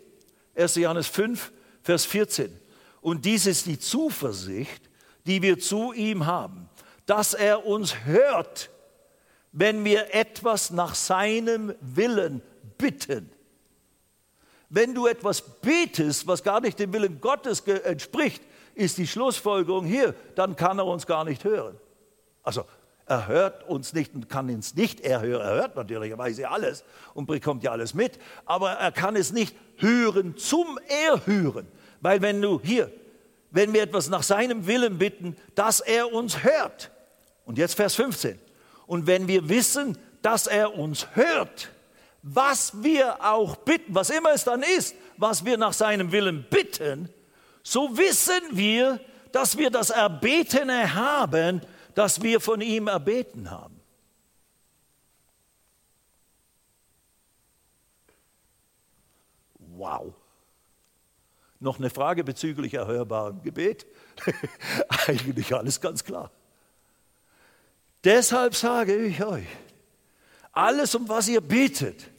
1. 0.55 0.73
Johannes 0.77 1.05
5, 1.05 1.51
Vers 1.83 2.05
14. 2.05 2.49
Und 3.01 3.23
dies 3.23 3.45
ist 3.45 3.67
die 3.67 3.77
Zuversicht, 3.77 4.89
die 5.27 5.43
wir 5.43 5.59
zu 5.59 5.93
ihm 5.93 6.25
haben, 6.25 6.67
dass 7.07 7.33
er 7.33 7.65
uns 7.65 8.05
hört, 8.05 8.69
wenn 9.51 9.83
wir 9.83 10.13
etwas 10.13 10.69
nach 10.69 10.93
seinem 10.93 11.73
Willen 11.81 12.43
bitten. 12.77 13.31
Wenn 14.69 14.93
du 14.93 15.07
etwas 15.07 15.41
betest, 15.41 16.27
was 16.27 16.43
gar 16.43 16.61
nicht 16.61 16.77
dem 16.77 16.93
Willen 16.93 17.19
Gottes 17.21 17.61
entspricht, 17.61 18.43
ist 18.75 18.97
die 18.97 19.07
Schlussfolgerung 19.07 19.85
hier, 19.85 20.13
dann 20.35 20.55
kann 20.55 20.77
er 20.77 20.85
uns 20.85 21.07
gar 21.07 21.23
nicht 21.23 21.43
hören. 21.43 21.79
Also 22.43 22.65
er 23.05 23.27
hört 23.27 23.63
uns 23.67 23.93
nicht 23.93 24.13
und 24.13 24.27
kann 24.29 24.49
uns 24.49 24.75
nicht 24.75 24.99
erhören. 24.99 25.41
Er 25.41 25.55
hört 25.55 25.75
natürlicherweise 25.77 26.49
alles 26.49 26.83
und 27.13 27.25
bekommt 27.25 27.63
ja 27.63 27.71
alles 27.71 27.93
mit, 27.93 28.19
aber 28.45 28.71
er 28.71 28.91
kann 28.91 29.15
es 29.15 29.31
nicht 29.31 29.55
hören 29.77 30.35
zum 30.35 30.77
Erhören. 31.07 31.67
Weil 32.01 32.21
wenn 32.21 32.41
du 32.41 32.59
hier, 32.61 32.91
wenn 33.49 33.73
wir 33.73 33.81
etwas 33.81 34.09
nach 34.09 34.23
seinem 34.23 34.67
Willen 34.67 34.97
bitten, 34.97 35.37
dass 35.55 35.79
er 35.79 36.11
uns 36.11 36.43
hört. 36.43 36.91
Und 37.47 37.57
jetzt 37.57 37.75
Vers 37.75 37.95
15. 37.95 38.37
Und 38.87 39.07
wenn 39.07 39.29
wir 39.29 39.47
wissen, 39.47 39.97
dass 40.21 40.47
er 40.47 40.77
uns 40.77 41.07
hört, 41.15 41.69
was 42.21 42.83
wir 42.83 43.25
auch 43.25 43.55
bitten, 43.55 43.95
was 43.95 44.09
immer 44.09 44.33
es 44.33 44.43
dann 44.43 44.63
ist, 44.63 44.95
was 45.15 45.45
wir 45.45 45.57
nach 45.57 45.71
seinem 45.71 46.11
Willen 46.11 46.45
bitten, 46.49 47.07
so 47.63 47.97
wissen 47.97 48.41
wir, 48.51 48.99
dass 49.31 49.57
wir 49.57 49.69
das 49.69 49.91
Erbetene 49.91 50.93
haben, 50.93 51.61
das 51.95 52.21
wir 52.21 52.41
von 52.41 52.59
ihm 52.59 52.87
erbeten 52.89 53.49
haben. 53.49 53.79
Wow. 59.57 60.13
Noch 61.61 61.79
eine 61.79 61.89
Frage 61.89 62.25
bezüglich 62.25 62.73
erhörbarem 62.73 63.41
Gebet? 63.41 63.85
Eigentlich 65.07 65.55
alles 65.55 65.79
ganz 65.79 66.03
klar. 66.03 66.29
Deshalb 68.07 68.55
sage 68.55 68.95
ich 68.95 69.21
euch, 69.21 69.43
alles, 70.53 70.95
um 70.95 71.09
was 71.09 71.27
ihr 71.27 71.41
betet, 71.41 72.09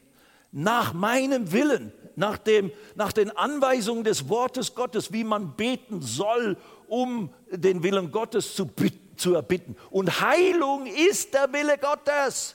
nach 0.52 0.92
meinem 0.92 1.50
Willen, 1.50 1.94
nach, 2.14 2.36
dem, 2.36 2.70
nach 2.94 3.10
den 3.10 3.34
Anweisungen 3.34 4.04
des 4.04 4.28
Wortes 4.28 4.74
Gottes, 4.74 5.14
wie 5.14 5.24
man 5.24 5.56
beten 5.56 6.02
soll, 6.02 6.58
um 6.88 7.32
den 7.50 7.82
Willen 7.82 8.12
Gottes 8.12 8.54
zu, 8.54 8.70
zu 9.16 9.34
erbitten. 9.34 9.78
Und 9.88 10.20
Heilung 10.20 10.84
ist 10.84 11.32
der 11.32 11.50
Wille 11.54 11.78
Gottes. 11.78 12.54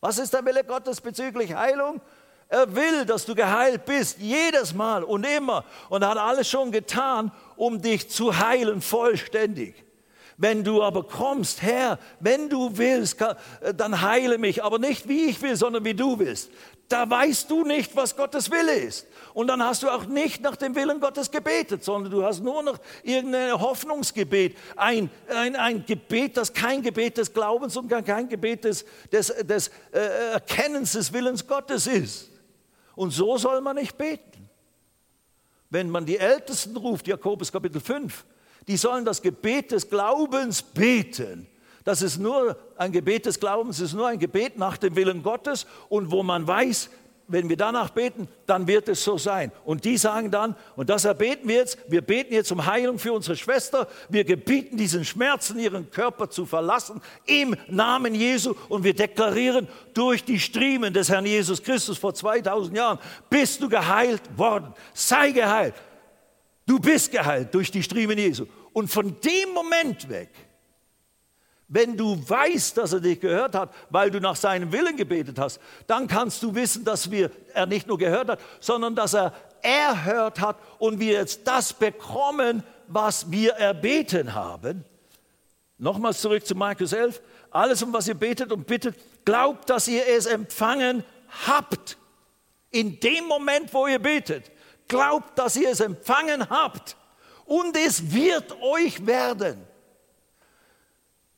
Was 0.00 0.18
ist 0.18 0.34
der 0.34 0.44
Wille 0.44 0.64
Gottes 0.64 1.00
bezüglich 1.00 1.54
Heilung? 1.54 2.00
Er 2.48 2.74
will, 2.74 3.06
dass 3.06 3.24
du 3.24 3.36
geheilt 3.36 3.84
bist, 3.84 4.18
jedes 4.18 4.74
Mal 4.74 5.04
und 5.04 5.24
immer. 5.24 5.64
Und 5.90 6.02
er 6.02 6.08
hat 6.08 6.18
alles 6.18 6.50
schon 6.50 6.72
getan, 6.72 7.30
um 7.54 7.80
dich 7.80 8.10
zu 8.10 8.36
heilen 8.36 8.80
vollständig. 8.80 9.91
Wenn 10.42 10.64
du 10.64 10.82
aber 10.82 11.04
kommst, 11.04 11.62
Herr, 11.62 12.00
wenn 12.18 12.48
du 12.48 12.76
willst, 12.76 13.24
dann 13.76 14.02
heile 14.02 14.38
mich, 14.38 14.64
aber 14.64 14.80
nicht 14.80 15.08
wie 15.08 15.26
ich 15.26 15.40
will, 15.40 15.54
sondern 15.54 15.84
wie 15.84 15.94
du 15.94 16.18
willst. 16.18 16.50
Da 16.88 17.08
weißt 17.08 17.48
du 17.48 17.64
nicht, 17.64 17.94
was 17.94 18.16
Gottes 18.16 18.50
Wille 18.50 18.74
ist. 18.74 19.06
Und 19.34 19.46
dann 19.46 19.62
hast 19.62 19.84
du 19.84 19.88
auch 19.88 20.04
nicht 20.04 20.42
nach 20.42 20.56
dem 20.56 20.74
Willen 20.74 20.98
Gottes 20.98 21.30
gebetet, 21.30 21.84
sondern 21.84 22.10
du 22.10 22.24
hast 22.24 22.42
nur 22.42 22.60
noch 22.64 22.80
irgendein 23.04 23.52
Hoffnungsgebet. 23.52 24.56
Ein, 24.74 25.10
ein, 25.28 25.54
ein 25.54 25.86
Gebet, 25.86 26.36
das 26.36 26.52
kein 26.52 26.82
Gebet 26.82 27.18
des 27.18 27.32
Glaubens 27.32 27.76
und 27.76 27.86
kein 27.86 28.28
Gebet 28.28 28.64
des, 28.64 28.84
des, 29.12 29.28
des 29.28 29.68
äh, 29.92 30.32
Erkennens 30.32 30.90
des 30.94 31.12
Willens 31.12 31.46
Gottes 31.46 31.86
ist. 31.86 32.32
Und 32.96 33.12
so 33.12 33.38
soll 33.38 33.60
man 33.60 33.76
nicht 33.76 33.96
beten. 33.96 34.50
Wenn 35.70 35.88
man 35.88 36.04
die 36.04 36.18
Ältesten 36.18 36.76
ruft, 36.76 37.06
Jakobus 37.06 37.52
Kapitel 37.52 37.80
5, 37.80 38.24
die 38.68 38.76
sollen 38.76 39.04
das 39.04 39.22
Gebet 39.22 39.72
des 39.72 39.88
Glaubens 39.88 40.62
beten. 40.62 41.46
Das 41.84 42.02
ist 42.02 42.18
nur 42.18 42.56
ein 42.76 42.92
Gebet 42.92 43.26
des 43.26 43.40
Glaubens, 43.40 43.80
ist 43.80 43.94
nur 43.94 44.06
ein 44.06 44.18
Gebet 44.18 44.56
nach 44.56 44.76
dem 44.76 44.94
Willen 44.94 45.22
Gottes 45.22 45.66
und 45.88 46.10
wo 46.10 46.22
man 46.22 46.46
weiß, 46.46 46.90
wenn 47.28 47.48
wir 47.48 47.56
danach 47.56 47.90
beten, 47.90 48.28
dann 48.46 48.66
wird 48.66 48.88
es 48.88 49.02
so 49.02 49.16
sein. 49.16 49.52
Und 49.64 49.84
die 49.84 49.96
sagen 49.96 50.30
dann, 50.30 50.54
und 50.76 50.90
das 50.90 51.04
erbeten 51.04 51.48
wir 51.48 51.56
jetzt, 51.56 51.78
wir 51.88 52.02
beten 52.02 52.34
jetzt 52.34 52.52
um 52.52 52.66
Heilung 52.66 52.98
für 52.98 53.12
unsere 53.12 53.36
Schwester, 53.36 53.88
wir 54.08 54.24
gebieten 54.24 54.76
diesen 54.76 55.04
Schmerzen, 55.04 55.58
ihren 55.58 55.90
Körper 55.90 56.28
zu 56.28 56.44
verlassen, 56.44 57.00
im 57.26 57.56
Namen 57.68 58.14
Jesu 58.14 58.54
und 58.68 58.84
wir 58.84 58.94
deklarieren, 58.94 59.66
durch 59.94 60.24
die 60.24 60.38
Striemen 60.38 60.92
des 60.92 61.08
Herrn 61.08 61.26
Jesus 61.26 61.62
Christus 61.62 61.96
vor 61.96 62.14
2000 62.14 62.76
Jahren 62.76 62.98
bist 63.30 63.62
du 63.62 63.68
geheilt 63.68 64.22
worden. 64.36 64.74
Sei 64.92 65.30
geheilt. 65.30 65.74
Du 66.66 66.78
bist 66.78 67.10
geheilt 67.10 67.54
durch 67.54 67.70
die 67.70 67.82
Striemen 67.82 68.18
Jesu. 68.18 68.46
Und 68.72 68.88
von 68.88 69.20
dem 69.20 69.52
Moment 69.52 70.08
weg, 70.08 70.30
wenn 71.68 71.96
du 71.96 72.16
weißt, 72.28 72.76
dass 72.76 72.92
er 72.92 73.00
dich 73.00 73.18
gehört 73.18 73.54
hat, 73.54 73.72
weil 73.88 74.10
du 74.10 74.20
nach 74.20 74.36
seinem 74.36 74.70
Willen 74.72 74.94
gebetet 74.94 75.38
hast, 75.38 75.58
dann 75.86 76.06
kannst 76.06 76.42
du 76.42 76.54
wissen, 76.54 76.84
dass 76.84 77.10
wir, 77.10 77.30
er 77.54 77.64
nicht 77.64 77.86
nur 77.86 77.96
gehört 77.96 78.28
hat, 78.28 78.40
sondern 78.60 78.94
dass 78.94 79.14
er 79.14 79.32
erhört 79.62 80.40
hat 80.40 80.58
und 80.78 81.00
wir 81.00 81.12
jetzt 81.12 81.46
das 81.46 81.72
bekommen, 81.72 82.62
was 82.88 83.30
wir 83.30 83.52
erbeten 83.54 84.34
haben. 84.34 84.84
Nochmals 85.78 86.20
zurück 86.20 86.46
zu 86.46 86.54
Markus 86.54 86.92
11. 86.92 87.22
Alles, 87.50 87.82
um 87.82 87.92
was 87.92 88.06
ihr 88.06 88.14
betet 88.14 88.52
und 88.52 88.66
bittet, 88.66 88.94
glaubt, 89.24 89.70
dass 89.70 89.88
ihr 89.88 90.06
es 90.06 90.26
empfangen 90.26 91.04
habt. 91.46 91.96
In 92.70 93.00
dem 93.00 93.26
Moment, 93.26 93.72
wo 93.72 93.86
ihr 93.86 93.98
betet, 93.98 94.51
Glaubt, 94.92 95.38
dass 95.38 95.56
ihr 95.56 95.70
es 95.70 95.80
empfangen 95.80 96.50
habt 96.50 96.98
und 97.46 97.74
es 97.78 98.12
wird 98.12 98.60
euch 98.60 99.06
werden. 99.06 99.66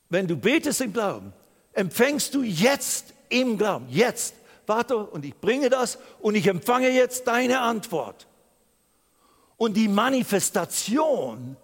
Wenn 0.09 0.27
du 0.27 0.37
betest 0.37 0.81
im 0.81 0.93
Glauben, 0.93 1.33
empfängst 1.73 2.35
du 2.35 2.43
jetzt 2.43 3.15
im 3.29 3.57
Glauben, 3.57 3.87
jetzt. 3.89 4.35
Vater, 4.67 5.13
und 5.13 5.25
ich 5.25 5.37
bringe 5.37 5.71
das 5.71 5.99
und 6.21 6.35
ich 6.35 6.49
empfange 6.49 6.89
jetzt 6.89 7.29
deine 7.29 7.61
Antwort. 7.61 8.27
Und 9.57 9.75
die 9.75 9.87
Manifestation, 9.87 11.57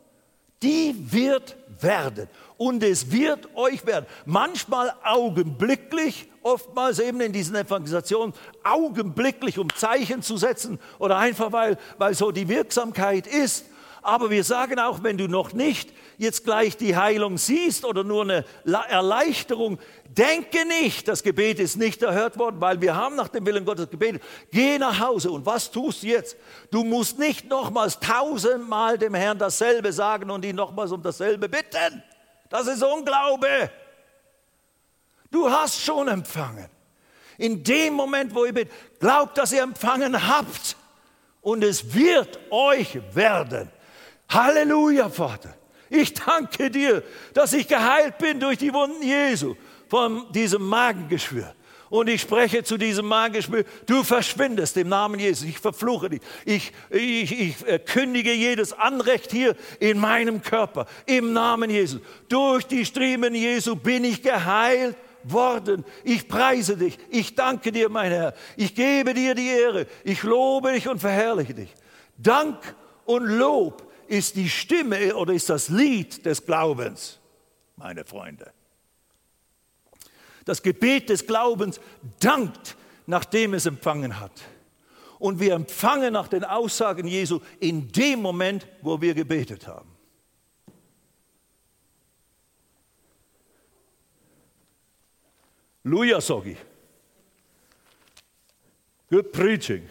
die 0.62 0.94
wird 0.96 1.56
werden. 1.80 2.28
Und 2.60 2.82
es 2.82 3.10
wird 3.10 3.48
euch 3.56 3.86
werden. 3.86 4.04
Manchmal 4.26 4.92
augenblicklich, 5.02 6.28
oftmals 6.42 6.98
eben 6.98 7.22
in 7.22 7.32
diesen 7.32 7.56
Evangelisationen, 7.56 8.34
augenblicklich, 8.62 9.58
um 9.58 9.74
Zeichen 9.74 10.20
zu 10.20 10.36
setzen 10.36 10.78
oder 10.98 11.16
einfach 11.16 11.52
weil, 11.52 11.78
weil 11.96 12.12
so 12.12 12.32
die 12.32 12.50
Wirksamkeit 12.50 13.26
ist. 13.26 13.64
Aber 14.02 14.28
wir 14.28 14.44
sagen 14.44 14.78
auch, 14.78 15.02
wenn 15.02 15.16
du 15.16 15.26
noch 15.26 15.54
nicht 15.54 15.94
jetzt 16.18 16.44
gleich 16.44 16.76
die 16.76 16.94
Heilung 16.94 17.38
siehst 17.38 17.86
oder 17.86 18.04
nur 18.04 18.24
eine 18.24 18.44
Erleichterung, 18.66 19.78
denke 20.04 20.66
nicht, 20.66 21.08
das 21.08 21.22
Gebet 21.22 21.60
ist 21.60 21.78
nicht 21.78 22.02
erhört 22.02 22.38
worden, 22.38 22.60
weil 22.60 22.82
wir 22.82 22.94
haben 22.94 23.16
nach 23.16 23.28
dem 23.28 23.46
Willen 23.46 23.64
Gottes 23.64 23.88
gebetet. 23.88 24.22
Geh 24.52 24.76
nach 24.76 25.00
Hause 25.00 25.30
und 25.30 25.46
was 25.46 25.70
tust 25.70 26.02
du 26.02 26.08
jetzt? 26.08 26.36
Du 26.70 26.84
musst 26.84 27.18
nicht 27.18 27.48
nochmals 27.48 27.98
tausendmal 28.00 28.98
dem 28.98 29.14
Herrn 29.14 29.38
dasselbe 29.38 29.94
sagen 29.94 30.30
und 30.30 30.44
ihn 30.44 30.56
nochmals 30.56 30.92
um 30.92 31.02
dasselbe 31.02 31.48
bitten. 31.48 32.02
Das 32.50 32.66
ist 32.66 32.82
Unglaube. 32.82 33.70
Du 35.30 35.50
hast 35.50 35.80
schon 35.80 36.08
empfangen. 36.08 36.68
In 37.38 37.64
dem 37.64 37.94
Moment, 37.94 38.34
wo 38.34 38.44
ihr 38.44 38.52
betet, 38.52 38.72
glaubt, 38.98 39.38
dass 39.38 39.52
ihr 39.52 39.62
empfangen 39.62 40.28
habt 40.28 40.76
und 41.40 41.64
es 41.64 41.94
wird 41.94 42.38
euch 42.50 43.00
werden. 43.14 43.70
Halleluja, 44.28 45.08
Vater. 45.08 45.54
Ich 45.88 46.12
danke 46.12 46.70
dir, 46.70 47.02
dass 47.32 47.52
ich 47.52 47.66
geheilt 47.66 48.18
bin 48.18 48.38
durch 48.38 48.58
die 48.58 48.74
Wunden 48.74 49.02
Jesu 49.02 49.56
von 49.88 50.30
diesem 50.32 50.62
Magengeschwür. 50.62 51.54
Und 51.90 52.08
ich 52.08 52.20
spreche 52.20 52.62
zu 52.62 52.78
diesem 52.78 53.06
Magengeschwür, 53.06 53.64
du 53.84 54.04
verschwindest 54.04 54.76
im 54.76 54.88
Namen 54.88 55.18
Jesus. 55.18 55.48
Ich 55.48 55.58
verfluche 55.58 56.08
dich. 56.08 56.20
Ich, 56.44 56.72
ich, 56.88 57.38
ich 57.38 57.66
äh, 57.66 57.80
kündige 57.80 58.32
jedes 58.32 58.72
Anrecht 58.72 59.32
hier 59.32 59.56
in 59.80 59.98
meinem 59.98 60.40
Körper 60.40 60.86
im 61.06 61.32
Namen 61.32 61.68
Jesus. 61.68 62.00
Durch 62.28 62.64
die 62.64 62.86
Striemen 62.86 63.34
Jesu 63.34 63.74
bin 63.74 64.04
ich 64.04 64.22
geheilt 64.22 64.96
worden. 65.24 65.84
Ich 66.04 66.28
preise 66.28 66.76
dich. 66.76 66.96
Ich 67.10 67.34
danke 67.34 67.72
dir, 67.72 67.88
mein 67.88 68.12
Herr. 68.12 68.34
Ich 68.56 68.76
gebe 68.76 69.12
dir 69.12 69.34
die 69.34 69.48
Ehre. 69.48 69.88
Ich 70.04 70.22
lobe 70.22 70.72
dich 70.72 70.86
und 70.86 71.00
verherrliche 71.00 71.54
dich. 71.54 71.74
Dank 72.16 72.56
und 73.04 73.24
Lob 73.24 73.90
ist 74.06 74.36
die 74.36 74.48
Stimme 74.48 75.16
oder 75.16 75.32
ist 75.32 75.50
das 75.50 75.68
Lied 75.68 76.24
des 76.24 76.46
Glaubens, 76.46 77.18
meine 77.76 78.04
Freunde. 78.04 78.52
Das 80.50 80.62
Gebet 80.62 81.10
des 81.10 81.28
Glaubens 81.28 81.78
dankt 82.18 82.74
nachdem 83.06 83.54
es 83.54 83.66
empfangen 83.66 84.18
hat. 84.18 84.32
Und 85.20 85.38
wir 85.38 85.54
empfangen 85.54 86.12
nach 86.12 86.26
den 86.26 86.42
Aussagen 86.42 87.06
Jesu 87.06 87.38
in 87.60 87.92
dem 87.92 88.20
Moment, 88.20 88.66
wo 88.82 89.00
wir 89.00 89.14
gebetet 89.14 89.68
haben. 89.68 89.88
Luja, 95.84 96.20
sage. 96.20 96.56
Good 99.08 99.30
preaching. 99.30 99.88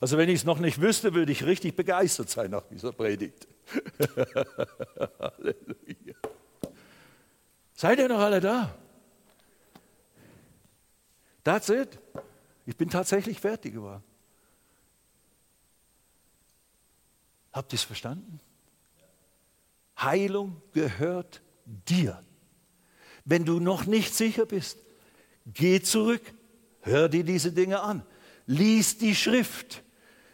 Also 0.00 0.18
wenn 0.18 0.28
ich 0.28 0.40
es 0.40 0.44
noch 0.44 0.58
nicht 0.58 0.82
wüsste, 0.82 1.14
würde 1.14 1.32
ich 1.32 1.46
richtig 1.46 1.76
begeistert 1.76 2.28
sein 2.28 2.50
nach 2.50 2.66
dieser 2.66 2.92
Predigt. 2.92 3.48
Halleluja. 5.18 6.14
Seid 7.72 7.98
ihr 8.00 8.08
noch 8.08 8.20
alle 8.20 8.40
da? 8.40 8.74
That's 11.44 11.68
it. 11.68 11.98
Ich 12.66 12.76
bin 12.76 12.90
tatsächlich 12.90 13.40
fertig 13.40 13.74
geworden. 13.74 14.04
Habt 17.52 17.72
ihr 17.72 17.76
es 17.76 17.82
verstanden? 17.82 18.40
Heilung 19.98 20.62
gehört 20.72 21.42
dir. 21.66 22.22
Wenn 23.24 23.44
du 23.44 23.60
noch 23.60 23.86
nicht 23.86 24.14
sicher 24.14 24.46
bist, 24.46 24.78
geh 25.46 25.80
zurück, 25.80 26.22
hör 26.80 27.08
dir 27.08 27.24
diese 27.24 27.52
Dinge 27.52 27.80
an, 27.80 28.02
lies 28.46 28.98
die 28.98 29.14
Schrift, 29.14 29.82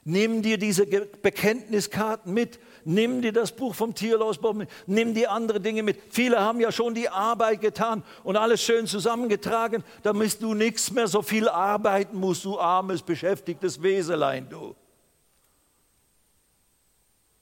nimm 0.04 0.42
dir 0.42 0.58
diese 0.58 0.86
Bekenntniskarten 0.86 2.32
mit, 2.32 2.60
nimm 2.86 3.20
dir 3.20 3.32
das 3.32 3.52
Buch 3.52 3.74
vom 3.74 3.94
Tierlausbau 3.94 4.52
mit, 4.52 4.70
nimm 4.86 5.14
die 5.14 5.26
anderen 5.26 5.62
Dinge 5.62 5.82
mit. 5.82 5.98
Viele 6.10 6.40
haben 6.40 6.60
ja 6.60 6.72
schon 6.72 6.94
die 6.94 7.08
Arbeit 7.08 7.60
getan 7.60 8.02
und 8.24 8.36
alles 8.36 8.62
schön 8.62 8.86
zusammengetragen, 8.86 9.84
damit 10.02 10.40
du 10.40 10.54
nichts 10.54 10.90
mehr 10.90 11.08
so 11.08 11.22
viel 11.22 11.48
arbeiten 11.48 12.18
musst, 12.18 12.44
du 12.44 12.58
armes, 12.58 13.02
beschäftigtes 13.02 13.82
Weselein, 13.82 14.48
du. 14.48 14.74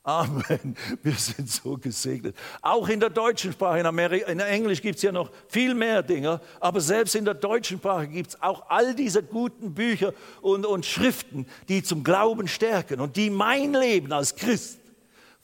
Amen. 0.06 0.76
Wir 1.02 1.14
sind 1.14 1.50
so 1.50 1.78
gesegnet. 1.78 2.36
Auch 2.60 2.90
in 2.90 3.00
der 3.00 3.08
deutschen 3.08 3.52
Sprache, 3.52 3.80
in, 3.80 3.86
Amerika, 3.86 4.30
in 4.30 4.38
Englisch 4.38 4.82
gibt 4.82 4.96
es 4.96 5.02
ja 5.02 5.10
noch 5.10 5.30
viel 5.48 5.74
mehr 5.74 6.02
Dinge, 6.02 6.42
aber 6.60 6.82
selbst 6.82 7.14
in 7.14 7.24
der 7.24 7.32
deutschen 7.32 7.78
Sprache 7.78 8.08
gibt 8.08 8.30
es 8.30 8.42
auch 8.42 8.68
all 8.68 8.94
diese 8.94 9.22
guten 9.22 9.72
Bücher 9.72 10.12
und, 10.42 10.66
und 10.66 10.84
Schriften, 10.84 11.46
die 11.68 11.82
zum 11.82 12.04
Glauben 12.04 12.48
stärken 12.48 13.00
und 13.00 13.16
die 13.16 13.30
mein 13.30 13.72
Leben 13.72 14.12
als 14.12 14.36
Christ 14.36 14.83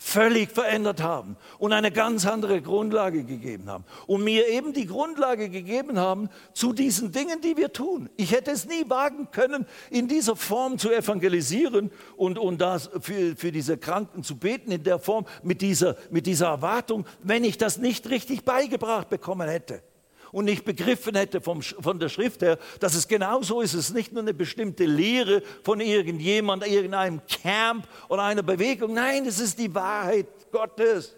völlig 0.02 0.50
verändert 0.50 1.02
haben 1.02 1.36
und 1.58 1.74
eine 1.74 1.92
ganz 1.92 2.26
andere 2.26 2.62
Grundlage 2.62 3.22
gegeben 3.22 3.68
haben 3.68 3.84
und 4.06 4.24
mir 4.24 4.48
eben 4.48 4.72
die 4.72 4.86
Grundlage 4.86 5.50
gegeben 5.50 5.98
haben 5.98 6.30
zu 6.54 6.72
diesen 6.72 7.12
Dingen, 7.12 7.42
die 7.42 7.58
wir 7.58 7.74
tun. 7.74 8.08
Ich 8.16 8.32
hätte 8.32 8.50
es 8.50 8.66
nie 8.66 8.88
wagen 8.88 9.28
können, 9.30 9.66
in 9.90 10.08
dieser 10.08 10.36
Form 10.36 10.78
zu 10.78 10.90
evangelisieren 10.90 11.92
und, 12.16 12.38
und 12.38 12.62
das 12.62 12.88
für, 13.02 13.36
für 13.36 13.52
diese 13.52 13.76
Kranken 13.76 14.24
zu 14.24 14.38
beten, 14.38 14.72
in 14.72 14.82
der 14.82 14.98
Form, 14.98 15.26
mit 15.42 15.60
dieser, 15.60 15.96
mit 16.10 16.26
dieser 16.26 16.46
Erwartung, 16.46 17.04
wenn 17.22 17.44
ich 17.44 17.58
das 17.58 17.76
nicht 17.76 18.08
richtig 18.08 18.44
beigebracht 18.44 19.10
bekommen 19.10 19.50
hätte 19.50 19.82
und 20.32 20.44
nicht 20.44 20.64
begriffen 20.64 21.14
hätte 21.14 21.40
vom, 21.40 21.62
von 21.62 21.98
der 21.98 22.08
Schrift 22.08 22.42
her, 22.42 22.58
dass 22.78 22.94
es 22.94 23.08
genau 23.08 23.42
so 23.42 23.60
ist. 23.60 23.74
Es 23.74 23.88
ist 23.88 23.94
nicht 23.94 24.12
nur 24.12 24.22
eine 24.22 24.34
bestimmte 24.34 24.84
Lehre 24.84 25.42
von 25.62 25.80
irgendjemand, 25.80 26.66
irgendeinem 26.66 27.20
Camp 27.26 27.86
oder 28.08 28.22
einer 28.22 28.42
Bewegung. 28.42 28.94
Nein, 28.94 29.26
es 29.26 29.40
ist 29.40 29.58
die 29.58 29.74
Wahrheit 29.74 30.26
Gottes. 30.52 31.14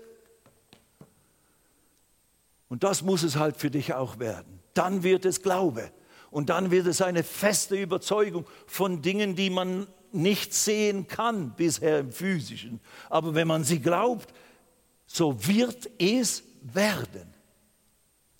Und 2.69 2.85
das 2.85 3.03
muss 3.03 3.23
es 3.23 3.37
halt 3.37 3.57
für 3.57 3.71
dich 3.71 3.93
auch 3.93 4.19
werden. 4.19 4.61
Dann 4.75 5.03
wird 5.03 5.25
es 5.25 5.43
Glaube. 5.43 5.93
Und 6.31 6.49
dann 6.49 6.71
wird 6.71 6.87
es 6.87 7.03
eine 7.03 7.23
feste 7.23 7.77
Überzeugung 7.77 8.47
von 8.67 9.03
Dingen, 9.03 9.37
die 9.37 9.51
man 9.51 9.87
nicht 10.13 10.55
sehen 10.55 11.07
kann 11.07 11.55
bisher 11.55 11.99
im 12.01 12.13
physischen. 12.13 12.81
Aber 13.11 13.35
wenn 13.35 13.47
man 13.47 13.65
sie 13.65 13.81
glaubt, 13.81 14.33
so 15.07 15.47
wird 15.47 15.91
es 15.99 16.45
werden. 16.63 17.32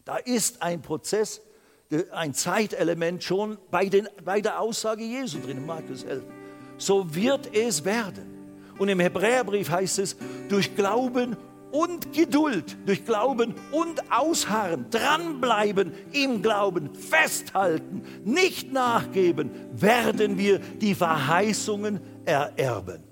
Da 0.05 0.17
ist 0.17 0.63
ein 0.63 0.83
Prozess, 0.83 1.41
ein 2.11 2.35
Zeitelement 2.35 3.23
schon 3.23 3.59
bei, 3.71 3.87
den, 3.87 4.09
bei 4.25 4.41
der 4.41 4.61
Aussage 4.61 5.05
Jesu 5.05 5.39
drin, 5.39 5.59
in 5.59 5.67
Markus 5.67 6.03
11. 6.05 6.23
So 6.79 7.15
wird 7.15 7.55
es 7.55 7.85
werden. 7.85 8.33
Und 8.79 8.89
im 8.89 8.99
Hebräerbrief 8.99 9.71
heißt 9.71 9.99
es, 10.01 10.17
durch 10.49 10.75
Glauben 10.75 11.37
und 11.71 12.13
Geduld, 12.13 12.77
durch 12.87 13.05
Glauben 13.05 13.55
und 13.71 14.11
Ausharren, 14.11 14.87
dranbleiben 14.91 15.93
im 16.13 16.43
Glauben, 16.43 16.95
festhalten, 16.95 18.03
nicht 18.25 18.73
nachgeben, 18.73 19.51
werden 19.73 20.39
wir 20.39 20.59
die 20.59 20.95
Verheißungen 20.95 22.01
ererben. 22.25 23.12